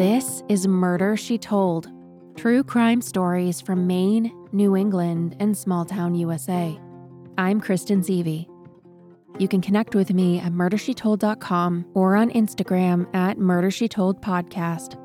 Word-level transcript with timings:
This 0.00 0.42
is 0.48 0.66
Murder 0.66 1.14
She 1.14 1.36
Told 1.36 1.90
true 2.34 2.64
crime 2.64 3.02
stories 3.02 3.60
from 3.60 3.86
Maine, 3.86 4.32
New 4.50 4.74
England, 4.74 5.36
and 5.38 5.54
small 5.54 5.84
town 5.84 6.14
USA. 6.14 6.80
I'm 7.36 7.60
Kristen 7.60 8.00
Seavey. 8.00 8.48
You 9.38 9.46
can 9.46 9.60
connect 9.60 9.94
with 9.94 10.14
me 10.14 10.40
at 10.40 10.52
murdershetold.com 10.52 11.90
or 11.92 12.16
on 12.16 12.30
Instagram 12.30 13.14
at 13.14 13.36
murdershetoldpodcast. 13.36 14.96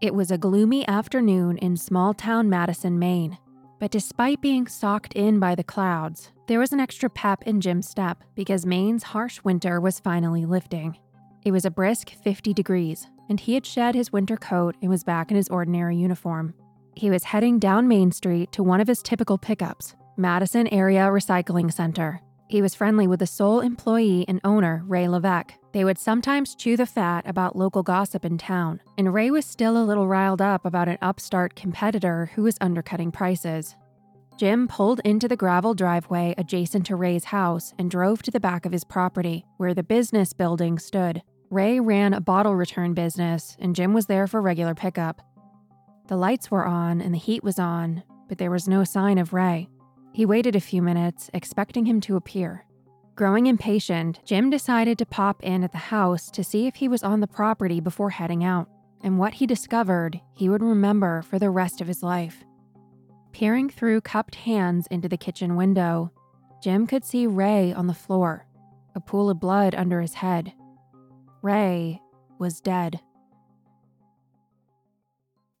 It 0.00 0.14
was 0.16 0.32
a 0.32 0.38
gloomy 0.38 0.84
afternoon 0.88 1.58
in 1.58 1.76
small 1.76 2.12
town 2.12 2.50
Madison, 2.50 2.98
Maine. 2.98 3.38
But 3.78 3.90
despite 3.90 4.40
being 4.40 4.66
socked 4.66 5.12
in 5.12 5.38
by 5.38 5.54
the 5.54 5.64
clouds, 5.64 6.30
there 6.46 6.58
was 6.58 6.72
an 6.72 6.80
extra 6.80 7.10
pep 7.10 7.42
in 7.42 7.60
Jim's 7.60 7.88
step 7.88 8.22
because 8.34 8.64
Maine's 8.64 9.02
harsh 9.02 9.40
winter 9.44 9.80
was 9.80 10.00
finally 10.00 10.46
lifting. 10.46 10.96
It 11.44 11.52
was 11.52 11.64
a 11.64 11.70
brisk 11.70 12.10
50 12.22 12.54
degrees, 12.54 13.06
and 13.28 13.38
he 13.38 13.54
had 13.54 13.66
shed 13.66 13.94
his 13.94 14.12
winter 14.12 14.36
coat 14.36 14.76
and 14.80 14.90
was 14.90 15.04
back 15.04 15.30
in 15.30 15.36
his 15.36 15.48
ordinary 15.48 15.96
uniform. 15.96 16.54
He 16.94 17.10
was 17.10 17.24
heading 17.24 17.58
down 17.58 17.86
Main 17.86 18.12
Street 18.12 18.50
to 18.52 18.62
one 18.62 18.80
of 18.80 18.88
his 18.88 19.02
typical 19.02 19.36
pickups, 19.36 19.94
Madison 20.16 20.66
Area 20.68 21.02
Recycling 21.08 21.72
Center. 21.72 22.22
He 22.48 22.62
was 22.62 22.76
friendly 22.76 23.08
with 23.08 23.20
the 23.20 23.26
sole 23.26 23.60
employee 23.60 24.24
and 24.28 24.40
owner, 24.44 24.82
Ray 24.86 25.08
Levesque. 25.08 25.54
They 25.72 25.84
would 25.84 25.98
sometimes 25.98 26.54
chew 26.54 26.76
the 26.76 26.86
fat 26.86 27.26
about 27.26 27.56
local 27.56 27.82
gossip 27.82 28.24
in 28.24 28.38
town, 28.38 28.80
and 28.96 29.12
Ray 29.12 29.30
was 29.30 29.44
still 29.44 29.76
a 29.76 29.84
little 29.84 30.06
riled 30.06 30.40
up 30.40 30.64
about 30.64 30.88
an 30.88 30.98
upstart 31.02 31.56
competitor 31.56 32.30
who 32.34 32.44
was 32.44 32.56
undercutting 32.60 33.10
prices. 33.10 33.74
Jim 34.38 34.68
pulled 34.68 35.00
into 35.00 35.26
the 35.26 35.36
gravel 35.36 35.74
driveway 35.74 36.34
adjacent 36.38 36.86
to 36.86 36.94
Ray's 36.94 37.24
house 37.24 37.74
and 37.78 37.90
drove 37.90 38.22
to 38.22 38.30
the 38.30 38.38
back 38.38 38.64
of 38.64 38.72
his 38.72 38.84
property, 38.84 39.44
where 39.56 39.74
the 39.74 39.82
business 39.82 40.32
building 40.32 40.78
stood. 40.78 41.22
Ray 41.50 41.80
ran 41.80 42.14
a 42.14 42.20
bottle 42.20 42.54
return 42.54 42.94
business, 42.94 43.56
and 43.58 43.74
Jim 43.74 43.92
was 43.92 44.06
there 44.06 44.26
for 44.26 44.40
regular 44.40 44.74
pickup. 44.74 45.20
The 46.06 46.16
lights 46.16 46.50
were 46.50 46.66
on 46.66 47.00
and 47.00 47.12
the 47.12 47.18
heat 47.18 47.42
was 47.42 47.58
on, 47.58 48.04
but 48.28 48.38
there 48.38 48.50
was 48.50 48.68
no 48.68 48.84
sign 48.84 49.18
of 49.18 49.32
Ray. 49.32 49.68
He 50.16 50.24
waited 50.24 50.56
a 50.56 50.60
few 50.60 50.80
minutes, 50.80 51.28
expecting 51.34 51.84
him 51.84 52.00
to 52.00 52.16
appear. 52.16 52.64
Growing 53.16 53.48
impatient, 53.48 54.18
Jim 54.24 54.48
decided 54.48 54.96
to 54.96 55.04
pop 55.04 55.42
in 55.42 55.62
at 55.62 55.72
the 55.72 55.92
house 55.92 56.30
to 56.30 56.42
see 56.42 56.66
if 56.66 56.76
he 56.76 56.88
was 56.88 57.02
on 57.02 57.20
the 57.20 57.26
property 57.26 57.80
before 57.80 58.08
heading 58.08 58.42
out, 58.42 58.66
and 59.02 59.18
what 59.18 59.34
he 59.34 59.46
discovered 59.46 60.18
he 60.32 60.48
would 60.48 60.62
remember 60.62 61.20
for 61.20 61.38
the 61.38 61.50
rest 61.50 61.82
of 61.82 61.86
his 61.86 62.02
life. 62.02 62.42
Peering 63.32 63.68
through 63.68 64.00
cupped 64.00 64.36
hands 64.36 64.86
into 64.90 65.06
the 65.06 65.18
kitchen 65.18 65.54
window, 65.54 66.10
Jim 66.62 66.86
could 66.86 67.04
see 67.04 67.26
Ray 67.26 67.74
on 67.74 67.86
the 67.86 67.92
floor, 67.92 68.46
a 68.94 69.00
pool 69.00 69.28
of 69.28 69.38
blood 69.38 69.74
under 69.74 70.00
his 70.00 70.14
head. 70.14 70.50
Ray 71.42 72.00
was 72.38 72.62
dead. 72.62 73.00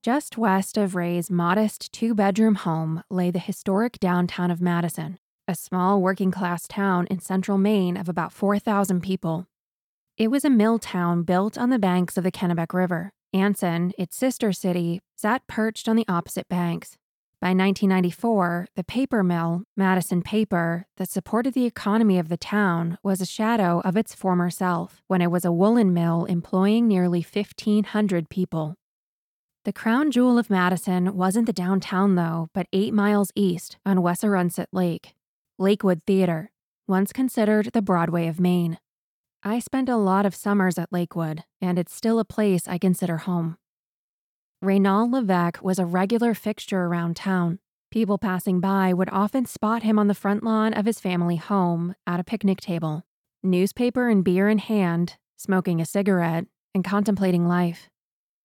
Just 0.06 0.38
west 0.38 0.78
of 0.78 0.94
Ray's 0.94 1.32
modest 1.32 1.92
two 1.92 2.14
bedroom 2.14 2.54
home 2.54 3.02
lay 3.10 3.32
the 3.32 3.40
historic 3.40 3.98
downtown 3.98 4.52
of 4.52 4.60
Madison, 4.60 5.18
a 5.48 5.56
small 5.56 6.00
working 6.00 6.30
class 6.30 6.68
town 6.68 7.08
in 7.10 7.18
central 7.18 7.58
Maine 7.58 7.96
of 7.96 8.08
about 8.08 8.32
4,000 8.32 9.00
people. 9.00 9.48
It 10.16 10.28
was 10.28 10.44
a 10.44 10.48
mill 10.48 10.78
town 10.78 11.24
built 11.24 11.58
on 11.58 11.70
the 11.70 11.78
banks 11.80 12.16
of 12.16 12.22
the 12.22 12.30
Kennebec 12.30 12.72
River. 12.72 13.10
Anson, 13.32 13.92
its 13.98 14.16
sister 14.16 14.52
city, 14.52 15.00
sat 15.16 15.44
perched 15.48 15.88
on 15.88 15.96
the 15.96 16.06
opposite 16.06 16.48
banks. 16.48 16.96
By 17.40 17.48
1994, 17.48 18.68
the 18.76 18.84
paper 18.84 19.24
mill, 19.24 19.64
Madison 19.76 20.22
Paper, 20.22 20.86
that 20.98 21.10
supported 21.10 21.52
the 21.52 21.66
economy 21.66 22.20
of 22.20 22.28
the 22.28 22.36
town 22.36 22.96
was 23.02 23.20
a 23.20 23.26
shadow 23.26 23.82
of 23.84 23.96
its 23.96 24.14
former 24.14 24.50
self 24.50 25.02
when 25.08 25.20
it 25.20 25.32
was 25.32 25.44
a 25.44 25.50
woolen 25.50 25.92
mill 25.92 26.26
employing 26.26 26.86
nearly 26.86 27.26
1,500 27.28 28.28
people. 28.28 28.76
The 29.66 29.72
crown 29.72 30.12
jewel 30.12 30.38
of 30.38 30.48
Madison 30.48 31.16
wasn't 31.16 31.46
the 31.46 31.52
downtown, 31.52 32.14
though, 32.14 32.50
but 32.54 32.68
eight 32.72 32.94
miles 32.94 33.32
east 33.34 33.78
on 33.84 33.96
Wesserunsett 33.96 34.68
Lake. 34.70 35.16
Lakewood 35.58 36.02
Theater, 36.06 36.52
once 36.86 37.12
considered 37.12 37.70
the 37.72 37.82
Broadway 37.82 38.28
of 38.28 38.38
Maine. 38.38 38.78
I 39.42 39.58
spent 39.58 39.88
a 39.88 39.96
lot 39.96 40.24
of 40.24 40.36
summers 40.36 40.78
at 40.78 40.92
Lakewood, 40.92 41.42
and 41.60 41.80
it's 41.80 41.92
still 41.92 42.20
a 42.20 42.24
place 42.24 42.68
I 42.68 42.78
consider 42.78 43.16
home. 43.16 43.56
Reynald 44.64 45.12
Levesque 45.12 45.60
was 45.64 45.80
a 45.80 45.84
regular 45.84 46.32
fixture 46.32 46.84
around 46.84 47.16
town. 47.16 47.58
People 47.90 48.18
passing 48.18 48.60
by 48.60 48.94
would 48.94 49.10
often 49.10 49.46
spot 49.46 49.82
him 49.82 49.98
on 49.98 50.06
the 50.06 50.14
front 50.14 50.44
lawn 50.44 50.74
of 50.74 50.86
his 50.86 51.00
family 51.00 51.36
home 51.36 51.96
at 52.06 52.20
a 52.20 52.24
picnic 52.24 52.60
table, 52.60 53.04
newspaper 53.42 54.08
and 54.08 54.22
beer 54.22 54.48
in 54.48 54.58
hand, 54.58 55.16
smoking 55.36 55.80
a 55.80 55.84
cigarette, 55.84 56.44
and 56.72 56.84
contemplating 56.84 57.48
life. 57.48 57.90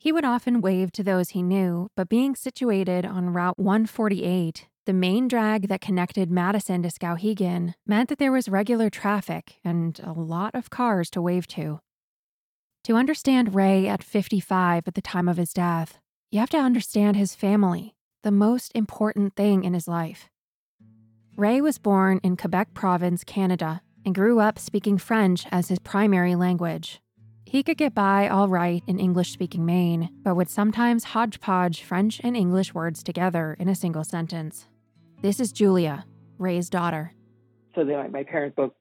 He 0.02 0.12
would 0.12 0.26
often 0.26 0.62
wave 0.62 0.92
to 0.94 1.04
those 1.04 1.30
he 1.30 1.44
knew, 1.44 1.88
but 1.96 2.10
being 2.10 2.34
situated 2.34 3.06
on 3.06 3.34
Route 3.34 3.60
148, 3.60 4.68
the 4.88 4.94
main 4.94 5.28
drag 5.28 5.68
that 5.68 5.80
connected 5.80 6.32
Madison 6.32 6.82
to 6.82 6.90
Skowhegan, 6.90 7.76
meant 7.86 8.10
that 8.10 8.18
there 8.18 8.32
was 8.32 8.50
regular 8.50 8.90
traffic 8.90 9.60
and 9.64 10.02
a 10.04 10.12
lot 10.12 10.56
of 10.56 10.72
cars 10.72 11.12
to 11.12 11.22
wave 11.22 11.46
to. 11.50 11.82
To 12.86 12.96
understand 12.96 13.54
Ray 13.54 13.88
at 13.88 14.04
55 14.04 14.88
at 14.88 14.96
the 14.96 15.04
time 15.04 15.28
of 15.28 15.38
his 15.38 15.54
death, 15.54 16.00
you 16.32 16.40
have 16.40 16.50
to 16.50 16.58
understand 16.58 17.16
his 17.16 17.36
family, 17.36 17.94
the 18.24 18.32
most 18.32 18.72
important 18.74 19.36
thing 19.36 19.64
in 19.64 19.76
his 19.76 19.88
life. 19.88 20.32
Ray 21.38 21.62
was 21.62 21.78
born 21.78 22.20
in 22.24 22.38
Quebec 22.38 22.74
Province, 22.74 23.24
Canada, 23.24 23.84
and 24.04 24.16
grew 24.16 24.40
up 24.40 24.58
speaking 24.58 24.98
French 24.98 25.46
as 25.52 25.68
his 25.68 25.78
primary 25.78 26.34
language. 26.34 27.04
He 27.52 27.64
could 27.64 27.78
get 27.78 27.94
by 27.94 28.30
all 28.30 28.48
right 28.48 28.82
in 28.88 28.98
English 28.98 29.34
speaking 29.34 29.66
Maine, 29.66 30.10
but 30.24 30.36
would 30.36 30.48
sometimes 30.50 31.04
hodgepodge 31.04 31.84
French 31.84 32.22
and 32.24 32.38
English 32.38 32.74
words 32.74 33.04
together 33.04 33.58
in 33.60 33.68
a 33.68 33.76
single 33.76 34.06
sentence. 34.06 34.70
This 35.22 35.38
is 35.38 35.52
Julia, 35.52 36.06
Ray's 36.38 36.70
daughter. 36.70 37.12
So 37.76 37.84
they, 37.84 38.08
my 38.08 38.24
parents 38.24 38.56
spoke 38.56 38.74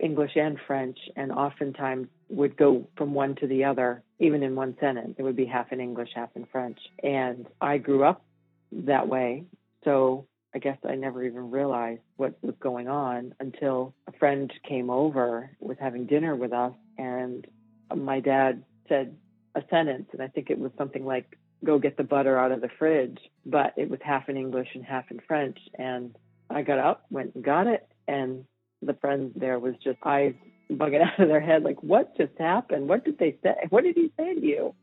English 0.00 0.32
and 0.34 0.58
French, 0.66 0.98
and 1.14 1.30
oftentimes 1.30 2.08
would 2.28 2.56
go 2.56 2.88
from 2.96 3.14
one 3.14 3.36
to 3.36 3.46
the 3.46 3.62
other, 3.62 4.02
even 4.18 4.42
in 4.42 4.56
one 4.56 4.76
sentence. 4.80 5.14
It 5.18 5.22
would 5.22 5.36
be 5.36 5.46
half 5.46 5.70
in 5.70 5.80
English, 5.80 6.08
half 6.12 6.30
in 6.34 6.46
French. 6.46 6.80
And 7.04 7.46
I 7.60 7.78
grew 7.78 8.02
up 8.02 8.24
that 8.72 9.06
way. 9.06 9.44
So 9.84 10.26
I 10.52 10.58
guess 10.58 10.78
I 10.84 10.96
never 10.96 11.22
even 11.22 11.52
realized 11.52 12.02
what 12.16 12.34
was 12.42 12.56
going 12.58 12.88
on 12.88 13.36
until 13.38 13.94
a 14.08 14.12
friend 14.18 14.52
came 14.68 14.90
over, 14.90 15.52
was 15.60 15.76
having 15.78 16.06
dinner 16.06 16.34
with 16.34 16.52
us, 16.52 16.72
and 16.98 17.46
my 17.94 18.20
dad 18.20 18.64
said 18.88 19.16
a 19.54 19.62
sentence, 19.70 20.08
and 20.12 20.22
I 20.22 20.28
think 20.28 20.50
it 20.50 20.58
was 20.58 20.70
something 20.76 21.04
like, 21.04 21.38
go 21.64 21.78
get 21.78 21.96
the 21.96 22.04
butter 22.04 22.38
out 22.38 22.52
of 22.52 22.60
the 22.60 22.68
fridge, 22.78 23.18
but 23.44 23.74
it 23.76 23.88
was 23.88 24.00
half 24.04 24.28
in 24.28 24.36
English 24.36 24.68
and 24.74 24.84
half 24.84 25.10
in 25.10 25.20
French. 25.26 25.58
And 25.78 26.14
I 26.50 26.62
got 26.62 26.78
up, 26.78 27.06
went 27.10 27.34
and 27.34 27.44
got 27.44 27.66
it, 27.66 27.86
and 28.06 28.44
the 28.82 28.94
friend 28.94 29.32
there 29.34 29.58
was 29.58 29.74
just 29.82 29.98
eyes 30.04 30.34
bugging 30.70 31.02
out 31.06 31.18
of 31.18 31.28
their 31.28 31.40
head, 31.40 31.62
like, 31.62 31.82
what 31.82 32.16
just 32.16 32.32
happened? 32.38 32.88
What 32.88 33.04
did 33.04 33.18
they 33.18 33.36
say? 33.42 33.54
What 33.70 33.84
did 33.84 33.96
he 33.96 34.12
say 34.16 34.34
to 34.34 34.40
you? 34.40 34.74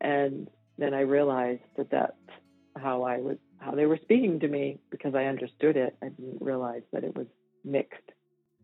And 0.00 0.48
then 0.76 0.94
I 0.94 1.00
realized 1.00 1.62
that 1.76 1.90
that's 1.90 2.12
how 2.76 3.02
I 3.02 3.18
was, 3.18 3.36
how 3.58 3.72
they 3.72 3.86
were 3.86 3.98
speaking 4.02 4.40
to 4.40 4.48
me 4.48 4.78
because 4.90 5.14
I 5.14 5.24
understood 5.24 5.76
it. 5.76 5.96
I 6.02 6.08
didn't 6.08 6.40
realize 6.40 6.82
that 6.92 7.02
it 7.02 7.16
was 7.16 7.26
mixed. 7.64 8.12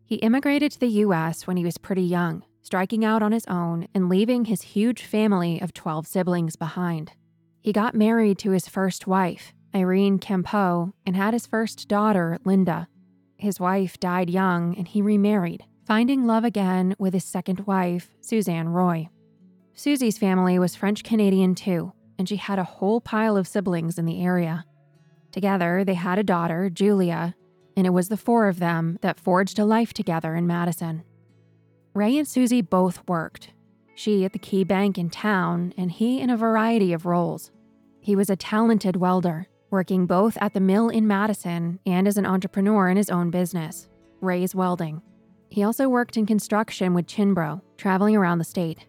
He 0.05 0.15
immigrated 0.15 0.71
to 0.73 0.79
the 0.79 0.87
U.S. 0.87 1.47
when 1.47 1.57
he 1.57 1.65
was 1.65 1.77
pretty 1.77 2.03
young, 2.03 2.43
striking 2.65 3.05
out 3.05 3.21
on 3.21 3.31
his 3.31 3.45
own 3.45 3.87
and 3.93 4.09
leaving 4.09 4.45
his 4.45 4.63
huge 4.63 5.03
family 5.03 5.61
of 5.61 5.71
12 5.71 6.07
siblings 6.07 6.55
behind. 6.55 7.11
He 7.61 7.71
got 7.71 7.93
married 7.93 8.39
to 8.39 8.49
his 8.49 8.67
first 8.67 9.05
wife, 9.05 9.53
Irene 9.75 10.17
Campeau, 10.17 10.91
and 11.05 11.15
had 11.15 11.35
his 11.35 11.45
first 11.45 11.87
daughter, 11.87 12.39
Linda. 12.43 12.87
His 13.37 13.59
wife 13.59 13.99
died 13.99 14.31
young 14.31 14.75
and 14.77 14.87
he 14.87 15.03
remarried, 15.03 15.63
finding 15.85 16.25
love 16.25 16.43
again 16.43 16.95
with 16.97 17.13
his 17.13 17.23
second 17.23 17.67
wife, 17.67 18.09
Suzanne 18.19 18.69
Roy. 18.69 19.09
Susie's 19.75 20.17
family 20.17 20.57
was 20.57 20.75
French 20.75 21.03
Canadian 21.03 21.53
too, 21.53 21.93
and 22.17 22.27
she 22.27 22.37
had 22.37 22.57
a 22.57 22.63
whole 22.63 22.99
pile 22.99 23.37
of 23.37 23.47
siblings 23.47 23.99
in 23.99 24.05
the 24.05 24.23
area. 24.23 24.65
Together, 25.31 25.83
they 25.83 25.93
had 25.93 26.17
a 26.17 26.23
daughter, 26.23 26.71
Julia, 26.71 27.35
and 27.77 27.85
it 27.85 27.91
was 27.91 28.09
the 28.09 28.17
four 28.17 28.47
of 28.47 28.57
them 28.57 28.97
that 29.01 29.19
forged 29.19 29.59
a 29.59 29.65
life 29.65 29.93
together 29.93 30.33
in 30.33 30.47
Madison. 30.47 31.03
Ray 31.95 32.17
and 32.17 32.27
Susie 32.27 32.61
both 32.61 33.01
worked, 33.07 33.51
she 33.95 34.25
at 34.25 34.33
the 34.33 34.39
key 34.39 34.65
bank 34.65 34.97
in 34.97 35.09
town, 35.09 35.73
and 35.77 35.89
he 35.89 36.19
in 36.19 36.29
a 36.29 36.35
variety 36.35 36.91
of 36.91 37.05
roles. 37.05 37.51
He 38.01 38.17
was 38.17 38.29
a 38.29 38.35
talented 38.35 38.97
welder, 38.97 39.47
working 39.71 40.05
both 40.05 40.37
at 40.41 40.53
the 40.53 40.59
mill 40.59 40.89
in 40.89 41.07
Madison 41.07 41.79
and 41.85 42.05
as 42.05 42.17
an 42.17 42.25
entrepreneur 42.25 42.89
in 42.89 42.97
his 42.97 43.09
own 43.09 43.31
business, 43.31 43.87
Ray's 44.19 44.53
Welding. 44.53 45.01
He 45.47 45.63
also 45.63 45.87
worked 45.87 46.17
in 46.17 46.25
construction 46.25 46.93
with 46.93 47.07
Cianbro, 47.07 47.61
traveling 47.77 48.17
around 48.17 48.39
the 48.39 48.43
state. 48.43 48.87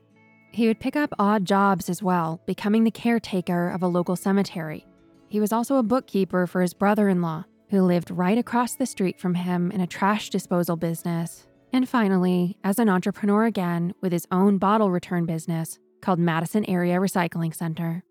He 0.51 0.67
would 0.67 0.81
pick 0.81 0.97
up 0.97 1.15
odd 1.17 1.45
jobs 1.45 1.89
as 1.89 2.03
well, 2.03 2.41
becoming 2.45 2.83
the 2.83 2.91
caretaker 2.91 3.71
of 3.71 3.85
a 3.85 3.89
local 3.89 4.17
cemetery. 4.17 4.85
He 5.29 5.39
was 5.39 5.53
also 5.53 5.77
a 5.77 5.85
bookkeeper 5.85 6.49
for 6.49 6.61
his 6.61 6.75
brother 6.75 7.09
in 7.09 7.23
law, 7.23 7.45
who 7.71 7.83
lived 7.83 8.11
right 8.11 8.37
across 8.37 8.75
the 8.75 8.85
street 8.85 9.21
from 9.21 9.35
him 9.35 9.71
in 9.71 9.81
a 9.81 9.87
trash 9.87 10.29
disposal 10.29 10.75
business. 10.75 11.47
And 11.77 11.87
finally, 11.87 12.57
as 12.65 12.79
an 12.79 12.89
entrepreneur 12.89 13.45
again 13.45 13.93
with 14.01 14.11
his 14.11 14.27
own 14.33 14.57
bottle 14.57 14.91
return 14.91 15.27
business 15.27 15.79
called 16.01 16.19
Madison 16.19 16.65
Area 16.65 16.97
Recycling 16.97 17.55
Center. 17.55 18.03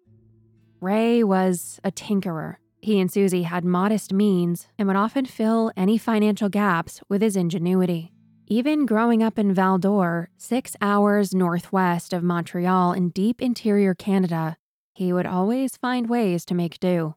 Ray 0.81 1.23
was 1.23 1.79
a 1.83 1.91
tinkerer. 1.91 2.57
He 2.79 2.99
and 2.99 3.11
Susie 3.11 3.41
had 3.41 3.65
modest 3.65 4.13
means 4.13 4.67
and 4.77 4.87
would 4.87 4.95
often 4.95 5.25
fill 5.25 5.71
any 5.75 5.97
financial 5.97 6.47
gaps 6.47 7.01
with 7.09 7.23
his 7.23 7.35
ingenuity. 7.35 8.13
Even 8.45 8.85
growing 8.85 9.23
up 9.23 9.39
in 9.39 9.51
Val 9.51 9.79
d'Or, 9.79 10.29
six 10.37 10.75
hours 10.79 11.33
northwest 11.33 12.13
of 12.13 12.21
Montreal 12.21 12.93
in 12.93 13.09
deep 13.09 13.41
interior 13.41 13.95
Canada, 13.95 14.57
he 14.93 15.11
would 15.11 15.25
always 15.25 15.75
find 15.75 16.07
ways 16.07 16.45
to 16.45 16.53
make 16.53 16.79
do. 16.79 17.15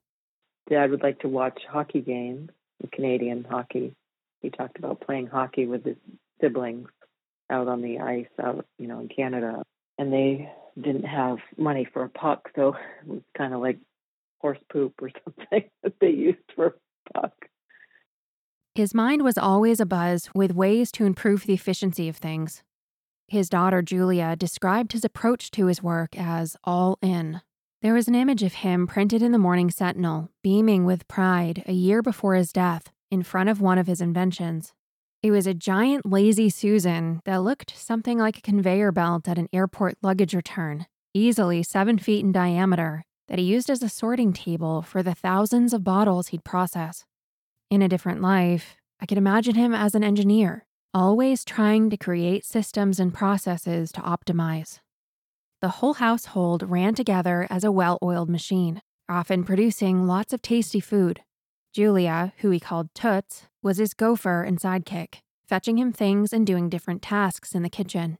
Dad 0.70 0.92
would 0.92 1.02
like 1.02 1.20
to 1.20 1.28
watch 1.28 1.60
hockey 1.70 2.00
games, 2.00 2.48
Canadian 2.90 3.44
hockey. 3.44 3.94
He 4.40 4.48
talked 4.48 4.78
about 4.78 5.02
playing 5.02 5.26
hockey 5.26 5.66
with 5.66 5.84
his 5.84 5.96
siblings 6.40 6.88
out 7.50 7.69
on 7.69 7.82
the 7.82 7.99
ice 7.99 8.26
out, 8.43 8.67
you 8.79 8.87
know, 8.87 9.00
in 9.00 9.08
Canada. 9.08 9.62
And 9.99 10.12
they 10.12 10.50
didn't 10.81 11.05
have 11.05 11.38
money 11.56 11.87
for 11.93 12.05
a 12.05 12.08
puck, 12.08 12.50
so 12.55 12.75
it 13.02 13.08
was 13.08 13.23
kind 13.37 13.55
of 13.55 13.61
like 13.61 13.79
horse 14.40 14.58
poop 14.73 14.94
or 15.02 15.11
something 15.25 15.69
that 15.82 15.94
they 16.00 16.11
used 16.11 16.38
for 16.55 16.67
a 16.67 17.20
puck. 17.20 17.32
His 18.75 18.94
mind 18.94 19.23
was 19.23 19.37
always 19.37 19.81
abuzz 19.81 20.29
with 20.35 20.55
ways 20.55 20.93
to 20.93 21.05
improve 21.05 21.44
the 21.44 21.55
efficiency 21.55 22.08
of 22.08 22.17
things. 22.17 22.62
His 23.26 23.49
daughter 23.49 23.82
Julia 23.82 24.37
described 24.37 24.93
his 24.93 25.05
approach 25.05 25.50
to 25.50 25.67
his 25.67 25.82
work 25.82 26.17
as 26.17 26.56
all 26.64 26.96
in. 27.02 27.40
There 27.82 27.94
was 27.94 28.08
an 28.08 28.14
image 28.14 28.43
of 28.43 28.55
him 28.55 28.87
printed 28.87 29.20
in 29.20 29.32
the 29.32 29.38
Morning 29.38 29.70
Sentinel, 29.70 30.31
beaming 30.43 30.85
with 30.85 31.08
pride 31.08 31.62
a 31.67 31.73
year 31.73 32.02
before 32.02 32.35
his 32.35 32.52
death 32.52 32.90
in 33.11 33.23
front 33.23 33.49
of 33.49 33.61
one 33.61 33.79
of 33.79 33.87
his 33.87 34.00
inventions. 34.00 34.73
It 35.20 35.32
was 35.32 35.48
a 35.48 35.54
giant 35.54 36.06
lazy 36.06 36.48
Susan 36.48 37.22
that 37.24 37.42
looked 37.42 37.76
something 37.76 38.18
like 38.18 38.38
a 38.38 38.42
conveyor 38.42 38.92
belt 38.92 39.26
at 39.28 39.36
an 39.36 39.48
airport 39.52 39.98
luggage 40.00 40.32
return, 40.32 40.86
easily 41.12 41.64
seven 41.64 41.98
feet 41.98 42.24
in 42.24 42.30
diameter, 42.30 43.04
that 43.26 43.40
he 43.40 43.44
used 43.44 43.68
as 43.68 43.82
a 43.82 43.88
sorting 43.88 44.32
table 44.32 44.80
for 44.80 45.02
the 45.02 45.16
thousands 45.16 45.72
of 45.72 45.82
bottles 45.82 46.28
he'd 46.28 46.44
process. 46.44 47.04
In 47.68 47.82
a 47.82 47.88
different 47.88 48.22
life, 48.22 48.76
I 49.00 49.06
could 49.06 49.18
imagine 49.18 49.56
him 49.56 49.74
as 49.74 49.96
an 49.96 50.04
engineer, 50.04 50.66
always 50.94 51.44
trying 51.44 51.90
to 51.90 51.96
create 51.96 52.44
systems 52.44 53.00
and 53.00 53.12
processes 53.12 53.90
to 53.92 54.00
optimize. 54.02 54.78
The 55.60 55.68
whole 55.68 55.94
household 55.94 56.62
ran 56.62 56.94
together 56.94 57.48
as 57.50 57.64
a 57.64 57.72
well 57.72 57.98
oiled 58.04 58.30
machine, 58.30 58.82
often 59.08 59.42
producing 59.42 60.06
lots 60.06 60.32
of 60.32 60.42
tasty 60.42 60.78
food. 60.78 61.22
Julia, 61.72 62.32
who 62.38 62.50
he 62.50 62.60
called 62.60 62.94
Toots, 62.94 63.46
was 63.62 63.78
his 63.78 63.94
gopher 63.94 64.42
and 64.42 64.58
sidekick, 64.58 65.20
fetching 65.48 65.78
him 65.78 65.92
things 65.92 66.32
and 66.32 66.46
doing 66.46 66.68
different 66.68 67.02
tasks 67.02 67.54
in 67.54 67.62
the 67.62 67.70
kitchen. 67.70 68.18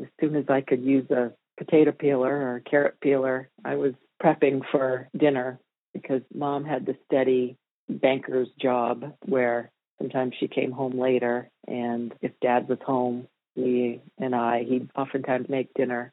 As 0.00 0.08
soon 0.20 0.36
as 0.36 0.44
I 0.48 0.60
could 0.60 0.82
use 0.82 1.10
a 1.10 1.32
potato 1.58 1.92
peeler 1.92 2.34
or 2.34 2.56
a 2.56 2.60
carrot 2.60 3.00
peeler, 3.00 3.48
I 3.64 3.76
was 3.76 3.94
prepping 4.22 4.62
for 4.70 5.08
dinner 5.16 5.58
because 5.92 6.22
mom 6.34 6.64
had 6.64 6.86
the 6.86 6.96
steady 7.06 7.56
banker's 7.88 8.48
job 8.60 9.14
where 9.24 9.70
sometimes 9.98 10.34
she 10.38 10.48
came 10.48 10.72
home 10.72 10.98
later 10.98 11.50
and 11.66 12.14
if 12.20 12.32
dad 12.40 12.68
was 12.68 12.78
home 12.84 13.26
he 13.54 14.00
and 14.18 14.34
i 14.34 14.62
he'd 14.62 14.90
oftentimes 14.96 15.48
make 15.48 15.72
dinner 15.74 16.12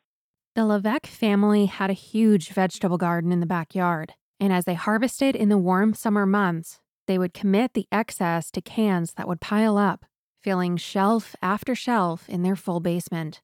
the 0.55 0.65
levesque 0.65 1.07
family 1.07 1.65
had 1.65 1.89
a 1.89 1.93
huge 1.93 2.49
vegetable 2.49 2.97
garden 2.97 3.31
in 3.31 3.41
the 3.41 3.45
backyard 3.45 4.13
and 4.39 4.51
as 4.53 4.65
they 4.65 4.73
harvested 4.73 5.35
in 5.35 5.49
the 5.49 5.57
warm 5.57 5.93
summer 5.93 6.25
months 6.25 6.79
they 7.07 7.17
would 7.17 7.33
commit 7.33 7.73
the 7.73 7.87
excess 7.91 8.49
to 8.51 8.61
cans 8.61 9.13
that 9.13 9.27
would 9.27 9.41
pile 9.41 9.77
up 9.77 10.05
filling 10.41 10.77
shelf 10.77 11.35
after 11.41 11.75
shelf 11.75 12.27
in 12.29 12.43
their 12.43 12.55
full 12.55 12.79
basement 12.79 13.41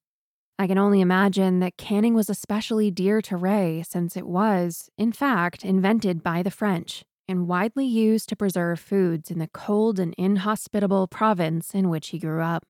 I 0.62 0.68
can 0.68 0.78
only 0.78 1.02
imagine 1.02 1.60
that 1.62 1.78
canning 1.78 2.14
was 2.14 2.30
especially 2.30 2.92
dear 2.92 3.20
to 3.24 3.36
Ray 3.36 3.84
since 3.84 4.16
it 4.16 4.28
was, 4.28 4.92
in 4.96 5.12
fact, 5.12 5.66
invented 5.66 6.22
by 6.22 6.44
the 6.44 6.52
French 6.52 7.04
and 7.28 7.48
widely 7.48 7.88
used 7.88 8.30
to 8.30 8.36
preserve 8.36 8.80
foods 8.80 9.32
in 9.32 9.40
the 9.40 9.48
cold 9.48 10.00
and 10.00 10.14
inhospitable 10.20 11.08
province 11.08 11.74
in 11.74 11.90
which 11.90 12.10
he 12.10 12.20
grew 12.20 12.44
up. 12.44 12.64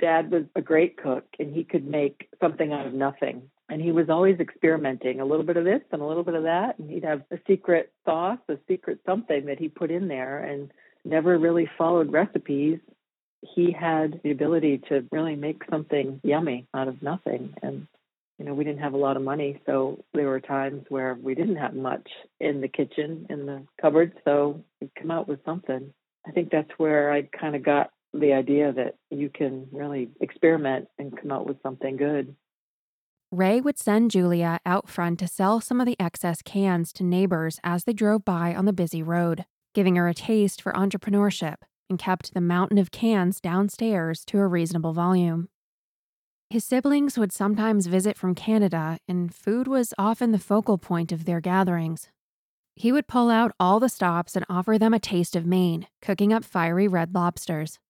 Dad 0.00 0.32
was 0.32 0.42
a 0.56 0.60
great 0.60 0.96
cook 0.96 1.24
and 1.38 1.54
he 1.54 1.62
could 1.62 1.86
make 1.86 2.28
something 2.40 2.72
out 2.72 2.86
of 2.86 2.94
nothing. 2.94 3.42
And 3.68 3.82
he 3.82 3.90
was 3.90 4.08
always 4.08 4.38
experimenting 4.38 5.20
a 5.20 5.24
little 5.24 5.44
bit 5.44 5.56
of 5.56 5.64
this 5.64 5.82
and 5.90 6.00
a 6.00 6.06
little 6.06 6.22
bit 6.22 6.34
of 6.34 6.44
that. 6.44 6.78
And 6.78 6.88
he'd 6.88 7.04
have 7.04 7.22
a 7.30 7.38
secret 7.48 7.92
sauce, 8.04 8.38
a 8.48 8.58
secret 8.68 9.00
something 9.04 9.46
that 9.46 9.58
he 9.58 9.68
put 9.68 9.90
in 9.90 10.08
there 10.08 10.38
and 10.38 10.70
never 11.04 11.36
really 11.38 11.68
followed 11.76 12.12
recipes 12.12 12.78
he 13.54 13.72
had 13.72 14.20
the 14.22 14.30
ability 14.30 14.82
to 14.88 15.04
really 15.12 15.36
make 15.36 15.62
something 15.70 16.20
yummy 16.22 16.66
out 16.74 16.88
of 16.88 17.02
nothing. 17.02 17.54
And, 17.62 17.86
you 18.38 18.44
know, 18.44 18.54
we 18.54 18.64
didn't 18.64 18.82
have 18.82 18.94
a 18.94 18.98
lot 18.98 19.16
of 19.16 19.22
money, 19.22 19.60
so 19.66 20.04
there 20.14 20.28
were 20.28 20.40
times 20.40 20.84
where 20.88 21.14
we 21.14 21.34
didn't 21.34 21.56
have 21.56 21.74
much 21.74 22.08
in 22.40 22.60
the 22.60 22.68
kitchen, 22.68 23.26
in 23.30 23.46
the 23.46 23.62
cupboard, 23.80 24.12
so 24.24 24.62
we'd 24.80 24.94
come 24.94 25.10
out 25.10 25.28
with 25.28 25.44
something. 25.44 25.92
I 26.26 26.32
think 26.32 26.50
that's 26.50 26.70
where 26.76 27.12
I 27.12 27.22
kind 27.22 27.54
of 27.54 27.64
got 27.64 27.90
the 28.12 28.32
idea 28.32 28.72
that 28.72 28.96
you 29.10 29.28
can 29.28 29.68
really 29.72 30.10
experiment 30.20 30.88
and 30.98 31.16
come 31.16 31.30
out 31.30 31.46
with 31.46 31.62
something 31.62 31.96
good. 31.96 32.34
Ray 33.32 33.60
would 33.60 33.78
send 33.78 34.12
Julia 34.12 34.60
out 34.64 34.88
front 34.88 35.18
to 35.18 35.26
sell 35.26 35.60
some 35.60 35.80
of 35.80 35.86
the 35.86 35.96
excess 35.98 36.42
cans 36.42 36.92
to 36.92 37.02
neighbors 37.02 37.58
as 37.64 37.84
they 37.84 37.92
drove 37.92 38.24
by 38.24 38.54
on 38.54 38.66
the 38.66 38.72
busy 38.72 39.02
road, 39.02 39.44
giving 39.74 39.96
her 39.96 40.08
a 40.08 40.14
taste 40.14 40.62
for 40.62 40.72
entrepreneurship 40.72 41.56
and 41.90 41.98
kept 41.98 42.34
the 42.34 42.40
mountain 42.40 42.78
of 42.78 42.92
cans 42.92 43.40
downstairs 43.40 44.24
to 44.26 44.38
a 44.38 44.46
reasonable 44.46 44.92
volume. 44.92 45.48
His 46.50 46.64
siblings 46.64 47.18
would 47.18 47.32
sometimes 47.32 47.88
visit 47.88 48.16
from 48.16 48.36
Canada, 48.36 48.98
and 49.08 49.34
food 49.34 49.66
was 49.66 49.92
often 49.98 50.30
the 50.30 50.38
focal 50.38 50.78
point 50.78 51.10
of 51.10 51.24
their 51.24 51.40
gatherings. 51.40 52.08
He 52.76 52.92
would 52.92 53.08
pull 53.08 53.30
out 53.30 53.52
all 53.58 53.80
the 53.80 53.88
stops 53.88 54.36
and 54.36 54.46
offer 54.48 54.78
them 54.78 54.94
a 54.94 55.00
taste 55.00 55.34
of 55.34 55.46
Maine, 55.46 55.88
cooking 56.00 56.32
up 56.32 56.44
fiery 56.44 56.86
red 56.86 57.14
lobsters. 57.14 57.80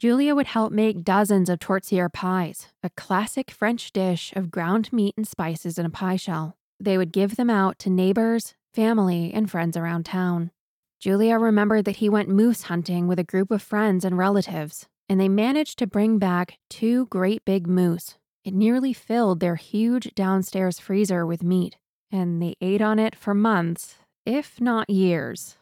Julia 0.00 0.34
would 0.34 0.46
help 0.46 0.72
make 0.72 1.04
dozens 1.04 1.50
of 1.50 1.58
tourtière 1.58 2.10
pies, 2.10 2.68
a 2.82 2.88
classic 2.88 3.50
French 3.50 3.92
dish 3.92 4.32
of 4.34 4.50
ground 4.50 4.90
meat 4.94 5.12
and 5.14 5.28
spices 5.28 5.78
in 5.78 5.84
a 5.84 5.90
pie 5.90 6.16
shell. 6.16 6.56
They 6.82 6.96
would 6.96 7.12
give 7.12 7.36
them 7.36 7.50
out 7.50 7.78
to 7.80 7.90
neighbors, 7.90 8.54
family, 8.72 9.30
and 9.30 9.50
friends 9.50 9.76
around 9.76 10.06
town. 10.06 10.52
Julia 11.00 11.36
remembered 11.36 11.84
that 11.84 11.96
he 11.96 12.08
went 12.08 12.30
moose 12.30 12.62
hunting 12.62 13.08
with 13.08 13.18
a 13.18 13.24
group 13.24 13.50
of 13.50 13.60
friends 13.60 14.02
and 14.02 14.16
relatives, 14.16 14.86
and 15.06 15.20
they 15.20 15.28
managed 15.28 15.78
to 15.80 15.86
bring 15.86 16.16
back 16.16 16.56
two 16.70 17.04
great 17.08 17.44
big 17.44 17.66
moose. 17.66 18.16
It 18.42 18.54
nearly 18.54 18.94
filled 18.94 19.40
their 19.40 19.56
huge 19.56 20.14
downstairs 20.14 20.78
freezer 20.78 21.26
with 21.26 21.42
meat, 21.42 21.76
and 22.10 22.40
they 22.40 22.54
ate 22.62 22.80
on 22.80 22.98
it 22.98 23.14
for 23.14 23.34
months, 23.34 23.96
if 24.24 24.62
not 24.62 24.88
years. 24.88 25.58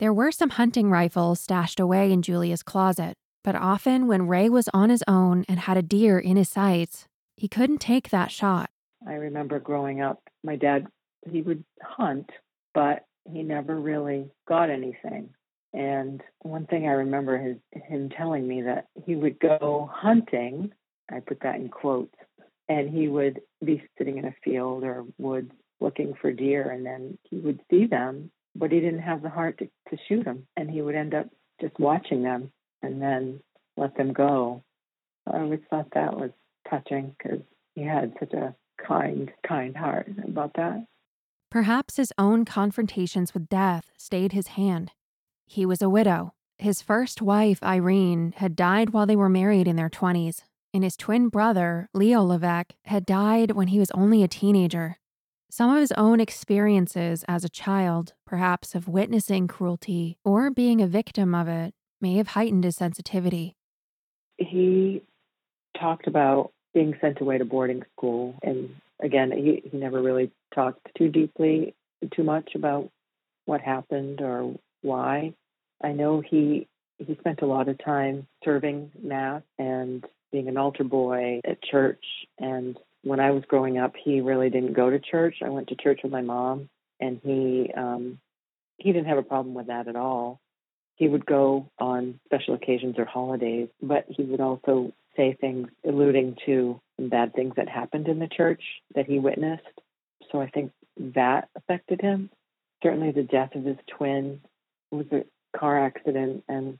There 0.00 0.12
were 0.12 0.32
some 0.32 0.50
hunting 0.50 0.90
rifles 0.90 1.40
stashed 1.40 1.80
away 1.80 2.12
in 2.12 2.20
Julia's 2.20 2.62
closet, 2.62 3.16
but 3.44 3.54
often 3.54 4.06
when 4.06 4.26
Ray 4.26 4.48
was 4.48 4.68
on 4.72 4.88
his 4.88 5.04
own 5.06 5.44
and 5.48 5.60
had 5.60 5.76
a 5.76 5.82
deer 5.82 6.18
in 6.18 6.36
his 6.36 6.48
sights, 6.48 7.06
he 7.36 7.46
couldn't 7.46 7.78
take 7.78 8.08
that 8.08 8.32
shot. 8.32 8.70
I 9.06 9.12
remember 9.14 9.60
growing 9.60 10.00
up, 10.00 10.20
my 10.42 10.56
dad, 10.56 10.86
he 11.30 11.42
would 11.42 11.62
hunt, 11.82 12.30
but 12.72 13.04
he 13.30 13.42
never 13.42 13.78
really 13.78 14.30
got 14.48 14.70
anything. 14.70 15.28
And 15.74 16.22
one 16.40 16.66
thing 16.66 16.86
I 16.86 16.92
remember 16.92 17.36
is 17.36 17.82
him 17.82 18.08
telling 18.08 18.48
me 18.48 18.62
that 18.62 18.86
he 19.04 19.14
would 19.14 19.38
go 19.38 19.90
hunting, 19.92 20.72
I 21.10 21.20
put 21.20 21.40
that 21.42 21.56
in 21.56 21.68
quotes, 21.68 22.14
and 22.68 22.88
he 22.88 23.08
would 23.08 23.40
be 23.62 23.82
sitting 23.98 24.16
in 24.16 24.24
a 24.24 24.34
field 24.42 24.84
or 24.84 25.04
woods 25.18 25.50
looking 25.80 26.14
for 26.20 26.32
deer, 26.32 26.70
and 26.70 26.86
then 26.86 27.18
he 27.28 27.36
would 27.36 27.60
see 27.70 27.86
them, 27.86 28.30
but 28.54 28.72
he 28.72 28.80
didn't 28.80 29.00
have 29.00 29.20
the 29.20 29.28
heart 29.28 29.58
to, 29.58 29.66
to 29.90 30.02
shoot 30.08 30.24
them, 30.24 30.46
and 30.56 30.70
he 30.70 30.80
would 30.80 30.94
end 30.94 31.12
up 31.12 31.26
just 31.60 31.78
watching 31.78 32.22
them 32.22 32.50
and 32.84 33.00
then 33.00 33.40
let 33.76 33.96
them 33.96 34.12
go. 34.12 34.62
I 35.26 35.40
always 35.40 35.60
thought 35.70 35.88
that 35.94 36.16
was 36.16 36.30
touching 36.68 37.14
because 37.16 37.40
he 37.74 37.82
had 37.82 38.14
such 38.20 38.32
a 38.32 38.54
kind, 38.86 39.32
kind 39.46 39.76
heart 39.76 40.10
about 40.26 40.52
that. 40.54 40.86
Perhaps 41.50 41.96
his 41.96 42.12
own 42.18 42.44
confrontations 42.44 43.32
with 43.32 43.48
death 43.48 43.90
stayed 43.96 44.32
his 44.32 44.48
hand. 44.48 44.92
He 45.46 45.64
was 45.64 45.80
a 45.80 45.88
widow. 45.88 46.34
His 46.58 46.82
first 46.82 47.22
wife, 47.22 47.62
Irene, 47.62 48.34
had 48.36 48.56
died 48.56 48.90
while 48.90 49.06
they 49.06 49.16
were 49.16 49.28
married 49.28 49.68
in 49.68 49.76
their 49.76 49.90
20s, 49.90 50.42
and 50.72 50.82
his 50.82 50.96
twin 50.96 51.28
brother, 51.28 51.88
Leo 51.94 52.22
Levesque, 52.22 52.74
had 52.86 53.06
died 53.06 53.52
when 53.52 53.68
he 53.68 53.78
was 53.78 53.90
only 53.92 54.22
a 54.22 54.28
teenager. 54.28 54.98
Some 55.50 55.70
of 55.70 55.80
his 55.80 55.92
own 55.92 56.20
experiences 56.20 57.24
as 57.28 57.44
a 57.44 57.48
child, 57.48 58.14
perhaps 58.26 58.74
of 58.74 58.88
witnessing 58.88 59.46
cruelty 59.46 60.18
or 60.24 60.50
being 60.50 60.80
a 60.80 60.86
victim 60.88 61.32
of 61.34 61.46
it, 61.46 61.74
may 62.04 62.16
have 62.18 62.28
heightened 62.28 62.64
his 62.64 62.76
sensitivity. 62.76 63.56
He 64.36 65.02
talked 65.80 66.06
about 66.06 66.52
being 66.74 66.94
sent 67.00 67.22
away 67.22 67.38
to 67.38 67.46
boarding 67.46 67.82
school, 67.96 68.34
and 68.42 68.76
again, 69.00 69.32
he, 69.32 69.62
he 69.70 69.78
never 69.78 70.02
really 70.02 70.30
talked 70.54 70.86
too 70.98 71.08
deeply, 71.08 71.74
too 72.14 72.22
much 72.22 72.50
about 72.54 72.90
what 73.46 73.62
happened 73.62 74.20
or 74.20 74.54
why. 74.82 75.32
I 75.82 75.92
know 75.92 76.20
he 76.20 76.68
he 76.98 77.16
spent 77.20 77.40
a 77.40 77.46
lot 77.46 77.68
of 77.68 77.82
time 77.82 78.26
serving 78.44 78.92
mass 79.02 79.42
and 79.58 80.04
being 80.30 80.48
an 80.48 80.58
altar 80.58 80.84
boy 80.84 81.40
at 81.44 81.62
church. 81.62 82.04
And 82.38 82.78
when 83.02 83.18
I 83.18 83.30
was 83.30 83.44
growing 83.48 83.78
up, 83.78 83.94
he 83.96 84.20
really 84.20 84.50
didn't 84.50 84.74
go 84.74 84.90
to 84.90 85.00
church. 85.00 85.36
I 85.44 85.48
went 85.48 85.68
to 85.68 85.76
church 85.76 86.00
with 86.02 86.12
my 86.12 86.22
mom, 86.22 86.68
and 87.00 87.18
he 87.24 87.72
um, 87.74 88.18
he 88.76 88.92
didn't 88.92 89.08
have 89.08 89.18
a 89.18 89.22
problem 89.22 89.54
with 89.54 89.68
that 89.68 89.88
at 89.88 89.96
all. 89.96 90.40
He 90.96 91.08
would 91.08 91.26
go 91.26 91.70
on 91.78 92.20
special 92.26 92.54
occasions 92.54 92.96
or 92.98 93.04
holidays, 93.04 93.68
but 93.82 94.06
he 94.08 94.22
would 94.22 94.40
also 94.40 94.92
say 95.16 95.36
things 95.40 95.68
alluding 95.86 96.36
to 96.46 96.80
bad 96.98 97.34
things 97.34 97.54
that 97.56 97.68
happened 97.68 98.08
in 98.08 98.18
the 98.18 98.28
church 98.28 98.62
that 98.94 99.06
he 99.06 99.18
witnessed. 99.18 99.62
So 100.30 100.40
I 100.40 100.48
think 100.48 100.72
that 100.98 101.48
affected 101.56 102.00
him. 102.00 102.30
Certainly, 102.82 103.12
the 103.12 103.22
death 103.22 103.54
of 103.54 103.64
his 103.64 103.76
twin 103.96 104.40
was 104.90 105.06
a 105.12 105.24
car 105.56 105.84
accident, 105.84 106.44
and 106.48 106.78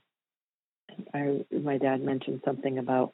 I, 1.13 1.45
my 1.51 1.77
dad 1.77 2.01
mentioned 2.01 2.41
something 2.45 2.77
about 2.77 3.13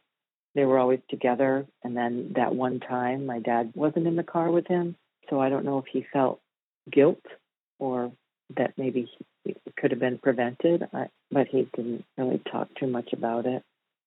they 0.54 0.66
were 0.66 0.78
always 0.78 1.00
together, 1.10 1.66
and 1.84 1.96
then 1.96 2.34
that 2.36 2.54
one 2.54 2.80
time 2.80 3.26
my 3.26 3.40
dad 3.40 3.72
wasn't 3.74 4.08
in 4.08 4.18
the 4.18 4.24
car 4.24 4.52
with 4.52 4.68
him. 4.68 4.96
So 5.30 5.40
I 5.40 5.50
don't 5.50 5.64
know 5.64 5.78
if 5.78 5.86
he 5.92 6.06
felt 6.12 6.42
guilt 6.92 7.24
or 7.80 8.12
that 8.58 8.74
maybe 8.78 9.10
could 9.78 9.92
have 9.92 10.00
been 10.00 10.18
prevented, 10.18 10.88
but 11.32 11.48
he 11.48 11.68
didn't 11.76 12.06
really 12.18 12.42
talk 12.52 12.68
too 12.80 12.88
much 12.88 13.14
about 13.14 13.46
it. 13.46 13.64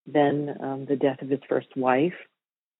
Then 0.06 0.56
um, 0.60 0.86
the 0.86 0.96
death 0.96 1.22
of 1.22 1.30
his 1.30 1.40
first 1.48 1.68
wife 1.76 2.14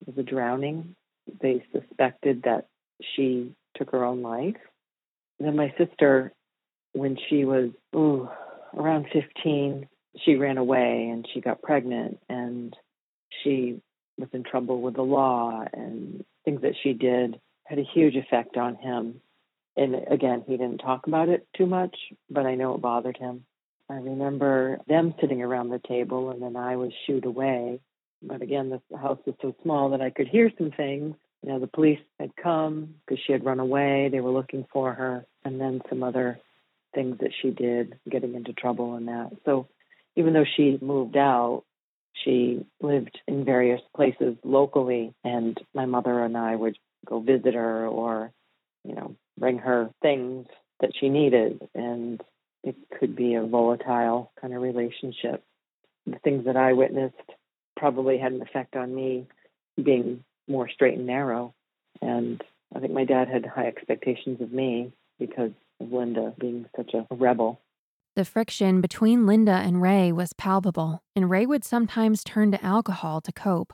was 0.05 0.17
a 0.17 0.23
drowning. 0.23 0.95
They 1.41 1.63
suspected 1.73 2.43
that 2.43 2.67
she 3.15 3.53
took 3.75 3.91
her 3.91 4.03
own 4.03 4.21
life. 4.21 4.55
then 5.39 5.55
my 5.55 5.73
sister, 5.77 6.31
when 6.93 7.17
she 7.29 7.45
was 7.45 7.71
ooh, 7.95 8.29
around 8.75 9.07
15, 9.11 9.87
she 10.23 10.35
ran 10.35 10.57
away 10.57 11.09
and 11.11 11.27
she 11.33 11.41
got 11.41 11.61
pregnant 11.61 12.19
and 12.29 12.75
she 13.43 13.81
was 14.17 14.29
in 14.31 14.43
trouble 14.43 14.81
with 14.81 14.95
the 14.95 15.01
law 15.01 15.65
and 15.73 16.23
things 16.45 16.61
that 16.61 16.75
she 16.81 16.93
did 16.93 17.39
had 17.65 17.79
a 17.79 17.83
huge 17.93 18.15
effect 18.15 18.57
on 18.57 18.75
him. 18.75 19.19
And 19.77 19.95
again, 20.09 20.43
he 20.47 20.57
didn't 20.57 20.77
talk 20.77 21.07
about 21.07 21.29
it 21.29 21.47
too 21.55 21.65
much, 21.65 21.95
but 22.29 22.45
I 22.45 22.55
know 22.55 22.75
it 22.75 22.81
bothered 22.81 23.17
him. 23.17 23.45
I 23.89 23.95
remember 23.95 24.79
them 24.87 25.13
sitting 25.19 25.41
around 25.41 25.69
the 25.69 25.81
table, 25.87 26.31
and 26.31 26.41
then 26.41 26.55
I 26.55 26.75
was 26.77 26.91
shooed 27.05 27.25
away. 27.25 27.81
But 28.21 28.41
again, 28.41 28.69
the 28.69 28.97
house 28.97 29.19
was 29.25 29.35
so 29.41 29.55
small 29.61 29.89
that 29.91 30.01
I 30.01 30.09
could 30.09 30.27
hear 30.27 30.51
some 30.57 30.71
things. 30.71 31.15
You 31.43 31.49
know, 31.49 31.59
the 31.59 31.67
police 31.67 31.99
had 32.19 32.35
come 32.35 32.95
because 33.05 33.23
she 33.25 33.33
had 33.33 33.45
run 33.45 33.59
away. 33.59 34.09
They 34.11 34.21
were 34.21 34.31
looking 34.31 34.65
for 34.71 34.93
her, 34.93 35.25
and 35.43 35.59
then 35.61 35.81
some 35.89 36.01
other 36.01 36.39
things 36.95 37.17
that 37.19 37.31
she 37.41 37.51
did, 37.51 37.99
getting 38.09 38.33
into 38.33 38.53
trouble 38.53 38.95
and 38.95 39.07
that. 39.09 39.31
So 39.43 39.67
even 40.15 40.33
though 40.33 40.45
she 40.55 40.79
moved 40.81 41.17
out, 41.17 41.63
she 42.13 42.65
lived 42.81 43.19
in 43.27 43.43
various 43.43 43.81
places 43.95 44.37
locally, 44.43 45.13
and 45.23 45.59
my 45.73 45.85
mother 45.85 46.23
and 46.23 46.37
I 46.37 46.55
would 46.55 46.77
go 47.05 47.19
visit 47.19 47.53
her 47.53 47.85
or, 47.85 48.31
you 48.83 48.95
know, 48.95 49.15
bring 49.37 49.59
her 49.59 49.89
things 50.01 50.47
that 50.79 50.91
she 50.99 51.09
needed. 51.09 51.67
And 51.73 52.21
it 52.63 52.75
could 52.99 53.15
be 53.15 53.35
a 53.35 53.45
volatile 53.45 54.31
kind 54.39 54.53
of 54.53 54.61
relationship. 54.61 55.43
The 56.05 56.19
things 56.23 56.45
that 56.45 56.57
I 56.57 56.73
witnessed 56.73 57.15
probably 57.77 58.17
had 58.17 58.31
an 58.31 58.41
effect 58.41 58.75
on 58.75 58.93
me 58.93 59.27
being 59.81 60.23
more 60.47 60.69
straight 60.69 60.97
and 60.97 61.07
narrow. 61.07 61.53
And 62.01 62.43
I 62.75 62.79
think 62.79 62.93
my 62.93 63.05
dad 63.05 63.27
had 63.27 63.45
high 63.45 63.67
expectations 63.67 64.41
of 64.41 64.51
me 64.51 64.91
because 65.19 65.51
of 65.79 65.91
Linda 65.91 66.33
being 66.39 66.65
such 66.75 66.93
a 66.93 67.05
rebel. 67.13 67.59
The 68.15 68.25
friction 68.25 68.79
between 68.79 69.25
Linda 69.25 69.51
and 69.51 69.81
Ray 69.81 70.11
was 70.11 70.31
palpable, 70.33 71.01
and 71.15 71.29
Ray 71.29 71.45
would 71.45 71.65
sometimes 71.65 72.23
turn 72.23 72.51
to 72.51 72.65
alcohol 72.65 73.19
to 73.21 73.31
cope. 73.33 73.73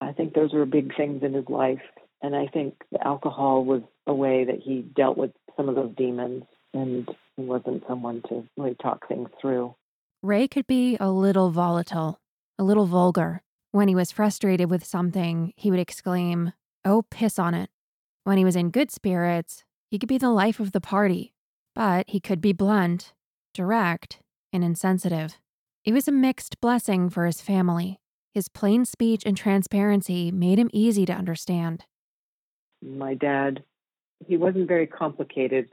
I 0.00 0.12
think 0.12 0.34
those 0.34 0.52
were 0.52 0.66
big 0.66 0.96
things 0.96 1.22
in 1.22 1.34
his 1.34 1.48
life. 1.48 1.82
And 2.26 2.34
I 2.34 2.48
think 2.48 2.74
the 2.90 3.06
alcohol 3.06 3.64
was 3.64 3.82
a 4.08 4.12
way 4.12 4.44
that 4.46 4.58
he 4.60 4.82
dealt 4.82 5.16
with 5.16 5.30
some 5.56 5.68
of 5.68 5.76
those 5.76 5.94
demons. 5.96 6.42
And 6.74 7.08
he 7.36 7.44
wasn't 7.44 7.84
someone 7.86 8.20
to 8.28 8.44
really 8.56 8.74
talk 8.82 9.06
things 9.06 9.28
through. 9.40 9.76
Ray 10.24 10.48
could 10.48 10.66
be 10.66 10.96
a 10.98 11.08
little 11.08 11.50
volatile, 11.50 12.18
a 12.58 12.64
little 12.64 12.86
vulgar. 12.86 13.42
When 13.70 13.86
he 13.86 13.94
was 13.94 14.10
frustrated 14.10 14.68
with 14.68 14.84
something, 14.84 15.52
he 15.54 15.70
would 15.70 15.78
exclaim, 15.78 16.52
Oh, 16.84 17.04
piss 17.12 17.38
on 17.38 17.54
it. 17.54 17.70
When 18.24 18.38
he 18.38 18.44
was 18.44 18.56
in 18.56 18.70
good 18.70 18.90
spirits, 18.90 19.62
he 19.88 19.96
could 19.96 20.08
be 20.08 20.18
the 20.18 20.30
life 20.30 20.58
of 20.58 20.72
the 20.72 20.80
party, 20.80 21.32
but 21.76 22.10
he 22.10 22.18
could 22.18 22.40
be 22.40 22.52
blunt, 22.52 23.14
direct, 23.54 24.18
and 24.52 24.64
insensitive. 24.64 25.38
It 25.84 25.92
was 25.92 26.08
a 26.08 26.12
mixed 26.12 26.60
blessing 26.60 27.08
for 27.08 27.24
his 27.24 27.40
family. 27.40 28.00
His 28.34 28.48
plain 28.48 28.84
speech 28.84 29.22
and 29.24 29.36
transparency 29.36 30.32
made 30.32 30.58
him 30.58 30.70
easy 30.72 31.06
to 31.06 31.12
understand. 31.12 31.84
My 32.82 33.14
dad, 33.14 33.62
he 34.26 34.36
wasn't 34.36 34.68
very 34.68 34.86
complicated. 34.86 35.68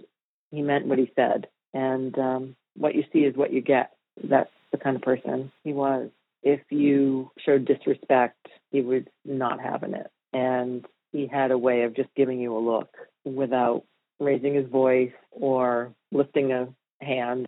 He 0.51 0.61
meant 0.61 0.85
what 0.85 0.99
he 0.99 1.11
said 1.15 1.47
and 1.73 2.17
um, 2.17 2.55
what 2.75 2.95
you 2.95 3.03
see 3.11 3.19
is 3.19 3.35
what 3.35 3.51
you 3.53 3.61
get. 3.61 3.91
That's 4.23 4.49
the 4.71 4.77
kind 4.77 4.95
of 4.95 5.01
person 5.01 5.51
he 5.63 5.73
was. 5.73 6.09
If 6.43 6.61
you 6.69 7.31
showed 7.45 7.65
disrespect, 7.65 8.47
he 8.71 8.81
was 8.81 9.03
not 9.25 9.59
having 9.59 9.93
it. 9.93 10.11
And 10.33 10.85
he 11.11 11.27
had 11.27 11.51
a 11.51 11.57
way 11.57 11.83
of 11.83 11.95
just 11.95 12.09
giving 12.15 12.39
you 12.39 12.55
a 12.55 12.59
look 12.59 12.89
without 13.23 13.83
raising 14.19 14.55
his 14.55 14.67
voice 14.67 15.13
or 15.31 15.93
lifting 16.11 16.51
a 16.51 16.67
hand. 17.03 17.47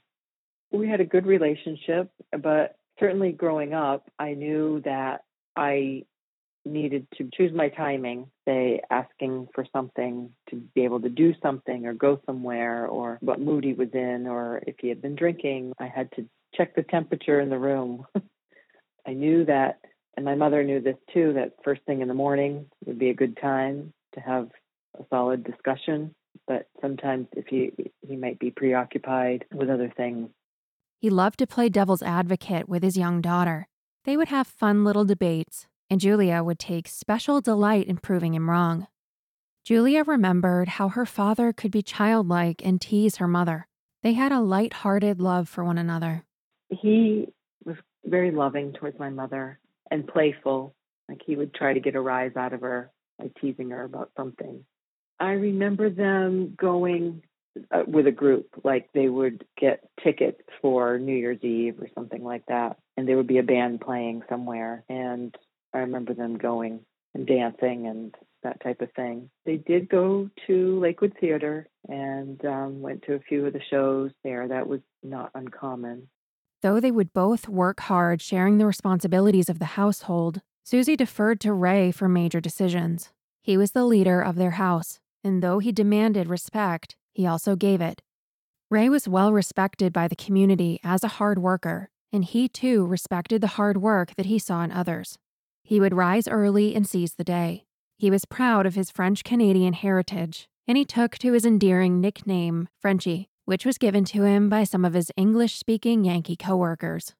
We 0.71 0.87
had 0.87 1.01
a 1.01 1.05
good 1.05 1.25
relationship, 1.25 2.09
but 2.31 2.75
certainly 2.99 3.31
growing 3.31 3.73
up, 3.73 4.09
I 4.17 4.33
knew 4.33 4.81
that 4.85 5.23
I 5.55 6.05
needed 6.65 7.07
to 7.17 7.29
choose 7.33 7.53
my 7.53 7.69
timing, 7.69 8.27
say 8.45 8.81
asking 8.89 9.47
for 9.53 9.65
something 9.71 10.31
to 10.49 10.55
be 10.55 10.83
able 10.83 11.01
to 11.01 11.09
do 11.09 11.33
something 11.41 11.85
or 11.85 11.93
go 11.93 12.19
somewhere 12.25 12.87
or 12.87 13.17
what 13.21 13.39
mood 13.39 13.63
he 13.63 13.73
was 13.73 13.89
in 13.93 14.27
or 14.27 14.61
if 14.65 14.75
he 14.79 14.89
had 14.89 15.01
been 15.01 15.15
drinking, 15.15 15.73
I 15.79 15.87
had 15.87 16.11
to 16.13 16.25
check 16.55 16.75
the 16.75 16.83
temperature 16.83 17.39
in 17.39 17.49
the 17.49 17.59
room. 17.59 18.05
I 19.07 19.13
knew 19.13 19.45
that, 19.45 19.79
and 20.15 20.25
my 20.25 20.35
mother 20.35 20.63
knew 20.63 20.81
this 20.81 20.97
too, 21.13 21.33
that 21.33 21.53
first 21.63 21.81
thing 21.83 22.01
in 22.01 22.07
the 22.07 22.13
morning 22.13 22.65
would 22.85 22.97
be 22.97 23.09
a 23.09 23.15
good 23.15 23.37
time 23.39 23.93
to 24.15 24.19
have 24.19 24.49
a 24.99 25.03
solid 25.09 25.43
discussion. 25.43 26.15
But 26.47 26.67
sometimes 26.81 27.27
if 27.33 27.45
he 27.47 27.71
he 28.07 28.15
might 28.15 28.39
be 28.39 28.51
preoccupied 28.51 29.45
with 29.53 29.69
other 29.69 29.91
things. 29.95 30.29
He 30.99 31.09
loved 31.09 31.39
to 31.39 31.47
play 31.47 31.69
devil's 31.69 32.01
advocate 32.01 32.67
with 32.67 32.83
his 32.83 32.97
young 32.97 33.21
daughter. 33.21 33.67
They 34.05 34.17
would 34.17 34.27
have 34.29 34.47
fun 34.47 34.83
little 34.83 35.05
debates, 35.05 35.67
and 35.89 35.99
Julia 35.99 36.43
would 36.43 36.59
take 36.59 36.87
special 36.87 37.41
delight 37.41 37.87
in 37.87 37.97
proving 37.97 38.33
him 38.33 38.49
wrong. 38.49 38.87
Julia 39.63 40.03
remembered 40.03 40.67
how 40.67 40.89
her 40.89 41.05
father 41.05 41.51
could 41.51 41.71
be 41.71 41.81
childlike 41.81 42.61
and 42.63 42.79
tease 42.79 43.17
her 43.17 43.27
mother. 43.27 43.67
They 44.03 44.13
had 44.13 44.31
a 44.31 44.39
light-hearted 44.39 45.19
love 45.19 45.49
for 45.49 45.63
one 45.63 45.77
another. 45.77 46.23
He 46.69 47.27
was 47.63 47.75
very 48.03 48.31
loving 48.31 48.73
towards 48.73 48.99
my 48.99 49.09
mother 49.09 49.59
and 49.89 50.07
playful. 50.07 50.75
Like 51.09 51.21
he 51.25 51.35
would 51.35 51.53
try 51.53 51.73
to 51.73 51.79
get 51.79 51.95
a 51.95 52.01
rise 52.01 52.35
out 52.35 52.53
of 52.53 52.61
her. 52.61 52.91
by 53.17 53.31
teasing 53.39 53.69
her 53.71 53.83
about 53.83 54.11
something. 54.17 54.65
I 55.19 55.31
remember 55.31 55.89
them 55.89 56.55
going 56.57 57.23
uh, 57.71 57.83
with 57.87 58.07
a 58.07 58.11
group, 58.11 58.47
like 58.63 58.89
they 58.93 59.07
would 59.07 59.45
get 59.57 59.87
tickets 60.03 60.41
for 60.61 60.99
New 60.99 61.15
Year's 61.15 61.41
Eve 61.41 61.79
or 61.79 61.87
something 61.95 62.23
like 62.23 62.45
that, 62.47 62.77
and 62.97 63.07
there 63.07 63.15
would 63.17 63.27
be 63.27 63.37
a 63.37 63.43
band 63.43 63.81
playing 63.81 64.23
somewhere. 64.29 64.83
And 64.89 65.33
I 65.75 65.79
remember 65.79 66.13
them 66.13 66.37
going 66.37 66.79
and 67.13 67.27
dancing 67.27 67.87
and 67.87 68.15
that 68.43 68.61
type 68.63 68.81
of 68.81 68.91
thing. 68.93 69.29
They 69.45 69.57
did 69.57 69.89
go 69.89 70.29
to 70.47 70.79
Lakewood 70.79 71.13
Theater 71.19 71.67
and 71.89 72.43
um, 72.45 72.81
went 72.81 73.03
to 73.03 73.13
a 73.13 73.19
few 73.19 73.45
of 73.45 73.53
the 73.53 73.61
shows 73.69 74.11
there. 74.23 74.47
That 74.47 74.67
was 74.67 74.79
not 75.03 75.31
uncommon. 75.35 76.07
Though 76.61 76.79
they 76.79 76.91
would 76.91 77.13
both 77.13 77.49
work 77.49 77.81
hard 77.81 78.21
sharing 78.21 78.57
the 78.57 78.65
responsibilities 78.65 79.49
of 79.49 79.59
the 79.59 79.65
household, 79.65 80.41
Susie 80.63 80.95
deferred 80.95 81.39
to 81.41 81.53
Ray 81.53 81.91
for 81.91 82.07
major 82.07 82.39
decisions. 82.39 83.11
He 83.41 83.57
was 83.57 83.71
the 83.71 83.85
leader 83.85 84.21
of 84.21 84.35
their 84.35 84.51
house, 84.51 84.99
and 85.23 85.43
though 85.43 85.59
he 85.59 85.71
demanded 85.71 86.27
respect, 86.27 86.95
he 87.13 87.27
also 87.27 87.55
gave 87.55 87.81
it. 87.81 88.01
Ray 88.71 88.89
was 88.89 89.07
well 89.07 89.31
respected 89.31 89.93
by 89.93 90.07
the 90.07 90.15
community 90.15 90.79
as 90.83 91.03
a 91.03 91.19
hard 91.19 91.37
worker, 91.37 91.89
and 92.11 92.25
he 92.25 92.47
too 92.47 92.85
respected 92.85 93.41
the 93.41 93.55
hard 93.59 93.77
work 93.77 94.15
that 94.15 94.25
he 94.25 94.39
saw 94.39 94.63
in 94.63 94.71
others. 94.71 95.19
He 95.65 95.79
would 95.79 95.95
rise 95.95 96.27
early 96.27 96.75
and 96.75 96.87
seize 96.87 97.15
the 97.15 97.23
day. 97.23 97.65
He 97.97 98.11
was 98.11 98.23
proud 98.23 98.67
of 98.67 98.75
his 98.75 98.91
French 98.91 99.23
Canadian 99.23 99.73
heritage, 99.73 100.47
and 100.67 100.77
he 100.77 100.85
took 100.85 101.17
to 101.17 101.33
his 101.33 101.43
endearing 101.43 101.99
nickname, 101.99 102.69
Frenchie, 102.79 103.29
which 103.45 103.65
was 103.65 103.79
given 103.79 104.05
to 104.05 104.23
him 104.23 104.47
by 104.47 104.63
some 104.63 104.85
of 104.85 104.93
his 104.93 105.11
English 105.17 105.55
speaking 105.55 106.05
Yankee 106.05 106.35
coworkers. 106.35 107.15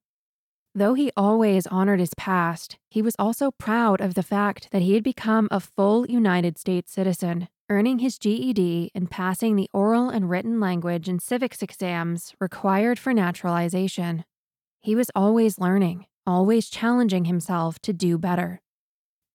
Though 0.76 0.94
he 0.94 1.12
always 1.18 1.66
honored 1.68 2.00
his 2.00 2.14
past, 2.14 2.78
he 2.88 3.02
was 3.02 3.16
also 3.18 3.50
proud 3.50 4.00
of 4.00 4.14
the 4.14 4.22
fact 4.22 4.70
that 4.70 4.84
he 4.84 4.94
had 4.94 5.04
become 5.04 5.48
a 5.50 5.60
full 5.60 6.06
United 6.06 6.60
States 6.60 6.92
citizen 6.92 7.48
earning 7.68 7.98
his 7.98 8.20
GED 8.20 8.92
and 8.94 9.10
passing 9.10 9.56
the 9.56 9.70
oral 9.74 10.10
and 10.10 10.30
written 10.30 10.60
language 10.60 11.10
and 11.10 11.20
civics 11.20 11.64
exams 11.64 12.36
required 12.40 13.00
for 13.00 13.12
naturalization. 13.12 14.24
He 14.82 14.94
was 14.94 15.10
always 15.16 15.58
learning, 15.58 16.06
always 16.28 16.70
challenging 16.70 17.26
himself 17.26 17.80
to 17.80 17.94
do 17.94 18.18
better. 18.18 18.62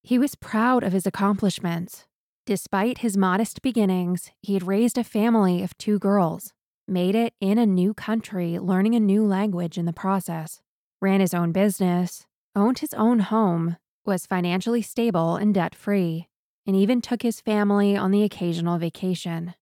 He 0.02 0.18
was 0.18 0.34
proud 0.34 0.82
of 0.82 0.92
his 0.92 1.06
accomplishments. 1.06 2.06
Despite 2.46 2.98
his 2.98 3.16
modest 3.16 3.62
beginnings, 3.62 4.30
he 4.42 4.54
had 4.54 4.66
raised 4.66 4.98
a 4.98 5.04
family 5.04 5.62
of 5.62 5.76
two 5.78 5.98
girls, 5.98 6.52
made 6.88 7.14
it 7.14 7.34
in 7.40 7.58
a 7.58 7.66
new 7.66 7.94
country, 7.94 8.58
learning 8.58 8.94
a 8.94 9.00
new 9.00 9.24
language 9.24 9.78
in 9.78 9.84
the 9.84 9.92
process, 9.92 10.60
ran 11.00 11.20
his 11.20 11.34
own 11.34 11.52
business, 11.52 12.26
owned 12.56 12.80
his 12.80 12.94
own 12.94 13.20
home, 13.20 13.76
was 14.04 14.26
financially 14.26 14.82
stable 14.82 15.36
and 15.36 15.54
debt 15.54 15.74
free, 15.74 16.28
and 16.66 16.74
even 16.74 17.00
took 17.00 17.22
his 17.22 17.40
family 17.40 17.96
on 17.96 18.10
the 18.10 18.24
occasional 18.24 18.78
vacation. 18.78 19.54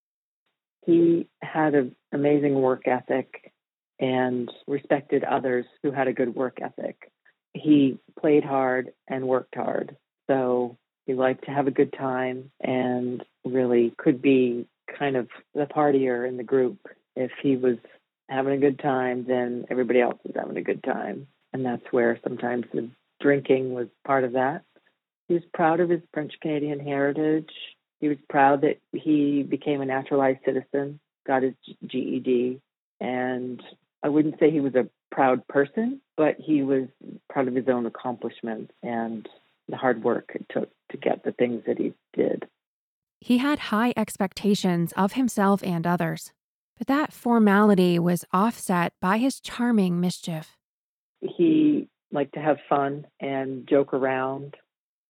He 0.85 1.27
had 1.41 1.75
an 1.75 1.95
amazing 2.11 2.55
work 2.55 2.87
ethic 2.87 3.53
and 3.99 4.49
respected 4.65 5.23
others 5.23 5.65
who 5.83 5.91
had 5.91 6.07
a 6.07 6.13
good 6.13 6.33
work 6.33 6.59
ethic. 6.61 7.11
He 7.53 7.99
played 8.19 8.43
hard 8.43 8.93
and 9.07 9.27
worked 9.27 9.55
hard. 9.55 9.97
So 10.27 10.77
he 11.05 11.13
liked 11.13 11.45
to 11.45 11.51
have 11.51 11.67
a 11.67 11.71
good 11.71 11.93
time 11.93 12.51
and 12.61 13.23
really 13.43 13.93
could 13.97 14.21
be 14.21 14.67
kind 14.97 15.15
of 15.15 15.27
the 15.53 15.65
partier 15.65 16.27
in 16.27 16.37
the 16.37 16.43
group. 16.43 16.77
If 17.15 17.31
he 17.41 17.57
was 17.57 17.77
having 18.29 18.53
a 18.53 18.59
good 18.59 18.79
time, 18.79 19.25
then 19.27 19.65
everybody 19.69 20.01
else 20.01 20.19
was 20.23 20.35
having 20.35 20.57
a 20.57 20.61
good 20.61 20.83
time. 20.83 21.27
And 21.51 21.65
that's 21.65 21.85
where 21.91 22.19
sometimes 22.23 22.65
the 22.71 22.89
drinking 23.19 23.73
was 23.73 23.87
part 24.05 24.23
of 24.23 24.33
that. 24.33 24.63
He 25.27 25.33
was 25.33 25.43
proud 25.53 25.79
of 25.79 25.89
his 25.89 26.01
French 26.13 26.33
Canadian 26.41 26.79
heritage. 26.79 27.51
He 27.99 28.07
was 28.07 28.17
proud 28.29 28.61
that 28.61 28.79
he 28.93 29.43
became 29.43 29.81
a 29.81 29.85
naturalized 29.85 30.39
citizen, 30.45 30.99
got 31.27 31.43
his 31.43 31.53
GED, 31.85 32.61
and 32.99 33.61
I 34.01 34.09
wouldn't 34.09 34.39
say 34.39 34.51
he 34.51 34.59
was 34.59 34.75
a 34.75 34.87
proud 35.11 35.47
person, 35.47 36.01
but 36.17 36.35
he 36.39 36.63
was 36.63 36.87
proud 37.29 37.47
of 37.47 37.55
his 37.55 37.67
own 37.67 37.85
accomplishments 37.85 38.71
and 38.83 39.27
the 39.67 39.77
hard 39.77 40.03
work 40.03 40.31
it 40.35 40.45
took 40.49 40.69
to 40.91 40.97
get 40.97 41.23
the 41.23 41.31
things 41.31 41.63
that 41.67 41.77
he 41.77 41.93
did. 42.13 42.47
He 43.19 43.39
had 43.39 43.59
high 43.59 43.93
expectations 43.97 44.93
of 44.95 45.13
himself 45.13 45.61
and 45.63 45.85
others, 45.85 46.31
but 46.77 46.87
that 46.87 47.13
formality 47.13 47.99
was 47.99 48.25
offset 48.31 48.93
by 49.01 49.17
his 49.17 49.39
charming 49.39 49.99
mischief. 49.99 50.57
He 51.21 51.89
liked 52.11 52.33
to 52.33 52.39
have 52.39 52.57
fun 52.69 53.05
and 53.19 53.67
joke 53.67 53.93
around 53.93 54.55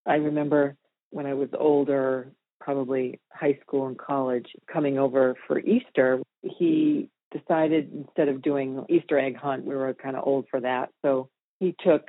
I 0.10 0.16
remember 0.16 0.76
when 1.12 1.28
I 1.28 1.36
was 1.36 1.50
older, 1.58 2.32
probably 2.60 3.20
high 3.32 3.60
school 3.62 3.88
and 3.88 3.98
college, 3.98 4.48
coming 4.72 4.98
over 4.98 5.36
for 5.48 5.60
Easter, 5.60 6.20
he 6.42 7.10
decided 7.32 7.92
instead 7.94 8.28
of 8.28 8.42
doing 8.42 8.86
Easter 8.90 9.20
egg 9.20 9.38
hunt, 9.38 9.66
we 9.66 9.76
were 9.76 9.94
kind 9.94 10.16
of 10.16 10.26
old 10.26 10.46
for 10.50 10.60
that. 10.62 10.90
So 11.04 11.30
he 11.60 11.76
took 11.84 12.08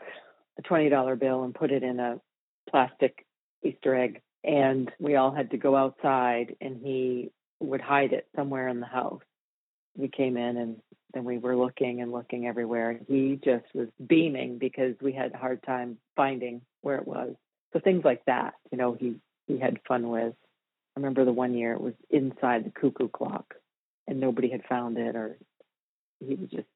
a 0.58 0.62
$20 0.62 1.18
bill 1.18 1.44
and 1.44 1.54
put 1.54 1.70
it 1.70 1.82
in 1.82 2.00
a 2.00 2.20
plastic 2.68 3.26
Easter 3.62 3.94
egg. 3.94 4.20
And 4.42 4.90
we 4.98 5.16
all 5.16 5.32
had 5.32 5.50
to 5.50 5.58
go 5.58 5.76
outside 5.76 6.56
and 6.60 6.80
he 6.82 7.30
would 7.60 7.80
hide 7.80 8.12
it 8.12 8.26
somewhere 8.34 8.68
in 8.68 8.80
the 8.80 8.86
house. 8.86 9.22
We 9.96 10.08
came 10.08 10.36
in 10.36 10.56
and 10.56 10.76
then 11.12 11.24
we 11.24 11.38
were 11.38 11.56
looking 11.56 12.00
and 12.00 12.12
looking 12.12 12.46
everywhere. 12.46 12.98
He 13.08 13.38
just 13.42 13.66
was 13.74 13.88
beaming 14.04 14.58
because 14.58 14.94
we 15.00 15.12
had 15.12 15.34
a 15.34 15.38
hard 15.38 15.62
time 15.62 15.98
finding 16.16 16.62
where 16.80 16.96
it 16.96 17.06
was. 17.06 17.34
So 17.72 17.80
things 17.80 18.04
like 18.04 18.24
that, 18.26 18.54
you 18.72 18.78
know, 18.78 18.96
he 18.98 19.16
he 19.46 19.58
had 19.58 19.80
fun 19.86 20.08
with. 20.08 20.34
I 20.96 21.00
remember 21.00 21.24
the 21.24 21.32
one 21.32 21.54
year 21.54 21.72
it 21.72 21.80
was 21.80 21.94
inside 22.08 22.64
the 22.64 22.70
cuckoo 22.70 23.08
clock, 23.08 23.54
and 24.10 24.20
nobody 24.20 24.50
had 24.50 24.64
found 24.68 24.98
it, 24.98 25.14
or 25.14 25.38
he 26.18 26.34
was 26.34 26.50
just 26.50 26.66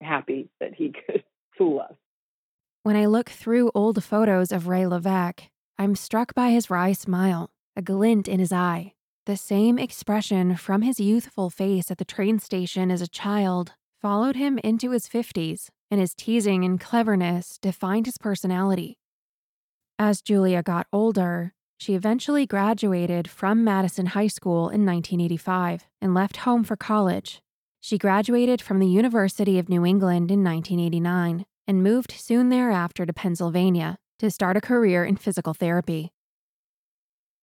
happy 0.00 0.48
that 0.60 0.74
he 0.74 0.94
could 1.06 1.24
fool 1.58 1.80
us. 1.80 1.94
When 2.84 2.96
I 2.96 3.06
look 3.06 3.28
through 3.28 3.72
old 3.74 4.02
photos 4.02 4.52
of 4.52 4.68
Ray 4.68 4.86
Levesque, 4.86 5.42
I'm 5.76 5.96
struck 5.96 6.34
by 6.34 6.50
his 6.50 6.70
wry 6.70 6.92
smile, 6.92 7.50
a 7.76 7.82
glint 7.82 8.28
in 8.28 8.38
his 8.38 8.52
eye, 8.52 8.92
the 9.26 9.36
same 9.36 9.78
expression 9.78 10.56
from 10.56 10.82
his 10.82 11.00
youthful 11.00 11.50
face 11.50 11.90
at 11.90 11.98
the 11.98 12.04
train 12.04 12.38
station 12.38 12.90
as 12.90 13.02
a 13.02 13.08
child 13.08 13.72
followed 14.00 14.36
him 14.36 14.58
into 14.58 14.90
his 14.90 15.08
50s, 15.08 15.70
and 15.90 15.98
his 15.98 16.14
teasing 16.14 16.62
and 16.64 16.78
cleverness 16.78 17.58
defined 17.58 18.06
his 18.06 18.18
personality. 18.18 18.98
As 19.98 20.20
Julia 20.20 20.62
got 20.62 20.86
older, 20.92 21.54
she 21.78 21.94
eventually 21.94 22.46
graduated 22.46 23.28
from 23.28 23.64
Madison 23.64 24.06
High 24.06 24.28
School 24.28 24.68
in 24.68 24.86
1985 24.86 25.86
and 26.00 26.14
left 26.14 26.38
home 26.38 26.64
for 26.64 26.76
college. 26.76 27.40
She 27.80 27.98
graduated 27.98 28.62
from 28.62 28.78
the 28.78 28.86
University 28.86 29.58
of 29.58 29.68
New 29.68 29.84
England 29.84 30.30
in 30.30 30.42
1989 30.42 31.44
and 31.66 31.82
moved 31.82 32.12
soon 32.12 32.48
thereafter 32.48 33.04
to 33.04 33.12
Pennsylvania 33.12 33.98
to 34.18 34.30
start 34.30 34.56
a 34.56 34.60
career 34.60 35.04
in 35.04 35.16
physical 35.16 35.54
therapy. 35.54 36.12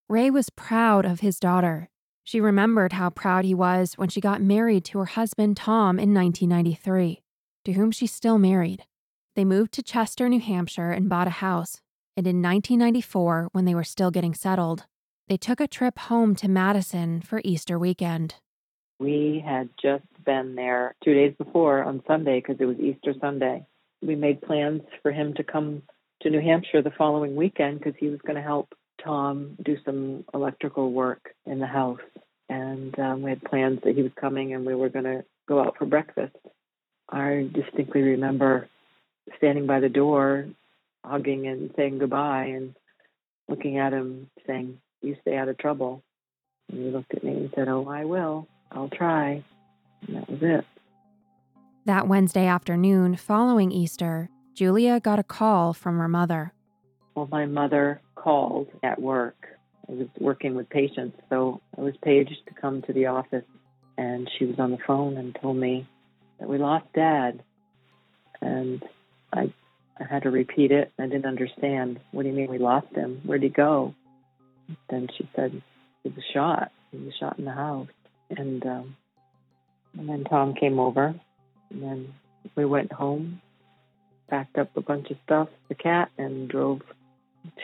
Ray 0.09 0.29
was 0.29 0.49
proud 0.49 1.05
of 1.05 1.19
his 1.19 1.39
daughter. 1.39 1.89
She 2.23 2.41
remembered 2.41 2.93
how 2.93 3.09
proud 3.09 3.45
he 3.45 3.53
was 3.53 3.93
when 3.93 4.09
she 4.09 4.21
got 4.21 4.41
married 4.41 4.85
to 4.85 4.99
her 4.99 5.05
husband 5.05 5.57
Tom 5.57 5.99
in 5.99 6.13
1993, 6.13 7.21
to 7.65 7.73
whom 7.73 7.91
she 7.91 8.07
still 8.07 8.37
married. 8.37 8.85
They 9.35 9.45
moved 9.45 9.71
to 9.73 9.83
Chester, 9.83 10.27
New 10.27 10.39
Hampshire 10.39 10.91
and 10.91 11.09
bought 11.09 11.27
a 11.27 11.31
house 11.41 11.81
and 12.17 12.27
in 12.27 12.41
1994, 12.41 13.49
when 13.53 13.65
they 13.65 13.75
were 13.75 13.83
still 13.83 14.11
getting 14.11 14.33
settled, 14.33 14.85
they 15.27 15.37
took 15.37 15.61
a 15.61 15.67
trip 15.67 15.97
home 15.97 16.35
to 16.35 16.49
Madison 16.49 17.21
for 17.21 17.41
Easter 17.45 17.79
weekend. 17.79 18.35
We 18.99 19.41
had 19.45 19.69
just 19.81 20.03
been 20.25 20.55
there 20.55 20.93
two 21.03 21.13
days 21.13 21.33
before 21.37 21.83
on 21.83 22.03
Sunday 22.05 22.39
because 22.39 22.57
it 22.59 22.65
was 22.65 22.77
Easter 22.79 23.13
Sunday. 23.19 23.65
We 24.01 24.15
made 24.15 24.41
plans 24.41 24.81
for 25.01 25.11
him 25.11 25.33
to 25.35 25.43
come 25.43 25.83
to 26.21 26.29
New 26.29 26.41
Hampshire 26.41 26.81
the 26.81 26.91
following 26.91 27.35
weekend 27.35 27.79
because 27.79 27.93
he 27.97 28.09
was 28.09 28.19
going 28.21 28.35
to 28.35 28.41
help 28.41 28.73
Tom 29.03 29.57
do 29.63 29.77
some 29.85 30.25
electrical 30.33 30.91
work 30.91 31.33
in 31.45 31.59
the 31.59 31.65
house. 31.65 32.01
And 32.49 32.97
um, 32.99 33.21
we 33.21 33.29
had 33.29 33.41
plans 33.41 33.79
that 33.85 33.95
he 33.95 34.03
was 34.03 34.11
coming 34.19 34.53
and 34.53 34.65
we 34.65 34.75
were 34.75 34.89
going 34.89 35.05
to 35.05 35.23
go 35.47 35.61
out 35.61 35.77
for 35.77 35.85
breakfast. 35.85 36.35
I 37.09 37.49
distinctly 37.53 38.01
remember 38.01 38.67
standing 39.37 39.65
by 39.65 39.79
the 39.79 39.89
door 39.89 40.47
hugging 41.03 41.47
and 41.47 41.71
saying 41.75 41.99
goodbye 41.99 42.45
and 42.45 42.75
looking 43.47 43.77
at 43.77 43.93
him 43.93 44.29
saying, 44.47 44.79
You 45.01 45.15
stay 45.21 45.37
out 45.37 45.49
of 45.49 45.57
trouble. 45.57 46.03
And 46.69 46.85
he 46.85 46.91
looked 46.91 47.13
at 47.13 47.23
me 47.23 47.31
and 47.31 47.51
said, 47.55 47.67
Oh, 47.67 47.87
I 47.87 48.05
will. 48.05 48.47
I'll 48.71 48.89
try. 48.89 49.43
And 50.07 50.15
that 50.15 50.29
was 50.29 50.39
it. 50.41 50.65
That 51.85 52.07
Wednesday 52.07 52.45
afternoon, 52.45 53.15
following 53.15 53.71
Easter, 53.71 54.29
Julia 54.53 54.99
got 54.99 55.19
a 55.19 55.23
call 55.23 55.73
from 55.73 55.97
her 55.97 56.07
mother. 56.07 56.53
Well, 57.15 57.27
my 57.31 57.45
mother 57.45 58.01
called 58.15 58.67
at 58.83 59.01
work. 59.01 59.35
I 59.89 59.93
was 59.93 60.07
working 60.19 60.55
with 60.55 60.69
patients, 60.69 61.17
so 61.29 61.59
I 61.77 61.81
was 61.81 61.95
paged 62.03 62.37
to 62.47 62.53
come 62.53 62.81
to 62.83 62.93
the 62.93 63.07
office, 63.07 63.43
and 63.97 64.29
she 64.37 64.45
was 64.45 64.59
on 64.59 64.71
the 64.71 64.77
phone 64.85 65.17
and 65.17 65.35
told 65.41 65.57
me 65.57 65.87
that 66.39 66.47
we 66.47 66.57
lost 66.57 66.85
Dad. 66.93 67.43
And 68.41 68.83
I 69.33 69.51
I 70.01 70.11
had 70.11 70.23
to 70.23 70.31
repeat 70.31 70.71
it. 70.71 70.91
I 70.99 71.03
didn't 71.03 71.25
understand. 71.25 71.99
What 72.11 72.23
do 72.23 72.29
you 72.29 72.35
mean 72.35 72.49
we 72.49 72.57
lost 72.57 72.87
him? 72.95 73.21
Where'd 73.23 73.43
he 73.43 73.49
go? 73.49 73.93
Then 74.89 75.07
she 75.15 75.29
said 75.35 75.61
he 76.03 76.09
was 76.09 76.23
shot. 76.33 76.71
He 76.91 76.97
was 76.97 77.13
shot 77.19 77.37
in 77.37 77.45
the 77.45 77.51
house, 77.51 77.87
and 78.29 78.65
um, 78.65 78.95
and 79.97 80.09
then 80.09 80.23
Tom 80.23 80.53
came 80.53 80.79
over, 80.79 81.13
and 81.69 81.83
then 81.83 82.13
we 82.55 82.65
went 82.65 82.91
home, 82.91 83.41
packed 84.29 84.57
up 84.57 84.75
a 84.75 84.81
bunch 84.81 85.09
of 85.11 85.17
stuff, 85.23 85.49
the 85.69 85.75
cat, 85.75 86.09
and 86.17 86.49
drove 86.49 86.81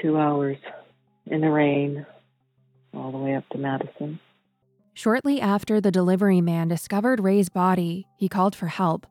two 0.02 0.18
hours 0.18 0.58
in 1.26 1.42
the 1.42 1.50
rain 1.50 2.06
all 2.94 3.12
the 3.12 3.18
way 3.18 3.36
up 3.36 3.48
to 3.50 3.58
Madison. 3.58 4.20
Shortly 4.94 5.40
after 5.40 5.80
the 5.80 5.92
delivery 5.92 6.42
man 6.42 6.68
discovered 6.68 7.20
Ray's 7.20 7.50
body, 7.50 8.08
he 8.18 8.28
called 8.28 8.56
for 8.56 8.68
help. 8.68 9.06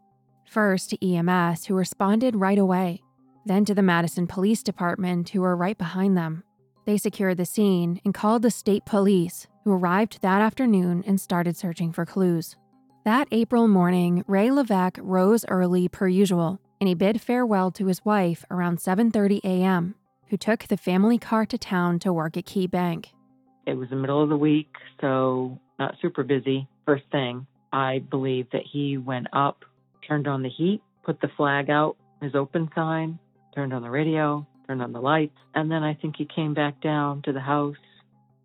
First 0.45 0.91
to 0.91 1.07
EMS, 1.07 1.67
who 1.67 1.75
responded 1.75 2.37
right 2.37 2.59
away, 2.59 3.03
then 3.47 3.65
to 3.65 3.75
the 3.75 3.83
Madison 3.83 4.27
Police 4.27 4.63
Department, 4.63 5.31
who 5.31 5.41
were 5.41 5.57
right 5.57 5.79
behind 5.79 6.17
them. 6.17 6.43
They 6.85 6.99
secured 6.99 7.37
the 7.37 7.47
scene 7.47 8.01
and 8.05 8.13
called 8.13 8.43
the 8.43 8.51
state 8.51 8.85
police, 8.85 9.47
who 9.65 9.73
arrived 9.73 10.21
that 10.23 10.43
afternoon 10.43 11.03
and 11.07 11.21
started 11.21 11.57
searching 11.57 11.93
for 11.93 12.05
clues. 12.05 12.57
That 13.05 13.29
April 13.31 13.69
morning, 13.69 14.25
Ray 14.27 14.51
Levesque 14.51 14.99
rose 15.01 15.45
early 15.49 15.89
per 15.89 16.09
usual, 16.09 16.61
and 16.81 16.89
he 16.89 16.95
bid 16.95 17.21
farewell 17.21 17.71
to 17.73 17.87
his 17.87 18.05
wife 18.05 18.45
around 18.51 18.79
7:30 18.79 19.41
a.m., 19.45 19.95
who 20.29 20.37
took 20.37 20.65
the 20.65 20.77
family 20.77 21.19
car 21.19 21.47
to 21.47 21.57
town 21.57 21.99
to 22.01 22.13
work 22.13 22.37
at 22.37 22.47
Key 22.47 22.67
Bank. 22.67 23.13
It 23.65 23.75
was 23.75 23.89
the 23.91 23.97
middle 23.97 24.23
of 24.23 24.29
the 24.29 24.37
week, 24.37 24.75
so 25.01 25.59
not 25.79 25.97
super 26.03 26.23
busy. 26.23 26.69
First 26.85 27.05
thing, 27.11 27.47
I 27.73 27.99
believe 28.11 28.49
that 28.53 28.63
he 28.73 28.97
went 28.97 29.29
up, 29.33 29.65
turned 30.07 30.27
on 30.29 30.43
the 30.43 30.49
heat, 30.49 30.83
put 31.05 31.21
the 31.21 31.31
flag 31.37 31.71
out, 31.71 31.97
his 32.21 32.35
open 32.35 32.71
sign, 32.75 33.19
turned 33.57 33.73
on 33.73 33.83
the 33.83 33.91
radio, 33.91 34.47
turned 34.69 34.83
on 34.83 34.93
the 34.93 35.01
lights, 35.01 35.37
and 35.55 35.71
then 35.71 35.83
I 35.83 35.95
think 35.95 36.15
he 36.17 36.29
came 36.33 36.55
back 36.55 36.81
down 36.81 37.23
to 37.23 37.33
the 37.33 37.41
house 37.41 37.75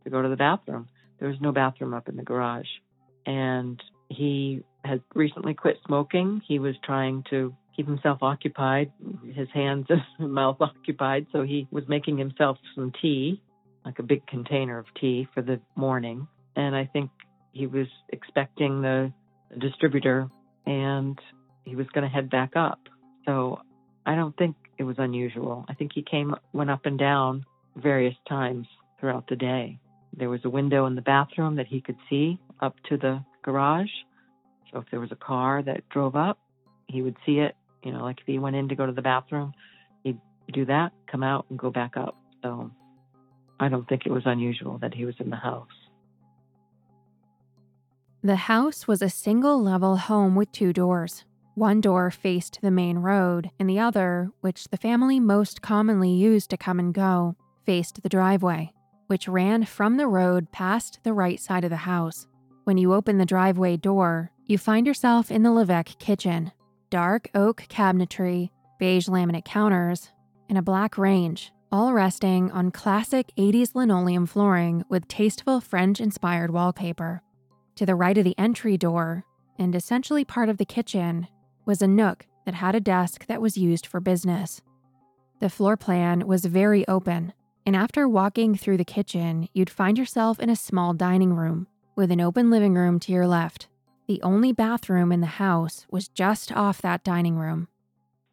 to 0.04 0.10
go 0.10 0.22
to 0.22 0.30
the 0.30 0.38
bathroom. 0.38 0.88
There 1.20 1.28
was 1.28 1.38
no 1.42 1.52
bathroom 1.52 1.94
up 1.94 2.10
in 2.10 2.16
the 2.16 2.24
garage. 2.24 2.68
And 3.26 3.80
he 4.10 4.64
had 4.84 5.02
recently 5.14 5.54
quit 5.54 5.78
smoking. 5.86 6.42
He 6.48 6.58
was 6.58 6.76
trying 6.84 7.24
to 7.30 7.54
keep 7.76 7.86
himself 7.88 8.20
occupied, 8.22 8.92
his 9.34 9.48
hands 9.54 9.86
and 9.90 10.02
mouth 10.34 10.58
occupied. 10.60 11.28
So 11.32 11.44
he 11.44 11.68
was 11.72 11.84
making 11.88 12.18
himself 12.18 12.58
some 12.74 12.92
tea, 13.02 13.42
like 13.86 14.00
a 14.00 14.04
big 14.04 14.26
container 14.28 14.80
of 14.80 14.86
tea 15.00 15.28
for 15.34 15.42
the 15.42 15.60
morning. 15.76 16.28
And 16.56 16.76
I 16.76 16.86
think 16.86 17.12
he 17.52 17.68
was 17.68 17.88
expecting 18.10 18.82
the 18.82 19.14
distributor 19.60 20.30
and 20.66 21.20
he 21.66 21.76
was 21.76 21.88
going 21.94 22.04
to 22.04 22.10
head 22.10 22.30
back 22.30 22.56
up. 22.56 22.80
So 23.26 23.60
I 24.06 24.16
don't 24.16 24.36
think 24.38 24.56
it 24.78 24.84
was 24.84 24.96
unusual. 24.98 25.66
I 25.70 25.74
think 25.74 25.92
he 25.94 26.02
came, 26.02 26.34
went 26.54 26.70
up 26.70 26.86
and 26.86 26.98
down 26.98 27.46
various 27.76 28.16
times 28.28 28.68
throughout 29.00 29.28
the 29.28 29.36
day. 29.36 29.80
There 30.18 30.30
was 30.30 30.42
a 30.44 30.50
window 30.50 30.86
in 30.88 30.96
the 30.96 31.02
bathroom 31.02 31.56
that 31.56 31.68
he 31.68 31.82
could 31.82 31.98
see 32.10 32.40
up 32.60 32.76
to 32.90 32.98
the 32.98 33.24
garage. 33.44 33.92
So 34.72 34.80
if 34.80 34.86
there 34.92 35.00
was 35.00 35.12
a 35.12 35.16
car 35.16 35.62
that 35.64 35.88
drove 35.90 36.16
up, 36.16 36.40
he 36.88 37.02
would 37.02 37.16
see 37.26 37.40
it. 37.40 37.56
You 37.84 37.92
know, 37.92 38.04
like 38.04 38.20
if 38.20 38.28
he 38.28 38.40
went 38.40 38.56
in 38.56 38.70
to 38.70 38.76
go 38.76 38.86
to 38.86 38.92
the 38.92 39.02
bathroom, 39.02 39.54
he'd 40.04 40.20
do 40.54 40.66
that, 40.66 40.92
come 41.10 41.24
out, 41.24 41.46
and 41.50 41.58
go 41.58 41.72
back 41.72 41.98
up. 41.98 42.18
So 42.44 42.72
I 43.60 43.70
don't 43.70 43.88
think 43.88 44.06
it 44.06 44.12
was 44.12 44.24
unusual 44.26 44.78
that 44.80 44.94
he 44.94 45.06
was 45.06 45.16
in 45.20 45.30
the 45.30 45.36
house. 45.36 45.68
The 48.24 48.36
house 48.36 48.88
was 48.88 49.02
a 49.02 49.10
single 49.10 49.62
level 49.62 49.98
home 49.98 50.36
with 50.36 50.52
two 50.52 50.74
doors. 50.74 51.26
One 51.56 51.82
door 51.82 52.12
faced 52.12 52.60
the 52.62 52.72
main 52.72 53.00
road, 53.00 53.52
and 53.60 53.70
the 53.70 53.80
other, 53.80 54.32
which 54.40 54.66
the 54.70 54.78
family 54.78 55.20
most 55.20 55.62
commonly 55.62 56.12
used 56.12 56.50
to 56.52 56.58
come 56.58 56.80
and 56.80 56.94
go, 56.94 57.36
faced 57.66 58.02
the 58.02 58.10
driveway, 58.10 58.72
which 59.08 59.28
ran 59.28 59.66
from 59.66 59.98
the 59.98 60.08
road 60.08 60.52
past 60.52 61.00
the 61.04 61.14
right 61.14 61.40
side 61.40 61.66
of 61.66 61.70
the 61.70 61.76
house. 61.78 62.26
When 62.64 62.78
you 62.78 62.94
open 62.94 63.18
the 63.18 63.26
driveway 63.26 63.76
door, 63.76 64.32
you 64.46 64.58
find 64.58 64.88
yourself 64.88 65.30
in 65.30 65.44
the 65.44 65.52
Levesque 65.52 66.00
kitchen. 66.00 66.54
Dark 66.90 67.30
oak 67.36 67.66
cabinetry, 67.70 68.50
beige 68.80 69.10
laminate 69.10 69.46
counters, 69.46 70.10
and 70.48 70.58
a 70.58 70.62
black 70.62 70.98
range, 70.98 71.52
all 71.70 71.94
resting 71.94 72.50
on 72.52 72.72
classic 72.72 73.32
80s 73.38 73.76
linoleum 73.76 74.26
flooring 74.26 74.84
with 74.88 75.08
tasteful 75.08 75.60
French 75.60 76.00
inspired 76.00 76.52
wallpaper. 76.52 77.22
To 77.76 77.86
the 77.86 77.96
right 77.96 78.18
of 78.18 78.24
the 78.24 78.38
entry 78.38 78.78
door, 78.78 79.26
and 79.58 79.76
essentially 79.76 80.26
part 80.26 80.50
of 80.50 80.58
the 80.58 80.66
kitchen, 80.66 81.28
was 81.66 81.82
a 81.82 81.88
nook 81.88 82.26
that 82.46 82.56
had 82.56 82.76
a 82.76 82.80
desk 82.80 83.28
that 83.28 83.42
was 83.42 83.58
used 83.58 83.86
for 83.86 84.00
business. 84.00 84.62
The 85.40 85.50
floor 85.50 85.78
plan 85.78 86.28
was 86.28 86.46
very 86.46 86.88
open, 86.88 87.34
and 87.66 87.76
after 87.76 88.08
walking 88.08 88.56
through 88.56 88.78
the 88.78 88.86
kitchen, 88.86 89.48
you'd 89.54 89.70
find 89.70 89.98
yourself 89.98 90.40
in 90.40 90.50
a 90.50 90.56
small 90.56 90.94
dining 90.94 91.34
room 91.34 91.68
with 91.96 92.12
an 92.12 92.22
open 92.22 92.50
living 92.50 92.74
room 92.74 93.00
to 93.00 93.12
your 93.12 93.28
left. 93.28 93.68
The 94.08 94.22
only 94.24 94.52
bathroom 94.52 95.12
in 95.12 95.22
the 95.22 95.28
house 95.28 95.86
was 95.90 96.08
just 96.08 96.52
off 96.52 96.82
that 96.82 97.04
dining 97.04 97.38
room. 97.38 97.68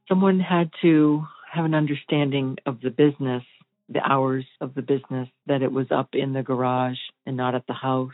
Someone 0.09 0.41
had 0.41 0.71
to 0.83 1.25
have 1.53 1.65
an 1.65 1.75
understanding 1.75 2.57
of 2.67 2.81
the 2.81 2.91
business, 2.91 3.43
the 3.89 4.01
hours 4.01 4.45
of 4.61 4.75
the 4.75 4.83
business, 4.83 5.29
that 5.47 5.63
it 5.63 5.73
was 5.73 5.87
up 5.91 6.09
in 6.13 6.33
the 6.33 6.43
garage 6.43 6.99
and 7.27 7.37
not 7.37 7.55
at 7.55 7.67
the 7.67 7.75
house, 7.75 8.13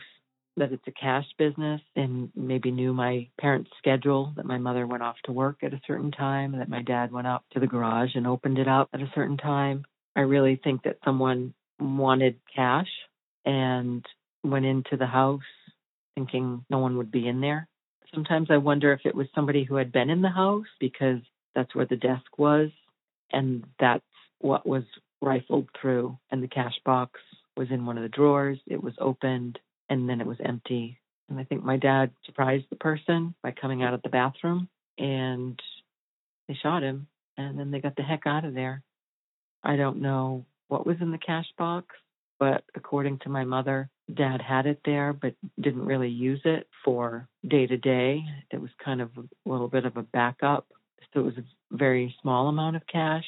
that 0.57 0.71
it's 0.71 0.87
a 0.87 0.91
cash 0.91 1.25
business, 1.37 1.81
and 1.95 2.29
maybe 2.35 2.71
knew 2.71 2.93
my 2.93 3.27
parents' 3.39 3.71
schedule, 3.77 4.33
that 4.37 4.45
my 4.45 4.57
mother 4.57 4.87
went 4.87 5.03
off 5.03 5.17
to 5.25 5.31
work 5.31 5.57
at 5.63 5.73
a 5.73 5.81
certain 5.85 6.11
time, 6.11 6.57
that 6.57 6.69
my 6.69 6.81
dad 6.81 7.11
went 7.11 7.27
out 7.27 7.43
to 7.51 7.59
the 7.59 7.67
garage 7.67 8.15
and 8.15 8.25
opened 8.25 8.57
it 8.57 8.67
up 8.67 8.89
at 8.93 9.01
a 9.01 9.11
certain 9.13 9.37
time. 9.37 9.85
I 10.15 10.21
really 10.21 10.59
think 10.63 10.83
that 10.83 10.97
someone 11.03 11.53
wanted 11.79 12.39
cash 12.55 12.87
and 13.45 14.05
went 14.43 14.65
into 14.65 14.95
the 14.97 15.05
house 15.05 15.41
thinking 16.15 16.63
no 16.69 16.79
one 16.79 16.97
would 16.97 17.11
be 17.11 17.27
in 17.27 17.41
there. 17.41 17.67
Sometimes 18.13 18.47
I 18.49 18.57
wonder 18.57 18.93
if 18.93 19.01
it 19.03 19.15
was 19.15 19.27
somebody 19.35 19.65
who 19.65 19.75
had 19.75 19.91
been 19.91 20.09
in 20.09 20.21
the 20.21 20.29
house 20.29 20.67
because 20.79 21.19
that's 21.53 21.75
where 21.75 21.85
the 21.85 21.97
desk 21.97 22.37
was 22.37 22.69
and 23.31 23.65
that's 23.79 24.03
what 24.39 24.65
was 24.65 24.83
rifled 25.21 25.67
through 25.79 26.17
and 26.31 26.41
the 26.41 26.47
cash 26.47 26.75
box 26.85 27.19
was 27.57 27.67
in 27.71 27.85
one 27.85 27.97
of 27.97 28.03
the 28.03 28.09
drawers. 28.09 28.59
It 28.67 28.81
was 28.81 28.93
opened 28.99 29.59
and 29.89 30.09
then 30.09 30.21
it 30.21 30.27
was 30.27 30.37
empty. 30.43 30.99
And 31.29 31.39
I 31.39 31.43
think 31.43 31.63
my 31.63 31.77
dad 31.77 32.11
surprised 32.25 32.65
the 32.69 32.75
person 32.75 33.33
by 33.41 33.51
coming 33.51 33.83
out 33.83 33.93
of 33.93 34.01
the 34.01 34.09
bathroom 34.09 34.69
and 34.97 35.59
they 36.47 36.57
shot 36.61 36.83
him 36.83 37.07
and 37.37 37.57
then 37.57 37.71
they 37.71 37.79
got 37.79 37.95
the 37.95 38.03
heck 38.03 38.21
out 38.25 38.45
of 38.45 38.53
there. 38.53 38.83
I 39.63 39.75
don't 39.75 40.01
know 40.01 40.45
what 40.67 40.85
was 40.85 40.97
in 41.01 41.11
the 41.11 41.17
cash 41.17 41.47
box, 41.57 41.87
but 42.39 42.63
according 42.75 43.19
to 43.19 43.29
my 43.29 43.43
mother, 43.43 43.89
dad 44.13 44.41
had 44.41 44.67
it 44.67 44.81
there 44.85 45.13
but 45.13 45.33
didn't 45.59 45.85
really 45.85 46.09
use 46.09 46.41
it 46.45 46.67
for 46.83 47.27
day 47.47 47.65
to 47.65 47.77
day. 47.77 48.23
It 48.51 48.61
was 48.61 48.69
kind 48.83 49.01
of 49.01 49.09
a 49.17 49.49
little 49.49 49.67
bit 49.67 49.85
of 49.85 49.97
a 49.97 50.03
backup. 50.03 50.67
So 51.13 51.21
it 51.21 51.25
was 51.25 51.37
a 51.37 51.75
very 51.75 52.15
small 52.21 52.47
amount 52.49 52.75
of 52.75 52.83
cash 52.85 53.25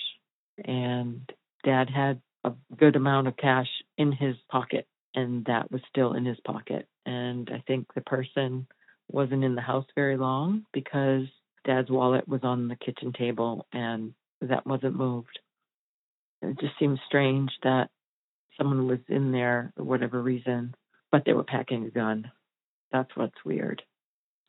and 0.63 1.21
dad 1.63 1.89
had 1.89 2.21
a 2.43 2.51
good 2.77 2.95
amount 2.95 3.27
of 3.27 3.37
cash 3.37 3.67
in 3.97 4.11
his 4.11 4.35
pocket 4.49 4.87
and 5.15 5.45
that 5.45 5.71
was 5.71 5.81
still 5.89 6.13
in 6.13 6.25
his 6.25 6.39
pocket. 6.45 6.87
And 7.05 7.49
I 7.53 7.63
think 7.67 7.93
the 7.93 8.01
person 8.01 8.67
wasn't 9.09 9.43
in 9.43 9.55
the 9.55 9.61
house 9.61 9.85
very 9.95 10.17
long 10.17 10.65
because 10.73 11.23
dad's 11.65 11.89
wallet 11.89 12.27
was 12.27 12.41
on 12.43 12.67
the 12.67 12.75
kitchen 12.75 13.13
table 13.13 13.65
and 13.73 14.13
that 14.41 14.65
wasn't 14.65 14.95
moved. 14.95 15.39
It 16.41 16.59
just 16.59 16.73
seems 16.79 16.99
strange 17.07 17.49
that 17.63 17.89
someone 18.57 18.87
was 18.87 18.99
in 19.07 19.31
there 19.31 19.73
for 19.75 19.83
whatever 19.83 20.21
reason, 20.21 20.75
but 21.11 21.23
they 21.25 21.33
were 21.33 21.43
packing 21.43 21.85
a 21.85 21.89
gun. 21.89 22.31
That's 22.91 23.09
what's 23.15 23.45
weird. 23.45 23.81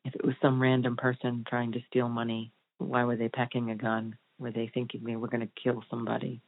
If 0.05 0.15
it 0.15 0.25
was 0.25 0.35
some 0.41 0.61
random 0.61 0.97
person 0.97 1.45
trying 1.49 1.73
to 1.73 1.81
steal 1.89 2.09
money, 2.09 2.53
why 2.79 3.05
were 3.05 3.17
they 3.17 3.29
packing 3.29 3.71
a 3.71 3.75
gun? 3.75 4.17
Were 4.39 4.53
they 4.53 4.71
thinking 4.73 5.03
they 5.05 5.17
were 5.17 5.29
going 5.29 5.41
to 5.41 5.63
kill 5.63 5.83
somebody? 5.91 6.41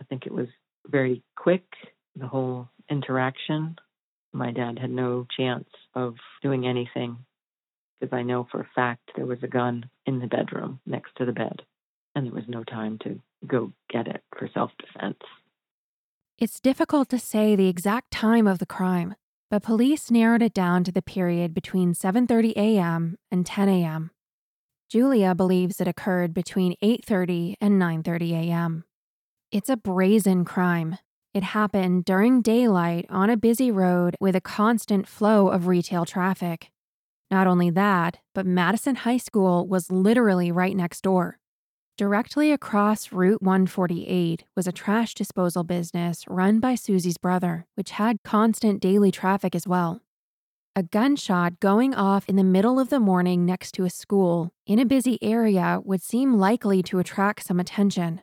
I 0.00 0.04
think 0.04 0.26
it 0.26 0.32
was 0.32 0.48
very 0.86 1.22
quick, 1.36 1.64
the 2.20 2.28
whole 2.28 2.68
interaction. 2.88 3.76
My 4.32 4.52
dad 4.52 4.78
had 4.78 4.90
no 4.90 5.26
chance 5.36 5.68
of 5.94 6.14
doing 6.42 6.66
anything 6.66 7.18
because 8.00 8.16
I 8.16 8.22
know 8.22 8.46
for 8.50 8.60
a 8.60 8.68
fact 8.74 9.10
there 9.16 9.26
was 9.26 9.42
a 9.42 9.48
gun 9.48 9.90
in 10.06 10.20
the 10.20 10.26
bedroom 10.26 10.80
next 10.86 11.10
to 11.16 11.26
the 11.26 11.32
bed, 11.32 11.62
and 12.14 12.26
there 12.26 12.34
was 12.34 12.48
no 12.48 12.64
time 12.64 12.98
to 13.02 13.20
go 13.46 13.72
get 13.90 14.06
it 14.06 14.22
for 14.38 14.48
self 14.52 14.70
defense. 14.78 15.18
It's 16.38 16.60
difficult 16.60 17.08
to 17.10 17.18
say 17.18 17.54
the 17.54 17.68
exact 17.68 18.10
time 18.10 18.46
of 18.46 18.58
the 18.58 18.66
crime, 18.66 19.14
but 19.50 19.62
police 19.62 20.10
narrowed 20.10 20.42
it 20.42 20.54
down 20.54 20.84
to 20.84 20.92
the 20.92 21.02
period 21.02 21.52
between 21.52 21.92
7:30 21.92 22.52
a.m. 22.56 23.18
and 23.30 23.44
10 23.44 23.68
a.m. 23.68 24.10
Julia 24.88 25.34
believes 25.34 25.80
it 25.80 25.88
occurred 25.88 26.32
between 26.32 26.74
8:30 26.82 27.56
and 27.60 27.80
9:30 27.80 28.32
a.m. 28.32 28.84
It's 29.52 29.68
a 29.68 29.76
brazen 29.76 30.44
crime. 30.44 30.96
It 31.32 31.44
happened 31.44 32.04
during 32.04 32.42
daylight 32.42 33.06
on 33.08 33.30
a 33.30 33.36
busy 33.36 33.70
road 33.70 34.16
with 34.18 34.34
a 34.34 34.40
constant 34.40 35.06
flow 35.06 35.46
of 35.46 35.68
retail 35.68 36.04
traffic. 36.04 36.72
Not 37.30 37.46
only 37.46 37.70
that, 37.70 38.18
but 38.34 38.46
Madison 38.46 38.96
High 38.96 39.18
School 39.18 39.64
was 39.68 39.92
literally 39.92 40.50
right 40.50 40.76
next 40.76 41.02
door. 41.02 41.38
Directly 41.96 42.50
across 42.50 43.12
Route 43.12 43.42
148 43.42 44.42
was 44.56 44.66
a 44.66 44.72
trash 44.72 45.14
disposal 45.14 45.62
business 45.62 46.24
run 46.26 46.58
by 46.58 46.74
Susie's 46.74 47.18
brother, 47.18 47.64
which 47.76 47.92
had 47.92 48.24
constant 48.24 48.80
daily 48.80 49.12
traffic 49.12 49.54
as 49.54 49.68
well. 49.68 50.00
A 50.74 50.82
gunshot 50.82 51.60
going 51.60 51.94
off 51.94 52.28
in 52.28 52.34
the 52.34 52.42
middle 52.42 52.80
of 52.80 52.90
the 52.90 52.98
morning 52.98 53.46
next 53.46 53.72
to 53.72 53.84
a 53.84 53.90
school 53.90 54.50
in 54.66 54.80
a 54.80 54.84
busy 54.84 55.16
area 55.22 55.80
would 55.84 56.02
seem 56.02 56.38
likely 56.38 56.82
to 56.84 56.98
attract 56.98 57.44
some 57.44 57.60
attention, 57.60 58.22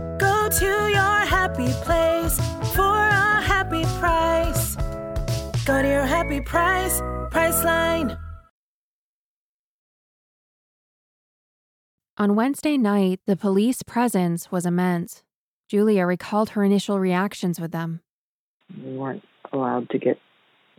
Go 0.21 0.49
to 0.49 0.65
your 0.65 1.17
happy 1.25 1.73
place 1.81 2.37
for 2.75 2.95
a 2.95 3.41
happy 3.41 3.81
price. 3.99 4.75
Go 5.65 5.81
to 5.81 5.87
your 5.87 6.05
happy 6.05 6.39
price, 6.41 7.01
Priceline. 7.31 8.15
On 12.17 12.35
Wednesday 12.35 12.77
night, 12.77 13.19
the 13.25 13.35
police 13.35 13.81
presence 13.81 14.51
was 14.51 14.67
immense. 14.67 15.23
Julia 15.67 16.05
recalled 16.05 16.51
her 16.51 16.63
initial 16.63 16.99
reactions 16.99 17.59
with 17.59 17.71
them. 17.71 18.01
We 18.77 18.95
weren't 18.95 19.23
allowed 19.51 19.89
to 19.89 19.97
get 19.97 20.19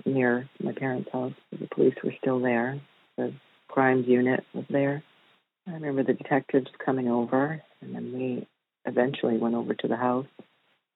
near 0.07 0.49
my 0.63 0.71
parents' 0.71 1.11
house. 1.13 1.33
The 1.51 1.67
police 1.75 1.97
were 2.05 2.15
still 2.21 2.39
there. 2.39 2.81
The 3.17 3.33
crimes 3.67 4.07
unit 4.07 4.45
was 4.55 4.67
there. 4.71 5.03
I 5.67 5.73
remember 5.73 6.05
the 6.05 6.13
detectives 6.13 6.69
coming 6.85 7.09
over, 7.09 7.61
and 7.81 7.93
then 7.93 8.13
we 8.13 8.47
eventually 8.85 9.39
went 9.39 9.55
over 9.55 9.75
to 9.75 9.89
the 9.89 9.97
house. 9.97 10.27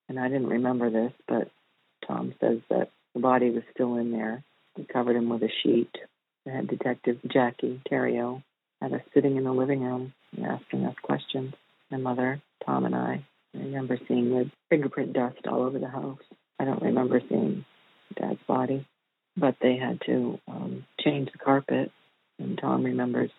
And 0.09 0.19
I 0.19 0.29
didn't 0.29 0.49
remember 0.49 0.91
this, 0.91 1.13
but 1.27 1.51
Tom 2.07 2.35
says 2.41 2.59
that 2.71 2.91
the 3.15 3.21
body 3.21 3.51
was 3.51 3.63
still 3.75 3.97
in 3.97 4.13
there. 4.13 4.45
They 4.77 4.85
covered 4.85 5.17
him 5.17 5.29
with 5.29 5.43
a 5.43 5.51
sheet. 5.63 5.91
They 6.45 6.53
had 6.53 6.69
Detective 6.69 7.19
Jackie 7.27 7.81
Terrio 7.91 8.43
had 8.81 8.93
us 8.93 9.03
sitting 9.15 9.37
in 9.37 9.45
the 9.45 9.53
living 9.53 9.83
room 9.83 10.13
and 10.37 10.47
asking 10.47 10.85
us 10.85 10.95
questions. 11.03 11.55
My 11.91 11.99
mother, 11.99 12.41
Tom, 12.65 12.85
and 12.85 12.95
I. 12.95 13.25
I 13.55 13.59
remember 13.59 13.99
seeing 14.07 14.31
the 14.31 14.51
fingerprint 14.69 15.13
dust 15.13 15.47
all 15.49 15.63
over 15.63 15.79
the 15.79 15.89
house. 15.89 16.21
I 16.59 16.65
don't 16.65 16.83
remember 16.83 17.21
seeing 17.29 17.65
Dad's 18.15 18.41
body, 18.47 18.87
but 19.37 19.57
they 19.61 19.77
had 19.77 20.01
to 20.07 20.39
um, 20.47 20.85
change 21.01 21.31
the 21.33 21.39
carpet. 21.39 21.91
And 22.39 22.59
Tom 22.59 22.83
remembers 22.85 23.31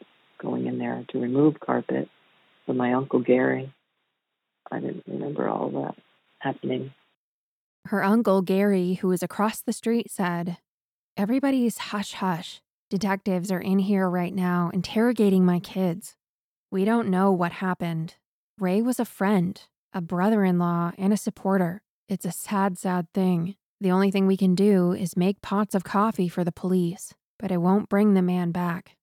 going 0.42 0.66
in 0.66 0.80
there 0.80 1.06
to 1.10 1.20
remove 1.20 1.60
carpet 1.60 2.10
with 2.68 2.78
my 2.78 2.94
uncle 2.94 3.20
Gary. 3.20 3.72
I 4.72 4.80
didn't 4.80 5.04
remember 5.08 5.48
all 5.48 5.70
that 5.70 5.96
happening. 6.40 6.94
Her 7.86 8.04
uncle 8.04 8.42
Gary, 8.42 8.96
who 8.96 9.08
was 9.08 9.24
across 9.24 9.62
the 9.62 9.74
street, 9.74 10.12
said, 10.12 10.58
Everybody's 11.16 11.78
hush 11.78 12.14
hush. 12.14 12.62
Detectives 12.90 13.52
are 13.52 13.60
in 13.60 13.80
here 13.80 14.10
right 14.10 14.34
now 14.34 14.70
interrogating 14.74 15.46
my 15.46 15.60
kids. 15.60 16.16
We 16.70 16.86
don't 16.86 17.10
know 17.10 17.32
what 17.32 17.54
happened. 17.54 18.16
Ray 18.60 18.82
was 18.82 19.00
a 19.00 19.06
friend, 19.06 19.62
a 19.94 20.02
brother 20.02 20.44
in 20.44 20.60
law, 20.60 20.92
and 20.98 21.14
a 21.14 21.18
supporter. 21.18 21.82
It's 22.10 22.26
a 22.26 22.32
sad, 22.32 22.78
sad 22.78 23.08
thing. 23.14 23.56
The 23.80 23.92
only 23.92 24.12
thing 24.12 24.28
we 24.28 24.38
can 24.38 24.56
do 24.56 24.94
is 24.94 25.18
make 25.18 25.42
pots 25.42 25.76
of 25.76 25.84
coffee 25.84 26.28
for 26.28 26.44
the 26.44 26.52
police, 26.52 27.14
but 27.40 27.52
it 27.52 27.58
won't 27.58 27.90
bring 27.90 28.14
the 28.14 28.22
man 28.22 28.52
back. 28.52 28.96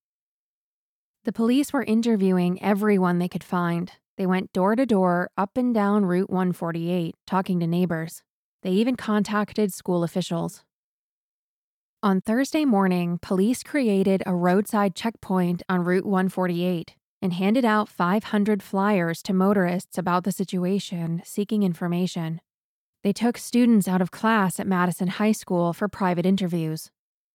The 1.25 1.33
police 1.33 1.73
were 1.73 1.85
interviewing 1.85 2.63
everyone 2.63 3.19
they 3.19 3.29
could 3.29 3.45
find. 3.45 3.93
They 4.17 4.27
went 4.27 4.53
door 4.53 4.77
to 4.77 4.87
door 4.87 5.31
up 5.37 5.57
and 5.57 5.75
down 5.75 6.07
Route 6.07 6.31
148, 6.31 7.15
talking 7.27 7.59
to 7.61 7.67
neighbors. 7.67 8.23
They 8.63 8.71
even 8.71 8.97
contacted 8.97 9.73
school 9.73 10.05
officials. 10.05 10.63
On 12.03 12.21
Thursday 12.21 12.65
morning, 12.65 13.19
police 13.21 13.63
created 13.63 14.23
a 14.25 14.35
roadside 14.35 14.95
checkpoint 14.95 15.63
on 15.69 15.85
Route 15.85 16.07
148 16.07 16.95
and 17.21 17.33
handed 17.33 17.65
out 17.65 17.89
500 17.89 18.63
flyers 18.63 19.23
to 19.23 19.33
motorists 19.33 19.99
about 19.99 20.25
the 20.25 20.33
situation, 20.33 21.23
seeking 21.25 21.63
information. 21.63 22.41
They 23.03 23.13
took 23.13 23.37
students 23.37 23.89
out 23.89 24.01
of 24.01 24.11
class 24.11 24.61
at 24.61 24.67
Madison 24.67 25.09
High 25.09 25.33
School 25.33 25.73
for 25.73 25.89
private 25.89 26.25
interviews. 26.25 26.91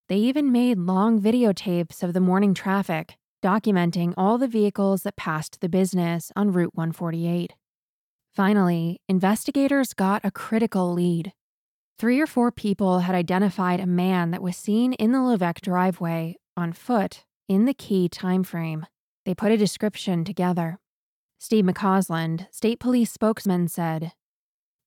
They 0.08 0.18
even 0.18 0.52
made 0.52 0.80
long 0.80 1.22
videotapes 1.22 2.02
of 2.02 2.14
the 2.14 2.20
morning 2.20 2.56
traffic, 2.56 3.19
documenting 3.42 4.14
all 4.18 4.38
the 4.38 4.48
vehicles 4.48 5.04
that 5.04 5.16
passed 5.16 5.62
the 5.62 5.70
business 5.70 6.32
on 6.36 6.52
Route 6.52 6.76
148. 6.76 7.54
Finally, 8.34 9.02
investigators 9.08 9.94
got 9.94 10.24
a 10.24 10.32
critical 10.32 10.94
lead. 10.94 11.34
Three 11.98 12.20
or 12.20 12.28
four 12.28 12.52
people 12.52 13.00
had 13.00 13.16
identified 13.16 13.80
a 13.80 13.86
man 13.86 14.32
that 14.32 14.42
was 14.42 14.56
seen 14.56 14.94
in 14.94 15.12
the 15.12 15.22
Levesque 15.22 15.62
driveway 15.62 16.38
on 16.56 16.74
foot 16.74 17.26
in 17.48 17.66
the 17.66 17.74
key 17.74 18.08
time 18.08 18.44
frame. 18.44 18.86
They 19.26 19.36
put 19.36 19.52
a 19.52 19.58
description 19.58 20.24
together. 20.24 20.80
Steve 21.40 21.66
McCausland, 21.66 22.48
state 22.52 22.80
police 22.80 23.12
spokesman, 23.12 23.68
said, 23.68 24.14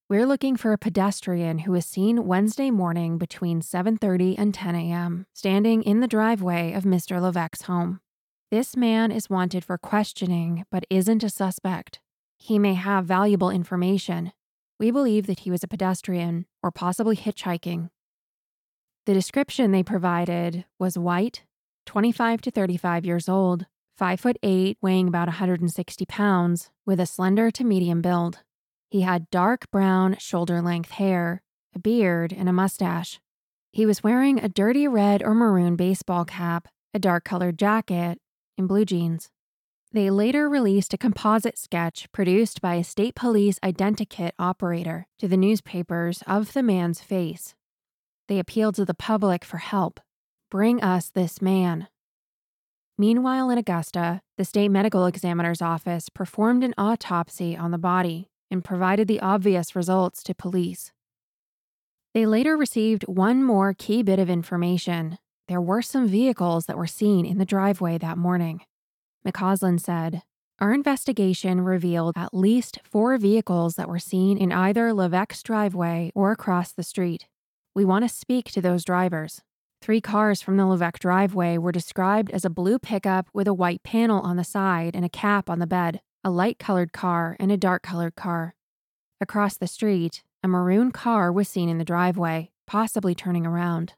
"We're 0.08 0.26
looking 0.26 0.56
for 0.56 0.72
a 0.72 0.78
pedestrian 0.78 1.60
who 1.60 1.72
was 1.72 1.86
seen 1.86 2.26
Wednesday 2.26 2.70
morning 2.70 3.18
between 3.18 3.60
7:30 3.62 4.36
and 4.38 4.54
10 4.54 4.74
a.m., 4.74 5.26
standing 5.32 5.82
in 5.82 6.00
the 6.00 6.08
driveway 6.08 6.72
of 6.72 6.84
Mr. 6.84 7.20
Levesque's 7.20 7.62
home. 7.62 8.00
This 8.52 8.76
man 8.76 9.10
is 9.10 9.30
wanted 9.30 9.64
for 9.64 9.78
questioning 9.78 10.66
but 10.70 10.84
isn't 10.90 11.24
a 11.24 11.30
suspect. 11.30 12.00
He 12.36 12.58
may 12.58 12.74
have 12.74 13.06
valuable 13.06 13.48
information, 13.48 14.34
we 14.78 14.90
believe 14.90 15.26
that 15.26 15.40
he 15.40 15.50
was 15.50 15.64
a 15.64 15.68
pedestrian 15.68 16.44
or 16.62 16.70
possibly 16.70 17.16
hitchhiking. 17.16 17.88
The 19.06 19.14
description 19.14 19.72
they 19.72 19.82
provided 19.82 20.66
was 20.78 20.98
white, 20.98 21.44
25 21.86 22.42
to 22.42 22.50
35 22.50 23.06
years 23.06 23.26
old, 23.26 23.64
5 23.96 24.20
foot 24.20 24.36
8, 24.42 24.76
weighing 24.82 25.08
about 25.08 25.28
160 25.28 26.04
pounds, 26.04 26.70
with 26.84 27.00
a 27.00 27.06
slender 27.06 27.50
to 27.52 27.64
medium 27.64 28.02
build. 28.02 28.40
He 28.90 29.00
had 29.00 29.30
dark 29.30 29.70
brown, 29.70 30.18
shoulder 30.18 30.60
length 30.60 30.90
hair, 30.90 31.40
a 31.74 31.78
beard, 31.78 32.34
and 32.34 32.50
a 32.50 32.52
mustache. 32.52 33.18
He 33.72 33.86
was 33.86 34.02
wearing 34.02 34.38
a 34.38 34.50
dirty 34.50 34.86
red 34.86 35.22
or 35.22 35.34
maroon 35.34 35.74
baseball 35.74 36.26
cap, 36.26 36.68
a 36.92 36.98
dark 36.98 37.24
colored 37.24 37.58
jacket, 37.58 38.18
and 38.56 38.68
blue 38.68 38.84
jeans. 38.84 39.30
They 39.92 40.08
later 40.08 40.48
released 40.48 40.94
a 40.94 40.98
composite 40.98 41.58
sketch 41.58 42.10
produced 42.12 42.62
by 42.62 42.76
a 42.76 42.84
state 42.84 43.14
police 43.14 43.58
identikit 43.60 44.32
operator 44.38 45.06
to 45.18 45.28
the 45.28 45.36
newspapers 45.36 46.22
of 46.26 46.54
the 46.54 46.62
man's 46.62 47.00
face. 47.00 47.54
They 48.28 48.38
appealed 48.38 48.76
to 48.76 48.86
the 48.86 48.94
public 48.94 49.44
for 49.44 49.58
help. 49.58 50.00
Bring 50.50 50.82
us 50.82 51.10
this 51.10 51.42
man. 51.42 51.88
Meanwhile, 52.96 53.50
in 53.50 53.58
Augusta, 53.58 54.22
the 54.38 54.44
state 54.44 54.70
medical 54.70 55.06
examiner's 55.06 55.60
office 55.60 56.08
performed 56.08 56.64
an 56.64 56.74
autopsy 56.78 57.56
on 57.56 57.70
the 57.70 57.78
body 57.78 58.30
and 58.50 58.64
provided 58.64 59.08
the 59.08 59.20
obvious 59.20 59.74
results 59.74 60.22
to 60.22 60.34
police. 60.34 60.92
They 62.14 62.26
later 62.26 62.56
received 62.56 63.04
one 63.04 63.42
more 63.42 63.74
key 63.76 64.02
bit 64.02 64.18
of 64.18 64.28
information. 64.28 65.18
There 65.48 65.60
were 65.60 65.82
some 65.82 66.06
vehicles 66.06 66.66
that 66.66 66.76
were 66.76 66.86
seen 66.86 67.26
in 67.26 67.38
the 67.38 67.44
driveway 67.44 67.98
that 67.98 68.16
morning. 68.16 68.62
McCausland 69.26 69.80
said, 69.80 70.22
Our 70.60 70.72
investigation 70.72 71.60
revealed 71.60 72.16
at 72.16 72.34
least 72.34 72.78
four 72.84 73.16
vehicles 73.18 73.74
that 73.74 73.88
were 73.88 73.98
seen 73.98 74.38
in 74.38 74.52
either 74.52 74.92
Levesque's 74.92 75.42
driveway 75.42 76.12
or 76.14 76.32
across 76.32 76.72
the 76.72 76.82
street. 76.82 77.26
We 77.74 77.84
want 77.84 78.04
to 78.04 78.08
speak 78.08 78.50
to 78.52 78.60
those 78.60 78.84
drivers. 78.84 79.42
Three 79.80 80.00
cars 80.00 80.40
from 80.40 80.56
the 80.56 80.66
Levesque 80.66 81.00
driveway 81.00 81.58
were 81.58 81.72
described 81.72 82.30
as 82.30 82.44
a 82.44 82.50
blue 82.50 82.78
pickup 82.78 83.28
with 83.32 83.48
a 83.48 83.54
white 83.54 83.82
panel 83.82 84.20
on 84.20 84.36
the 84.36 84.44
side 84.44 84.94
and 84.94 85.04
a 85.04 85.08
cap 85.08 85.50
on 85.50 85.58
the 85.58 85.66
bed, 85.66 86.00
a 86.22 86.30
light 86.30 86.60
colored 86.60 86.92
car, 86.92 87.36
and 87.40 87.50
a 87.50 87.56
dark 87.56 87.82
colored 87.82 88.14
car. 88.14 88.54
Across 89.20 89.56
the 89.56 89.66
street, 89.66 90.22
a 90.42 90.48
maroon 90.48 90.92
car 90.92 91.32
was 91.32 91.48
seen 91.48 91.68
in 91.68 91.78
the 91.78 91.84
driveway, 91.84 92.50
possibly 92.66 93.14
turning 93.14 93.44
around. 93.44 93.94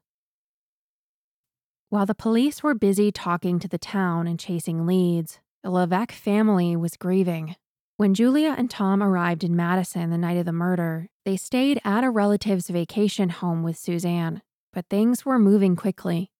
While 1.89 2.05
the 2.05 2.15
police 2.15 2.63
were 2.63 2.73
busy 2.73 3.11
talking 3.11 3.59
to 3.59 3.67
the 3.67 3.77
town 3.77 4.27
and 4.27 4.39
chasing 4.39 4.85
leads, 4.85 5.39
the 5.63 5.69
Levesque 5.69 6.11
family 6.11 6.75
was 6.75 6.97
grieving. 6.97 7.55
When 7.97 8.13
Julia 8.13 8.55
and 8.57 8.69
Tom 8.69 9.01
arrived 9.01 9.43
in 9.43 9.55
Madison 9.55 10.09
the 10.09 10.17
night 10.17 10.37
of 10.37 10.45
the 10.45 10.51
murder, 10.51 11.07
they 11.25 11.37
stayed 11.37 11.79
at 11.85 12.03
a 12.03 12.09
relative's 12.09 12.69
vacation 12.69 13.29
home 13.29 13.63
with 13.63 13.77
Suzanne, 13.77 14.41
but 14.73 14.87
things 14.89 15.25
were 15.25 15.39
moving 15.39 15.75
quickly. 15.75 16.31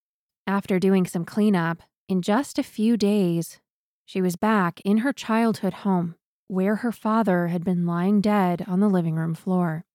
After 0.47 0.79
doing 0.79 1.05
some 1.05 1.25
cleanup, 1.25 1.81
in 2.09 2.21
just 2.21 2.59
a 2.59 2.63
few 2.63 2.97
days, 2.97 3.59
she 4.03 4.21
was 4.21 4.35
back 4.35 4.81
in 4.81 4.97
her 4.97 5.13
childhood 5.13 5.73
home. 5.73 6.15
where 6.47 6.77
her 6.77 6.91
father 6.91 7.47
had 7.47 7.63
been 7.63 7.85
lying 7.87 8.21
dead 8.21 8.63
on 8.67 8.79
the 8.79 8.89
living 8.89 9.15
room 9.15 9.33
floor. 9.33 9.85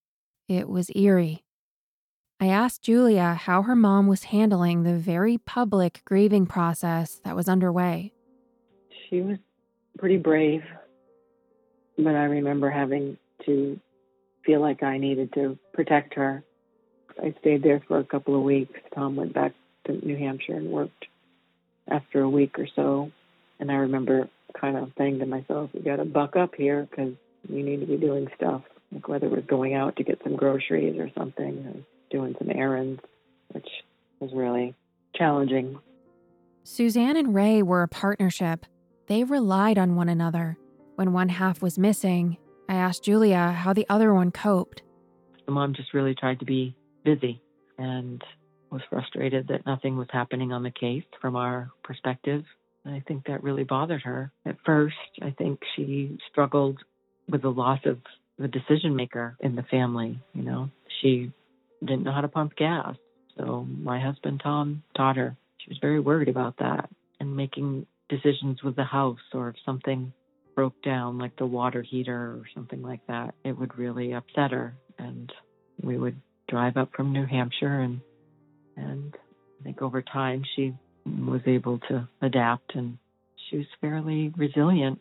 It 0.49 0.69
was 0.69 0.91
eerie. 0.97 1.45
I 2.42 2.46
asked 2.46 2.83
Julia 2.83 3.35
how 3.35 3.61
her 3.62 3.76
mom 3.76 4.07
was 4.07 4.24
handling 4.24 4.83
the 4.83 4.96
very 4.96 5.37
public 5.37 6.00
grieving 6.07 6.46
process 6.46 7.20
that 7.22 7.37
was 7.37 7.50
underway. 7.50 8.14
She 9.09 9.20
was 9.20 9.37
pretty 9.98 10.16
brave, 10.16 10.62
but 11.98 12.14
I 12.14 12.24
remember 12.24 12.70
having 12.70 13.18
to 13.44 13.79
feel 14.46 14.62
like 14.62 14.83
I 14.83 14.96
needed 14.96 15.35
to 15.35 15.59
protect 15.74 16.14
her. 16.14 16.42
I 17.22 17.35
stayed 17.40 17.62
there 17.62 17.83
for 17.87 17.98
a 17.98 18.05
couple 18.05 18.35
of 18.35 18.42
weeks. 18.42 18.81
Tom 18.94 19.16
went 19.16 19.35
back 19.35 19.53
to 19.85 19.92
New 19.92 20.16
Hampshire 20.16 20.55
and 20.55 20.70
worked 20.70 21.05
after 21.88 22.22
a 22.22 22.31
week 22.31 22.59
or 22.59 22.66
so. 22.74 23.12
And 23.59 23.70
I 23.70 23.74
remember 23.74 24.31
kind 24.59 24.79
of 24.79 24.90
saying 24.96 25.18
to 25.18 25.26
myself, 25.26 25.68
"We 25.74 25.81
got 25.81 25.96
to 25.96 26.07
buck 26.07 26.37
up 26.37 26.55
here 26.55 26.88
because 26.88 27.12
we 27.50 27.62
need 27.62 27.81
to 27.81 27.87
be 27.87 27.98
doing 27.98 28.29
stuff, 28.35 28.62
like 28.92 29.09
whether 29.09 29.29
we're 29.29 29.42
going 29.42 29.74
out 29.74 29.96
to 29.96 30.05
get 30.05 30.22
some 30.22 30.37
groceries 30.37 30.98
or 30.98 31.11
something, 31.11 31.85
doing 32.11 32.35
some 32.38 32.51
errands, 32.51 33.01
which 33.53 33.68
was 34.18 34.33
really 34.33 34.75
challenging." 35.14 35.79
Suzanne 36.62 37.16
and 37.16 37.35
Ray 37.35 37.62
were 37.62 37.83
a 37.83 37.88
partnership. 37.88 38.66
They 39.07 39.25
relied 39.25 39.79
on 39.79 39.96
one 39.96 40.09
another. 40.09 40.59
When 40.94 41.12
one 41.12 41.31
half 41.31 41.62
was 41.62 41.79
missing, 41.79 42.37
I 42.68 42.75
asked 42.75 43.05
Julia 43.05 43.53
how 43.53 43.73
the 43.73 43.87
other 43.88 44.12
one 44.14 44.31
coped. 44.31 44.83
The 45.46 45.53
mom 45.53 45.75
just 45.75 45.94
really 45.94 46.14
tried 46.14 46.38
to 46.40 46.44
be 46.44 46.77
busy 47.03 47.40
and 47.79 48.23
was 48.70 48.83
frustrated 48.88 49.49
that 49.49 49.66
nothing 49.66 49.96
was 49.96 50.07
happening 50.12 50.53
on 50.53 50.62
the 50.62 50.70
case 50.70 51.03
from 51.20 51.35
our 51.35 51.70
perspective. 51.83 52.44
And 52.85 52.94
I 52.94 53.01
think 53.01 53.27
that 53.27 53.42
really 53.42 53.64
bothered 53.64 54.03
her. 54.03 54.31
At 54.46 54.57
first, 54.64 54.96
I 55.20 55.31
think 55.31 55.61
she 55.75 56.18
struggled 56.31 56.79
with 57.29 57.42
the 57.42 57.51
loss 57.51 57.81
of 57.85 57.99
the 58.38 58.49
decision 58.49 58.94
maker 58.94 59.37
in 59.40 59.57
the 59.57 59.64
family. 59.64 60.18
You 60.35 60.42
know, 60.42 60.70
she 61.01 61.33
didn't 61.81 62.05
know 62.05 62.12
how 62.12 62.21
to 62.21 62.29
pump 62.29 62.57
gas. 62.57 62.97
So 63.37 63.66
my 63.69 64.01
husband, 64.01 64.40
Tom, 64.43 64.83
taught 64.97 65.16
her. 65.16 65.37
She 65.59 65.71
was 65.71 65.79
very 65.81 66.01
worried 66.01 66.29
about 66.29 66.57
that 66.59 66.90
and 67.21 67.37
making 67.37 67.87
decisions 68.09 68.62
with 68.62 68.77
the 68.77 68.85
house 68.85 69.19
or 69.33 69.51
if 69.51 69.57
something 69.64 70.12
broke 70.55 70.81
down, 70.83 71.19
like 71.19 71.37
the 71.37 71.47
water 71.47 71.83
heater 71.83 72.33
or 72.33 72.43
something 72.55 72.83
like 72.83 73.07
that, 73.07 73.35
it 73.45 73.57
would 73.59 73.79
really 73.79 74.12
upset 74.12 74.51
her. 74.51 74.75
And 74.99 75.33
we 75.83 75.97
would 75.97 76.21
drive 76.49 76.77
up 76.77 76.90
from 76.95 77.12
New 77.12 77.27
Hampshire 77.27 77.81
and 77.81 78.01
and 78.77 79.14
I 79.61 79.64
think 79.64 79.83
over 79.83 80.03
time 80.03 80.43
she 80.57 80.75
was 81.07 81.43
able 81.47 81.79
to 81.88 82.09
adapt 82.23 82.75
and 82.75 82.99
she 83.49 83.59
was 83.59 83.66
fairly 83.81 84.33
resilient. 84.37 84.99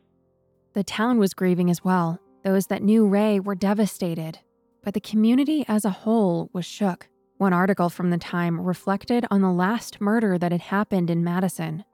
The 0.74 0.84
town 0.84 1.18
was 1.18 1.34
grieving 1.34 1.70
as 1.70 1.84
well. 1.84 2.20
Those 2.44 2.68
that 2.68 2.84
knew 2.84 3.08
Ray 3.08 3.40
were 3.40 3.56
devastated, 3.56 4.40
but 4.84 4.94
the 4.94 5.00
community 5.00 5.66
as 5.68 5.86
a 5.86 5.90
whole 5.90 6.50
was 6.54 6.66
shook. 6.66 7.08
One 7.38 7.54
article 7.54 7.90
from 7.90 8.10
the 8.10 8.18
time 8.18 8.60
reflected 8.60 9.26
on 9.32 9.42
the 9.42 9.52
last 9.52 10.02
murder 10.02 10.38
that 10.38 10.52
had 10.52 10.62
happened 10.62 11.10
in 11.10 11.24
Madison. 11.24 11.86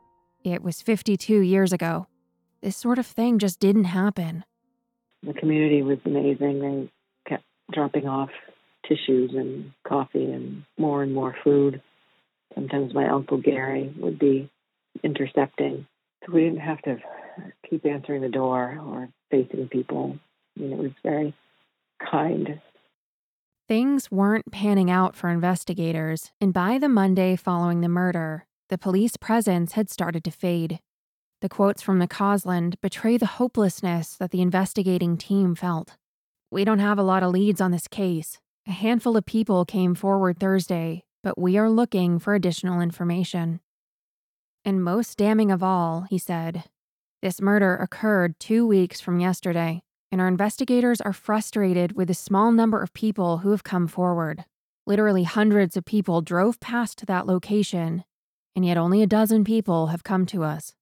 It 0.44 0.64
was 0.64 0.82
52 0.82 1.40
years 1.42 1.72
ago. 1.72 2.08
This 2.62 2.78
sort 2.78 2.98
of 2.98 3.06
thing 3.06 3.40
just 3.40 3.60
didn't 3.60 3.86
happen. 3.86 4.44
The 5.24 5.34
community 5.34 5.82
was 5.82 6.00
amazing. 6.06 6.60
They 6.60 6.92
kept 7.30 7.44
dropping 7.72 8.08
off 8.08 8.30
tissues 8.88 9.32
and 9.34 9.72
coffee 9.88 10.32
and 10.32 10.64
more 10.78 11.04
and 11.04 11.14
more 11.14 11.36
food. 11.44 11.82
Sometimes 12.54 12.94
my 12.94 13.08
uncle 13.08 13.38
Gary 13.38 13.94
would 14.00 14.18
be 14.20 14.50
intercepting. 15.04 15.88
So 16.26 16.34
we 16.34 16.44
didn't 16.44 16.60
have 16.60 16.82
to 16.84 16.98
keep 17.70 17.86
answering 17.86 18.22
the 18.22 18.30
door 18.30 18.80
or 18.84 19.10
facing 19.30 19.68
people. 19.68 20.18
I 20.58 20.62
mean, 20.62 20.72
it 20.72 20.78
was 20.78 20.92
very 21.04 21.36
kind. 22.12 22.62
Things 23.68 24.12
weren't 24.12 24.52
panning 24.52 24.92
out 24.92 25.16
for 25.16 25.28
investigators, 25.30 26.32
and 26.40 26.54
by 26.54 26.78
the 26.78 26.88
Monday 26.88 27.36
following 27.36 27.82
the 27.82 27.90
murder, 27.90 28.46
the 28.70 28.78
police 28.78 29.18
presence 29.18 29.72
had 29.72 29.90
started 29.90 30.24
to 30.26 30.32
fade. 30.32 30.80
The 31.42 31.50
quotes 31.50 31.82
from 31.82 32.00
McCausland 32.00 32.76
betray 32.80 33.18
the 33.18 33.26
hopelessness 33.26 34.18
that 34.18 34.30
the 34.30 34.44
investigating 34.44 35.18
team 35.18 35.56
felt. 35.56 35.98
We 36.52 36.64
don't 36.64 36.78
have 36.78 37.00
a 37.00 37.04
lot 37.04 37.24
of 37.24 37.32
leads 37.32 37.60
on 37.60 37.72
this 37.72 37.88
case. 37.88 38.40
A 38.68 38.72
handful 38.72 39.18
of 39.18 39.26
people 39.26 39.66
came 39.66 39.96
forward 39.96 40.40
Thursday, 40.40 41.04
but 41.24 41.36
we 41.36 41.58
are 41.58 41.70
looking 41.70 42.20
for 42.20 42.36
additional 42.36 42.82
information. 42.82 43.62
And 44.64 44.84
most 44.84 45.18
damning 45.18 45.52
of 45.52 45.64
all, 45.64 46.06
he 46.08 46.20
said, 46.20 46.66
this 47.24 47.42
murder 47.42 47.76
occurred 47.76 48.40
two 48.40 48.68
weeks 48.68 49.02
from 49.02 49.20
yesterday, 49.20 49.82
and 50.16 50.22
our 50.22 50.30
investigators 50.30 51.02
are 51.02 51.12
frustrated 51.12 51.98
with 51.98 52.08
the 52.08 52.14
small 52.14 52.50
number 52.50 52.82
of 52.82 52.94
people 52.94 53.40
who 53.40 53.52
have 53.52 53.66
come 53.66 53.86
forward. 53.86 54.46
Literally 54.88 55.24
hundreds 55.24 55.76
of 55.76 55.84
people 55.84 56.22
drove 56.22 56.58
past 56.62 57.06
that 57.08 57.28
location, 57.28 58.06
and 58.56 58.66
yet 58.66 58.78
only 58.78 59.04
a 59.04 59.08
dozen 59.08 59.44
people 59.44 59.88
have 59.88 60.06
come 60.06 60.26
to 60.28 60.42
us. 60.42 60.74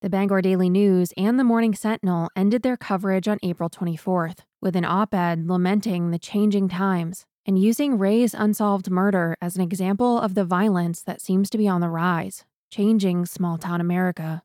The 0.00 0.08
Bangor 0.08 0.40
Daily 0.40 0.70
News 0.70 1.12
and 1.18 1.38
the 1.38 1.44
Morning 1.44 1.74
Sentinel 1.74 2.30
ended 2.34 2.62
their 2.62 2.78
coverage 2.78 3.28
on 3.28 3.36
April 3.42 3.68
24th 3.68 4.38
with 4.62 4.76
an 4.76 4.86
op 4.86 5.12
ed 5.12 5.46
lamenting 5.46 6.10
the 6.10 6.18
changing 6.18 6.70
times 6.70 7.26
and 7.44 7.58
using 7.58 7.98
Ray's 7.98 8.32
unsolved 8.32 8.90
murder 8.90 9.36
as 9.42 9.56
an 9.56 9.62
example 9.62 10.18
of 10.18 10.34
the 10.34 10.44
violence 10.46 11.02
that 11.02 11.20
seems 11.20 11.50
to 11.50 11.58
be 11.58 11.68
on 11.68 11.82
the 11.82 11.90
rise, 11.90 12.46
changing 12.70 13.26
small 13.26 13.58
town 13.58 13.82
America. 13.82 14.42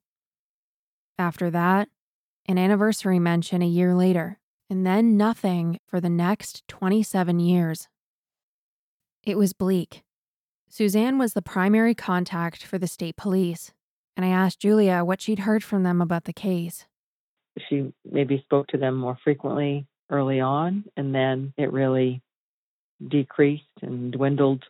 After 1.17 1.49
that, 1.51 1.88
an 2.47 2.58
anniversary 2.58 3.19
mention 3.19 3.62
a 3.62 3.67
year 3.67 3.93
later, 3.93 4.39
and 4.69 4.86
then 4.86 5.17
nothing 5.17 5.80
for 5.88 5.99
the 5.99 6.10
next 6.10 6.67
27 6.67 7.39
years. 7.39 7.88
It 9.23 9.38
was 9.38 9.54
bleak. 9.54 10.04
Suzanne 10.69 11.17
was 11.17 11.34
the 11.34 11.41
primary 11.41 11.93
contact 11.93 12.63
for 12.63 12.77
the 12.77 12.88
state 12.88 13.17
police, 13.17 13.73
and 14.15 14.25
I 14.25 14.30
asked 14.30 14.60
Julia 14.60 15.04
what 15.04 15.21
she'd 15.21 15.39
heard 15.39 15.63
from 15.63 15.84
them 15.84 16.01
about 16.01 16.23
the 16.23 16.34
case. 16.34 16.86
She 17.69 17.91
maybe 18.10 18.39
spoke 18.45 18.67
to 18.67 18.77
them 18.77 18.95
more 18.95 19.17
frequently 19.23 19.86
early 20.10 20.39
on, 20.39 20.86
and 20.95 21.13
then 21.13 21.54
it 21.58 21.71
really 21.71 22.21
decreased 23.06 23.63
and 23.82 24.12
dwindled 24.12 24.63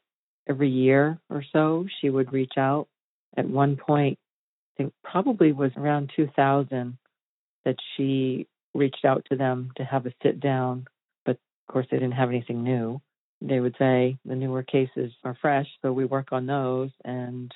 every 0.49 0.69
year 0.69 1.19
or 1.29 1.43
so. 1.53 1.85
She 1.99 2.09
would 2.09 2.33
reach 2.33 2.53
out. 2.57 2.87
At 3.37 3.47
one 3.47 3.77
point, 3.77 4.17
I 4.19 4.83
think 4.83 4.93
probably 5.03 5.51
was 5.51 5.71
around 5.77 6.11
2000 6.15 6.97
that 7.65 7.77
she 7.95 8.47
reached 8.73 9.05
out 9.05 9.25
to 9.29 9.35
them 9.35 9.71
to 9.77 9.83
have 9.83 10.05
a 10.05 10.13
sit 10.23 10.39
down, 10.39 10.85
but 11.25 11.33
of 11.33 11.73
course 11.73 11.87
they 11.91 11.97
didn't 11.97 12.13
have 12.13 12.29
anything 12.29 12.63
new. 12.63 13.01
They 13.41 13.59
would 13.59 13.75
say 13.77 14.17
the 14.25 14.35
newer 14.35 14.63
cases 14.63 15.11
are 15.23 15.37
fresh, 15.41 15.67
so 15.81 15.91
we 15.91 16.05
work 16.05 16.29
on 16.31 16.45
those 16.45 16.91
and 17.03 17.51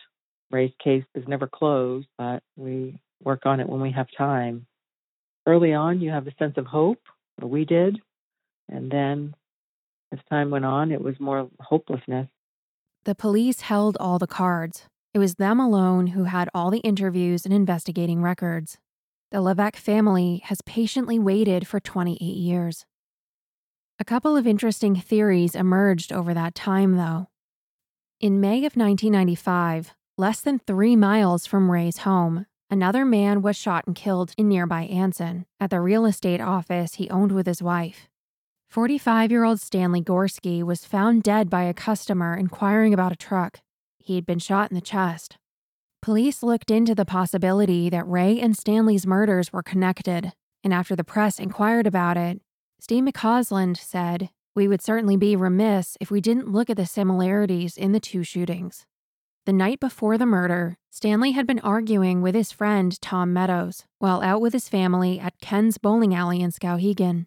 Ray's 0.52 0.74
case 0.84 1.04
is 1.16 1.28
never 1.28 1.48
closed, 1.48 2.08
but 2.18 2.44
we 2.56 3.00
work 3.24 3.46
on 3.46 3.60
it 3.60 3.68
when 3.68 3.82
we 3.82 3.92
have 3.92 4.08
time. 4.18 4.68
Early 5.48 5.74
on, 5.74 6.02
you 6.02 6.12
have 6.12 6.28
a 6.28 6.36
sense 6.38 6.54
of 6.58 6.66
hope, 6.66 7.02
we 7.42 7.66
did, 7.66 8.00
and 8.70 8.92
then 8.92 9.36
as 10.12 10.20
time 10.30 10.50
went 10.50 10.66
on, 10.66 10.92
it 10.92 11.02
was 11.02 11.20
more 11.20 11.50
hopelessness. 11.60 12.28
The 13.06 13.16
police 13.16 13.62
held 13.62 13.98
all 14.00 14.18
the 14.18 14.28
cards. 14.28 14.86
It 15.14 15.20
was 15.20 15.36
them 15.36 15.60
alone 15.60 16.08
who 16.08 16.26
had 16.26 16.50
all 16.54 16.72
the 16.72 16.80
interviews 16.80 17.46
and 17.46 17.54
investigating 17.54 18.22
records. 18.22 18.78
The 19.32 19.42
Levesque 19.42 19.76
family 19.76 20.42
has 20.46 20.62
patiently 20.62 21.20
waited 21.20 21.68
for 21.68 21.80
28 21.80 22.20
years. 22.22 22.86
A 24.00 24.06
couple 24.06 24.38
of 24.38 24.48
interesting 24.48 24.96
theories 24.96 25.56
emerged 25.56 26.14
over 26.14 26.34
that 26.34 26.56
time, 26.56 26.96
though. 26.96 27.28
In 28.20 28.40
May 28.40 28.60
of 28.60 28.76
1995, 28.76 29.94
Less 30.18 30.40
than 30.40 30.60
three 30.60 30.96
miles 30.96 31.46
from 31.46 31.70
Ray's 31.70 32.00
home, 32.00 32.46
another 32.70 33.04
man 33.04 33.42
was 33.42 33.58
shot 33.58 33.86
and 33.86 33.94
killed 33.94 34.34
in 34.38 34.48
nearby 34.48 34.84
Anson 34.84 35.46
at 35.60 35.72
the 35.72 35.82
real 35.82 36.06
estate 36.06 36.40
office 36.40 36.94
he 36.94 37.10
owned 37.10 37.34
with 37.34 37.46
his 37.46 37.62
wife. 37.62 38.08
45 38.70 39.30
year 39.30 39.44
old 39.44 39.60
Stanley 39.60 40.02
Gorski 40.02 40.64
was 40.64 40.86
found 40.86 41.22
dead 41.22 41.50
by 41.50 41.64
a 41.64 41.74
customer 41.74 42.34
inquiring 42.34 42.94
about 42.94 43.12
a 43.12 43.18
truck. 43.18 43.60
He 44.00 44.16
had 44.16 44.26
been 44.26 44.40
shot 44.40 44.72
in 44.72 44.76
the 44.76 44.80
chest. 44.80 45.38
Police 46.06 46.44
looked 46.44 46.70
into 46.70 46.94
the 46.94 47.04
possibility 47.04 47.90
that 47.90 48.08
Ray 48.08 48.40
and 48.40 48.56
Stanley's 48.56 49.08
murders 49.08 49.52
were 49.52 49.64
connected, 49.64 50.34
and 50.64 50.72
after 50.72 50.96
the 50.96 51.04
press 51.04 51.40
inquired 51.40 51.88
about 51.88 52.16
it, 52.16 52.42
Steve 52.80 53.06
McCausland 53.06 53.76
said, 53.76 54.30
We 54.54 54.68
would 54.68 54.84
certainly 54.84 55.18
be 55.18 55.36
remiss 55.36 55.98
if 56.00 56.12
we 56.12 56.22
didn't 56.22 56.52
look 56.52 56.70
at 56.70 56.78
the 56.78 56.86
similarities 56.86 57.76
in 57.76 57.92
the 57.92 58.00
two 58.00 58.24
shootings. 58.24 58.86
The 59.48 59.54
night 59.54 59.80
before 59.80 60.20
the 60.20 60.28
murder, 60.28 60.78
Stanley 60.92 61.32
had 61.32 61.48
been 61.48 61.60
arguing 61.62 62.22
with 62.22 62.36
his 62.36 62.52
friend 62.52 63.02
Tom 63.02 63.34
Meadows 63.34 63.86
while 63.98 64.22
out 64.22 64.42
with 64.42 64.54
his 64.54 64.70
family 64.70 65.20
at 65.20 65.42
Ken's 65.42 65.80
bowling 65.80 66.14
alley 66.14 66.40
in 66.40 66.52
Skowhegan. 66.52 67.26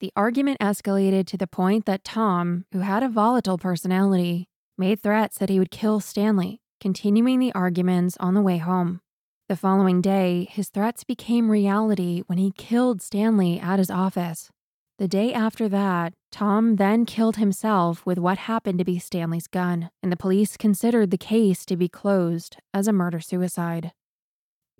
The 0.00 0.14
argument 0.16 0.60
escalated 0.60 1.26
to 1.26 1.36
the 1.36 1.46
point 1.46 1.84
that 1.84 2.04
Tom, 2.04 2.64
who 2.72 2.78
had 2.78 3.02
a 3.02 3.10
volatile 3.10 3.58
personality, 3.58 4.48
made 4.78 5.02
threats 5.02 5.36
that 5.36 5.50
he 5.50 5.58
would 5.58 5.70
kill 5.70 6.00
Stanley, 6.00 6.62
continuing 6.80 7.38
the 7.38 7.52
arguments 7.52 8.16
on 8.20 8.34
the 8.34 8.42
way 8.42 8.58
home. 8.58 9.00
The 9.48 9.56
following 9.56 10.00
day, 10.00 10.46
his 10.50 10.68
threats 10.68 11.04
became 11.04 11.50
reality 11.50 12.22
when 12.26 12.38
he 12.38 12.52
killed 12.56 13.00
Stanley 13.00 13.58
at 13.58 13.78
his 13.78 13.90
office. 13.90 14.50
The 14.98 15.08
day 15.08 15.32
after 15.32 15.68
that, 15.68 16.12
Tom 16.30 16.76
then 16.76 17.06
killed 17.06 17.36
himself 17.36 18.04
with 18.04 18.18
what 18.18 18.38
happened 18.38 18.78
to 18.78 18.84
be 18.84 18.98
Stanley's 18.98 19.46
gun, 19.46 19.90
and 20.02 20.12
the 20.12 20.16
police 20.16 20.56
considered 20.56 21.10
the 21.10 21.18
case 21.18 21.64
to 21.66 21.76
be 21.76 21.88
closed 21.88 22.58
as 22.74 22.86
a 22.86 22.92
murder 22.92 23.20
suicide. 23.20 23.92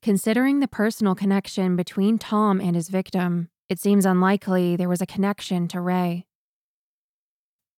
Considering 0.03 0.61
the 0.61 0.68
personal 0.68 1.14
connection 1.14 1.74
between 1.74 2.18
Tom 2.18 2.61
and 2.61 2.76
his 2.76 2.88
victim, 2.88 3.49
it 3.68 3.80
seems 3.80 4.07
unlikely 4.07 4.76
there 4.76 4.88
was 4.88 5.03
a 5.03 5.07
connection 5.07 5.66
to 5.68 5.80
Ray. 5.80 6.28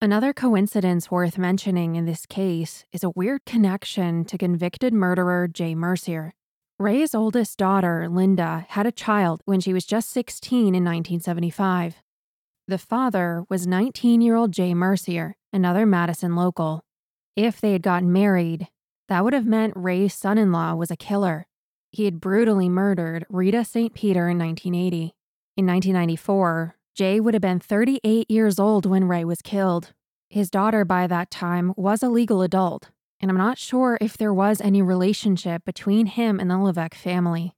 Another 0.03 0.33
coincidence 0.33 1.11
worth 1.11 1.37
mentioning 1.37 1.95
in 1.95 2.07
this 2.07 2.25
case 2.25 2.85
is 2.93 3.05
a 3.05 3.11
weird 3.11 3.45
connection 3.45 4.25
to 4.25 4.39
convicted 4.39 4.95
murderer 4.95 5.47
Jay 5.47 5.75
Mercier. 5.75 6.33
Ray's 6.79 7.15
oldest 7.15 7.59
daughter, 7.59 8.09
Linda, 8.09 8.65
had 8.71 8.87
a 8.87 8.93
child 8.93 9.43
when 9.45 9.61
she 9.61 9.75
was 9.75 9.85
just 9.85 10.11
16 10.11 10.59
in 10.59 10.85
1975. 10.85 11.97
The 12.67 12.79
father 12.79 13.45
was 13.51 13.67
19 13.67 14.23
year 14.23 14.37
old 14.37 14.53
Jay 14.53 14.73
Mercier, 14.73 15.37
another 15.53 15.85
Madison 15.85 16.35
local. 16.35 16.83
If 17.37 17.61
they 17.61 17.73
had 17.73 17.83
gotten 17.83 18.13
married, 18.13 18.69
that 19.09 19.23
would 19.23 19.35
have 19.35 19.47
meant 19.47 19.75
Ray's 19.77 20.15
son 20.15 20.39
in 20.39 20.51
law 20.51 20.75
was 20.75 20.91
a 20.91 20.97
killer 20.97 21.47
he 21.93 22.05
had 22.05 22.21
brutally 22.21 22.69
murdered 22.69 23.27
Rita 23.29 23.65
St. 23.65 23.93
Peter 23.93 24.29
in 24.29 24.39
1980. 24.39 25.13
In 25.57 25.67
1994, 25.67 26.77
Jay 27.01 27.19
would 27.19 27.33
have 27.33 27.41
been 27.41 27.59
38 27.59 28.31
years 28.31 28.59
old 28.59 28.85
when 28.85 29.09
Ray 29.09 29.25
was 29.25 29.41
killed. 29.41 29.95
His 30.29 30.51
daughter 30.51 30.85
by 30.85 31.07
that 31.07 31.31
time 31.31 31.73
was 31.75 32.03
a 32.03 32.11
legal 32.11 32.43
adult, 32.43 32.91
and 33.23 33.31
I'm 33.31 33.39
not 33.39 33.57
sure 33.57 33.97
if 34.03 34.19
there 34.19 34.35
was 34.35 34.61
any 34.61 34.83
relationship 34.83 35.65
between 35.65 36.05
him 36.05 36.39
and 36.39 36.51
the 36.51 36.59
Levesque 36.59 36.95
family. 36.95 37.55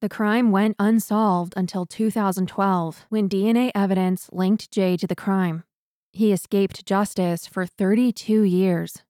The 0.00 0.08
crime 0.08 0.50
went 0.50 0.74
unsolved 0.80 1.54
until 1.56 1.86
2012 1.86 3.06
when 3.08 3.28
DNA 3.28 3.70
evidence 3.72 4.28
linked 4.32 4.72
Jay 4.72 4.96
to 4.96 5.06
the 5.06 5.14
crime. 5.14 5.62
He 6.12 6.32
escaped 6.32 6.84
justice 6.84 7.46
for 7.46 7.66
32 7.66 8.42
years. 8.42 9.04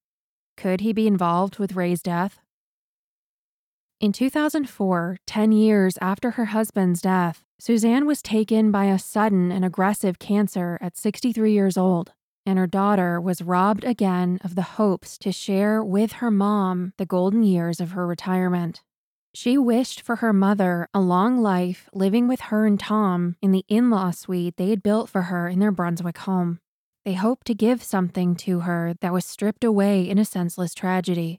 Could 0.58 0.82
he 0.82 0.92
be 0.92 1.06
involved 1.06 1.58
with 1.58 1.74
Ray's 1.74 2.02
death? 2.02 2.40
In 4.02 4.12
2004, 4.12 5.16
10 5.26 5.52
years 5.52 5.96
after 6.02 6.32
her 6.32 6.46
husband's 6.46 7.00
death, 7.00 7.42
Suzanne 7.64 8.06
was 8.06 8.22
taken 8.22 8.72
by 8.72 8.86
a 8.86 8.98
sudden 8.98 9.52
and 9.52 9.64
aggressive 9.64 10.18
cancer 10.18 10.76
at 10.80 10.96
63 10.96 11.52
years 11.52 11.76
old, 11.76 12.10
and 12.44 12.58
her 12.58 12.66
daughter 12.66 13.20
was 13.20 13.40
robbed 13.40 13.84
again 13.84 14.40
of 14.42 14.56
the 14.56 14.62
hopes 14.62 15.16
to 15.18 15.30
share 15.30 15.80
with 15.80 16.14
her 16.14 16.28
mom 16.28 16.92
the 16.98 17.06
golden 17.06 17.44
years 17.44 17.80
of 17.80 17.92
her 17.92 18.04
retirement. 18.04 18.82
She 19.32 19.56
wished 19.56 20.00
for 20.00 20.16
her 20.16 20.32
mother 20.32 20.88
a 20.92 21.00
long 21.00 21.40
life 21.40 21.88
living 21.94 22.26
with 22.26 22.40
her 22.40 22.66
and 22.66 22.80
Tom 22.80 23.36
in 23.40 23.52
the 23.52 23.64
in 23.68 23.90
law 23.90 24.10
suite 24.10 24.56
they 24.56 24.70
had 24.70 24.82
built 24.82 25.08
for 25.08 25.22
her 25.22 25.46
in 25.48 25.60
their 25.60 25.70
Brunswick 25.70 26.18
home. 26.18 26.58
They 27.04 27.14
hoped 27.14 27.46
to 27.46 27.54
give 27.54 27.80
something 27.80 28.34
to 28.38 28.60
her 28.66 28.94
that 29.00 29.12
was 29.12 29.24
stripped 29.24 29.62
away 29.62 30.10
in 30.10 30.18
a 30.18 30.24
senseless 30.24 30.74
tragedy 30.74 31.38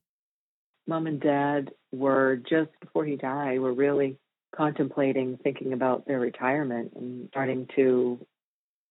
mom 0.88 1.08
and 1.08 1.20
dad 1.20 1.72
were 1.92 2.38
just 2.38 2.72
before 2.82 3.06
he 3.06 3.16
died 3.16 3.60
were 3.60 3.74
really 3.74 4.18
contemplating 4.56 5.38
thinking 5.38 5.74
about 5.74 6.06
their 6.06 6.20
retirement 6.20 6.94
and 6.96 7.28
starting 7.30 7.68
to 7.76 8.26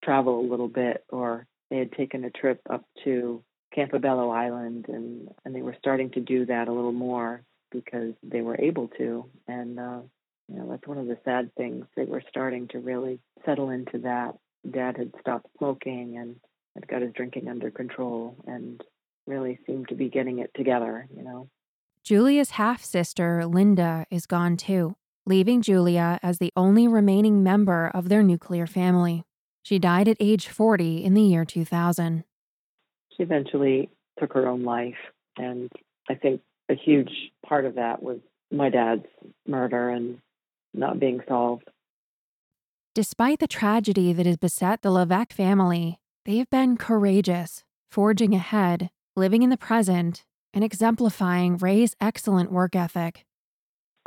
travel 0.04 0.40
a 0.40 0.48
little 0.50 0.68
bit 0.68 1.04
or 1.10 1.46
they 1.70 1.78
had 1.78 1.92
taken 1.92 2.24
a 2.24 2.30
trip 2.30 2.60
up 2.68 2.84
to 3.04 3.42
Campobello 3.76 4.34
Island 4.34 4.86
and 4.88 5.28
and 5.44 5.54
they 5.54 5.62
were 5.62 5.76
starting 5.78 6.10
to 6.10 6.20
do 6.20 6.46
that 6.46 6.68
a 6.68 6.72
little 6.72 6.92
more 6.92 7.42
because 7.70 8.14
they 8.22 8.42
were 8.42 8.60
able 8.60 8.88
to. 8.98 9.26
And 9.48 9.78
uh 9.78 10.00
you 10.48 10.58
know 10.58 10.68
that's 10.68 10.86
one 10.86 10.98
of 10.98 11.06
the 11.06 11.18
sad 11.24 11.54
things. 11.54 11.86
They 11.96 12.04
were 12.04 12.22
starting 12.28 12.68
to 12.68 12.78
really 12.78 13.20
settle 13.46 13.70
into 13.70 13.98
that. 14.00 14.34
Dad 14.70 14.96
had 14.96 15.12
stopped 15.20 15.46
smoking 15.58 16.18
and 16.18 16.36
had 16.74 16.88
got 16.88 17.02
his 17.02 17.12
drinking 17.12 17.48
under 17.48 17.70
control 17.70 18.36
and 18.46 18.82
really 19.26 19.58
seemed 19.66 19.88
to 19.88 19.94
be 19.94 20.08
getting 20.08 20.40
it 20.40 20.50
together 20.54 21.06
you 21.16 21.22
know? 21.22 21.48
Julia's 22.04 22.50
half 22.50 22.82
sister, 22.82 23.46
Linda, 23.46 24.06
is 24.10 24.26
gone 24.26 24.56
too, 24.56 24.96
leaving 25.26 25.62
Julia 25.62 26.18
as 26.22 26.38
the 26.38 26.52
only 26.56 26.88
remaining 26.88 27.42
member 27.42 27.90
of 27.94 28.08
their 28.08 28.22
nuclear 28.22 28.66
family. 28.66 29.24
She 29.62 29.78
died 29.78 30.08
at 30.08 30.16
age 30.18 30.48
40 30.48 31.04
in 31.04 31.14
the 31.14 31.22
year 31.22 31.44
2000. 31.44 32.24
She 33.16 33.22
eventually 33.22 33.90
took 34.18 34.32
her 34.32 34.48
own 34.48 34.64
life, 34.64 34.96
and 35.36 35.70
I 36.08 36.14
think 36.14 36.40
a 36.68 36.74
huge 36.74 37.12
part 37.46 37.64
of 37.64 37.76
that 37.76 38.02
was 38.02 38.18
my 38.50 38.68
dad's 38.68 39.06
murder 39.46 39.90
and 39.90 40.18
not 40.74 40.98
being 40.98 41.20
solved. 41.28 41.68
Despite 42.94 43.38
the 43.38 43.46
tragedy 43.46 44.12
that 44.12 44.26
has 44.26 44.36
beset 44.36 44.82
the 44.82 44.90
Levesque 44.90 45.32
family, 45.32 45.98
they 46.24 46.38
have 46.38 46.50
been 46.50 46.76
courageous, 46.76 47.64
forging 47.90 48.34
ahead, 48.34 48.90
living 49.16 49.42
in 49.42 49.50
the 49.50 49.56
present, 49.56 50.24
and 50.52 50.62
exemplifying 50.62 51.56
Ray's 51.56 51.96
excellent 52.00 52.52
work 52.52 52.76
ethic. 52.76 53.24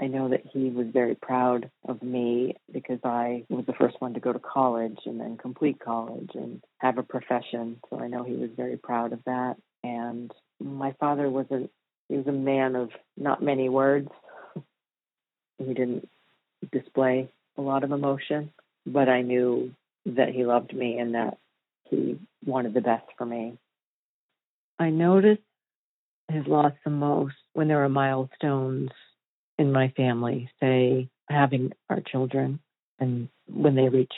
I 0.02 0.08
know 0.08 0.30
that 0.30 0.44
he 0.52 0.70
was 0.70 0.88
very 0.92 1.16
proud 1.16 1.72
of 1.88 2.04
me 2.04 2.56
because 2.72 3.00
I 3.04 3.46
was 3.50 3.66
the 3.66 3.74
first 3.74 3.96
one 4.00 4.14
to 4.16 4.20
go 4.20 4.34
to 4.34 4.40
college 4.40 5.00
and 5.06 5.20
then 5.20 5.38
complete 5.38 5.80
college 5.80 6.32
and 6.34 6.62
have 6.80 6.98
a 6.98 7.04
profession. 7.04 7.78
So 7.90 8.00
I 8.00 8.08
know 8.08 8.24
he 8.24 8.34
was 8.34 8.50
very 8.58 8.76
proud 8.76 9.14
of 9.14 9.24
that. 9.26 9.56
And 9.84 10.32
my 10.60 10.94
father 11.00 11.30
was 11.30 11.46
a 11.52 11.70
he 12.10 12.18
was 12.18 12.28
a 12.28 12.32
man 12.32 12.76
of 12.76 12.90
not 13.18 13.42
many 13.42 13.70
words. 13.70 14.10
he 15.58 15.74
didn't 15.74 16.08
display 16.72 17.30
a 17.58 17.62
lot 17.62 17.84
of 17.84 17.92
emotion, 17.92 18.52
but 18.86 19.08
I 19.08 19.22
knew 19.22 19.74
that 20.06 20.30
he 20.30 20.46
loved 20.46 20.76
me 20.76 21.00
and 21.00 21.16
that 21.16 21.38
he 21.86 22.20
wanted 22.46 22.74
the 22.74 22.82
best 22.82 23.06
for 23.18 23.26
me. 23.26 23.58
I 24.78 24.90
noticed 24.90 25.42
has 26.30 26.46
lost 26.48 26.76
the 26.84 26.90
most 26.90 27.36
when 27.54 27.68
there 27.68 27.84
are 27.84 27.90
milestones 27.90 28.90
in 29.58 29.72
my 29.72 29.90
family, 29.96 30.50
say 30.60 31.10
having 31.30 31.72
our 31.90 32.02
children, 32.02 32.60
and 33.00 33.30
when 33.48 33.76
they 33.76 33.90
reach 33.90 34.14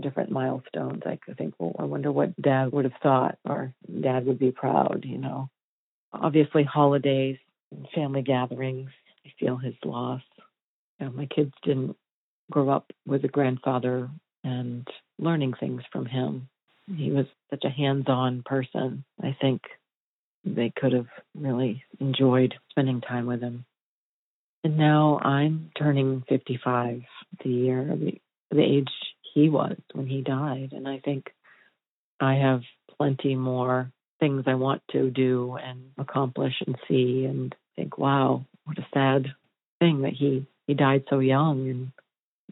different 0.00 0.30
milestones, 0.30 1.02
I 1.06 1.16
could 1.16 1.36
think, 1.36 1.54
well, 1.58 1.76
I 1.78 1.84
wonder 1.84 2.10
what 2.10 2.40
dad 2.40 2.72
would 2.72 2.84
have 2.84 2.94
thought 3.02 3.38
or 3.44 3.74
dad 4.00 4.26
would 4.26 4.38
be 4.38 4.50
proud, 4.50 5.04
you 5.06 5.18
know. 5.18 5.48
Obviously, 6.12 6.64
holidays, 6.64 7.36
family 7.94 8.22
gatherings, 8.22 8.90
I 9.24 9.32
feel 9.38 9.56
his 9.56 9.74
loss. 9.84 10.22
You 10.98 11.06
know, 11.06 11.12
my 11.12 11.26
kids 11.26 11.52
didn't 11.64 11.96
grow 12.50 12.68
up 12.70 12.90
with 13.06 13.24
a 13.24 13.28
grandfather 13.28 14.10
and 14.44 14.86
learning 15.18 15.54
things 15.58 15.82
from 15.92 16.06
him. 16.06 16.48
He 16.94 17.10
was 17.10 17.26
such 17.50 17.64
a 17.64 17.70
hands 17.70 18.06
on 18.08 18.42
person. 18.44 19.04
I 19.22 19.36
think 19.40 19.62
they 20.44 20.72
could 20.74 20.92
have 20.92 21.06
really 21.34 21.84
enjoyed 22.00 22.54
spending 22.70 23.00
time 23.00 23.26
with 23.26 23.40
him. 23.40 23.64
And 24.64 24.76
now 24.76 25.18
I'm 25.18 25.70
turning 25.76 26.22
55, 26.28 27.02
the 27.42 27.50
year, 27.50 27.84
the, 27.84 28.20
the 28.50 28.62
age 28.62 28.90
he 29.34 29.48
was 29.48 29.76
when 29.92 30.06
he 30.06 30.22
died. 30.22 30.70
And 30.72 30.86
I 30.86 31.00
think 31.04 31.30
I 32.20 32.34
have 32.34 32.60
plenty 32.96 33.34
more 33.34 33.90
things 34.20 34.44
I 34.46 34.54
want 34.54 34.82
to 34.92 35.10
do 35.10 35.56
and 35.60 35.90
accomplish 35.98 36.54
and 36.64 36.76
see 36.88 37.24
and 37.24 37.54
think, 37.74 37.98
wow, 37.98 38.46
what 38.64 38.78
a 38.78 38.86
sad 38.94 39.26
thing 39.80 40.02
that 40.02 40.12
he, 40.12 40.46
he 40.66 40.74
died 40.74 41.04
so 41.10 41.18
young 41.18 41.68
and 41.68 41.92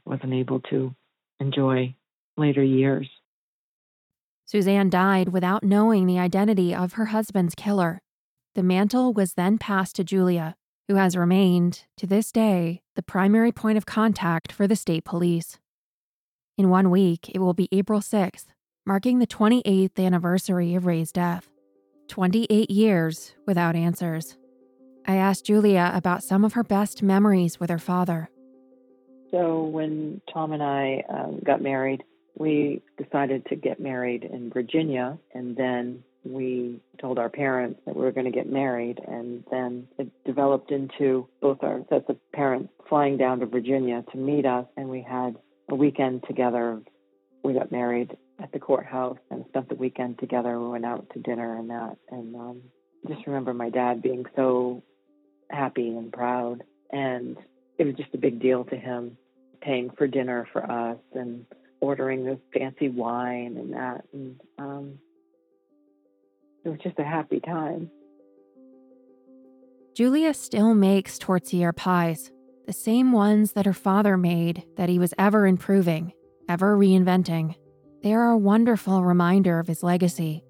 wasn't 0.05 0.33
able 0.33 0.61
to 0.71 0.95
enjoy 1.39 1.95
later 2.37 2.63
years. 2.63 3.09
Suzanne 4.47 4.91
died 4.91 5.29
without 5.29 5.63
knowing 5.63 6.07
the 6.07 6.19
identity 6.19 6.75
of 6.75 6.95
her 6.95 7.07
husband's 7.07 7.55
killer. 7.55 8.01
The 8.57 8.65
mantle 8.65 9.13
was 9.13 9.35
then 9.35 9.59
passed 9.59 9.95
to 9.97 10.05
Julia, 10.05 10.57
who 10.91 10.97
has 10.97 11.17
remained, 11.17 11.85
to 11.97 12.05
this 12.05 12.33
day, 12.33 12.83
the 12.97 13.03
primary 13.03 13.53
point 13.53 13.79
of 13.79 13.87
contact 13.87 14.51
for 14.51 14.67
the 14.67 14.75
state 14.75 15.05
police. 15.05 15.57
In 16.59 16.69
one 16.69 16.91
week, 16.91 17.31
it 17.33 17.39
will 17.39 17.55
be 17.55 17.69
April 17.71 18.01
6th, 18.01 18.47
marking 18.85 19.21
the 19.21 19.27
28th 19.29 20.05
anniversary 20.05 20.75
of 20.75 20.87
Ray's 20.87 21.13
death. 21.13 21.49
28 22.09 22.69
years 22.73 23.37
without 23.47 23.77
answers. 23.77 24.37
I 25.07 25.15
asked 25.15 25.47
Julia 25.47 25.93
about 25.95 26.25
some 26.25 26.45
of 26.45 26.55
her 26.55 26.65
best 26.65 27.05
memories 27.05 27.61
with 27.61 27.71
her 27.71 27.79
father. 27.79 28.29
So, 29.31 29.63
when 29.63 30.21
Tom 30.35 30.51
and 30.51 30.61
I 30.61 31.05
um, 31.09 31.39
got 31.47 31.63
married, 31.63 32.03
we 32.37 32.83
decided 32.99 33.47
to 33.47 33.55
get 33.55 33.79
married 33.79 34.25
in 34.25 34.51
Virginia, 34.51 35.19
and 35.35 35.57
then 35.57 36.03
we 36.25 36.81
told 37.01 37.19
our 37.19 37.29
parents 37.29 37.81
that 37.87 37.97
we 37.97 38.03
were 38.03 38.13
going 38.13 38.27
to 38.27 38.33
get 38.33 38.51
married, 38.51 39.01
and 39.07 39.45
then 39.51 39.89
it 39.99 40.09
developed 40.25 40.71
into 40.71 41.29
both 41.41 41.59
our 41.63 41.83
sets 41.89 42.05
of 42.09 42.17
parents 42.33 42.71
flying 42.89 43.17
down 43.17 43.41
to 43.41 43.47
Virginia 43.47 44.05
to 44.13 44.19
meet 44.19 44.45
us, 44.45 44.67
and 44.77 44.89
we 44.89 45.03
had 45.03 45.37
a 45.69 45.75
weekend 45.75 46.25
together. 46.27 46.81
We 47.43 47.55
got 47.55 47.73
married 47.73 48.17
at 48.43 48.53
the 48.53 48.59
courthouse 48.59 49.19
and 49.31 49.45
spent 49.49 49.69
the 49.69 49.75
weekend 49.75 50.19
together. 50.19 50.59
We 50.59 50.69
went 50.69 50.85
out 50.85 51.09
to 51.15 51.21
dinner 51.21 51.59
and 51.59 51.71
that, 51.71 51.97
and 52.11 52.35
um, 52.37 52.63
just 53.09 53.27
remember 53.27 53.55
my 53.55 53.71
dad 53.71 54.03
being 54.03 54.27
so 54.37 54.83
happy 55.51 55.89
and 55.89 56.13
proud, 56.13 56.65
and 56.93 57.37
it 57.79 57.85
was 57.85 57.95
just 57.95 58.15
a 58.15 58.19
big 58.19 58.41
deal 58.41 58.65
to 58.65 58.77
him 58.77 59.17
paying 59.63 59.91
for 59.97 60.07
dinner 60.07 60.47
for 60.53 60.71
us 60.71 60.99
and 61.15 61.47
ordering 61.81 62.25
this 62.25 62.39
fancy 62.53 62.89
wine 62.89 63.57
and 63.57 63.73
that. 63.73 64.05
And 64.13 64.41
um, 64.59 64.99
it 66.65 66.69
was 66.69 66.79
just 66.83 66.99
a 66.99 67.05
happy 67.05 67.41
time. 67.41 67.91
Julia 69.95 70.35
still 70.35 70.75
makes 70.75 71.19
tortilla 71.19 71.73
pies, 71.73 72.31
the 72.67 72.73
same 72.73 73.13
ones 73.13 73.53
that 73.53 73.67
her 73.67 73.73
father 73.73 74.17
made 74.17 74.65
that 74.77 74.89
he 74.89 74.99
was 74.99 75.15
ever 75.19 75.47
improving, 75.47 76.13
ever 76.49 76.77
reinventing. 76.77 77.55
They 78.03 78.15
are 78.15 78.31
a 78.31 78.39
wonderful 78.39 79.05
reminder 79.05 79.59
of 79.59 79.67
his 79.67 79.83
legacy. 79.83 80.45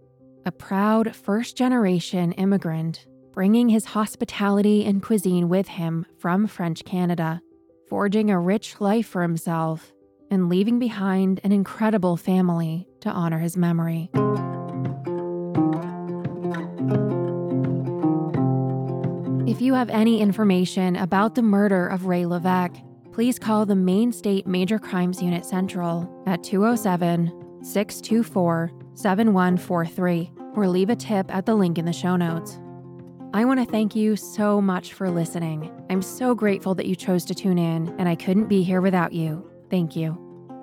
A 0.46 0.52
proud 0.52 1.14
first 1.14 1.56
generation 1.56 2.32
immigrant 2.32 3.06
bringing 3.32 3.68
his 3.68 3.84
hospitality 3.86 4.84
and 4.84 5.02
cuisine 5.02 5.48
with 5.48 5.68
him 5.68 6.04
from 6.18 6.46
French 6.46 6.84
Canada, 6.84 7.40
forging 7.88 8.30
a 8.30 8.40
rich 8.40 8.80
life 8.80 9.06
for 9.06 9.22
himself, 9.22 9.92
and 10.30 10.48
leaving 10.48 10.78
behind 10.78 11.40
an 11.44 11.52
incredible 11.52 12.16
family 12.16 12.86
to 13.00 13.10
honor 13.10 13.38
his 13.38 13.56
memory. 13.56 14.10
If 19.50 19.60
you 19.60 19.74
have 19.74 19.90
any 19.90 20.20
information 20.20 20.94
about 20.94 21.34
the 21.34 21.42
murder 21.42 21.88
of 21.88 22.06
Ray 22.06 22.24
Levesque, 22.24 22.76
please 23.10 23.36
call 23.36 23.66
the 23.66 23.74
Maine 23.74 24.12
State 24.12 24.46
Major 24.46 24.78
Crimes 24.78 25.20
Unit 25.20 25.44
Central 25.44 26.22
at 26.24 26.44
207 26.44 27.58
624 27.60 28.70
7143 28.94 30.30
or 30.54 30.68
leave 30.68 30.88
a 30.88 30.94
tip 30.94 31.34
at 31.34 31.46
the 31.46 31.56
link 31.56 31.78
in 31.78 31.84
the 31.84 31.92
show 31.92 32.14
notes. 32.14 32.60
I 33.34 33.44
want 33.44 33.58
to 33.58 33.66
thank 33.66 33.96
you 33.96 34.14
so 34.14 34.60
much 34.60 34.92
for 34.92 35.10
listening. 35.10 35.68
I'm 35.90 36.00
so 36.00 36.32
grateful 36.32 36.76
that 36.76 36.86
you 36.86 36.94
chose 36.94 37.24
to 37.24 37.34
tune 37.34 37.58
in, 37.58 37.92
and 37.98 38.08
I 38.08 38.14
couldn't 38.14 38.46
be 38.46 38.62
here 38.62 38.80
without 38.80 39.12
you. 39.12 39.50
Thank 39.68 39.96
you. 39.96 40.16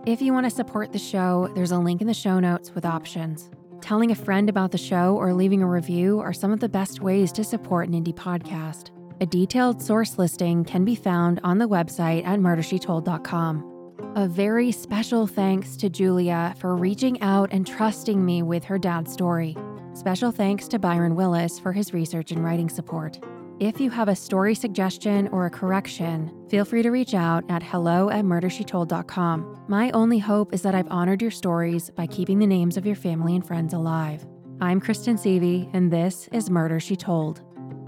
If 0.05 0.21
you 0.21 0.31
want 0.31 0.45
to 0.45 0.49
support 0.49 0.93
the 0.93 0.99
show, 0.99 1.51
there's 1.55 1.71
a 1.71 1.77
link 1.77 1.99
in 1.99 2.07
the 2.07 2.13
show 2.13 2.39
notes 2.39 2.73
with 2.73 2.85
options. 2.85 3.49
Telling 3.81 4.11
a 4.11 4.15
friend 4.15 4.49
about 4.49 4.71
the 4.71 4.77
show 4.77 5.15
or 5.15 5.33
leaving 5.33 5.61
a 5.61 5.67
review 5.67 6.19
are 6.19 6.33
some 6.33 6.51
of 6.51 6.59
the 6.59 6.69
best 6.69 7.01
ways 7.01 7.31
to 7.33 7.43
support 7.43 7.87
an 7.87 7.93
indie 7.93 8.13
podcast. 8.13 8.89
A 9.21 9.25
detailed 9.25 9.81
source 9.81 10.17
listing 10.17 10.63
can 10.63 10.83
be 10.83 10.95
found 10.95 11.39
on 11.43 11.57
the 11.57 11.67
website 11.67 12.25
at 12.25 12.39
murdershetold.com. 12.39 13.73
A 14.15 14.27
very 14.27 14.71
special 14.71 15.27
thanks 15.27 15.77
to 15.77 15.89
Julia 15.89 16.55
for 16.59 16.75
reaching 16.75 17.21
out 17.21 17.49
and 17.51 17.65
trusting 17.65 18.23
me 18.23 18.43
with 18.43 18.63
her 18.65 18.77
dad's 18.77 19.13
story. 19.13 19.55
Special 19.93 20.31
thanks 20.31 20.67
to 20.67 20.79
Byron 20.79 21.15
Willis 21.15 21.59
for 21.59 21.71
his 21.71 21.93
research 21.93 22.31
and 22.31 22.43
writing 22.43 22.69
support. 22.69 23.19
If 23.59 23.79
you 23.79 23.89
have 23.89 24.07
a 24.07 24.15
story 24.15 24.53
suggestion 24.53 25.29
or 25.29 25.47
a 25.47 25.49
correction, 25.49 26.31
feel 26.47 26.63
free 26.63 26.83
to 26.83 26.91
reach 26.91 27.15
out 27.15 27.43
at 27.49 27.63
hello 27.63 28.11
at 28.11 28.23
murdershetold.com. 28.23 29.65
My 29.67 29.89
only 29.91 30.19
hope 30.19 30.53
is 30.53 30.61
that 30.61 30.75
I've 30.75 30.91
honored 30.91 31.23
your 31.23 31.31
stories 31.31 31.89
by 31.89 32.05
keeping 32.05 32.37
the 32.37 32.45
names 32.45 32.77
of 32.77 32.85
your 32.85 32.95
family 32.95 33.35
and 33.35 33.45
friends 33.45 33.73
alive. 33.73 34.27
I'm 34.61 34.79
Kristen 34.79 35.15
Seavey, 35.17 35.71
and 35.73 35.91
this 35.91 36.29
is 36.31 36.51
Murder 36.51 36.79
She 36.79 36.95
Told. 36.95 37.41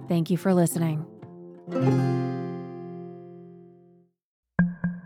Thank 0.08 0.32
you 0.32 0.38
for 0.38 0.56
listening. 0.56 1.06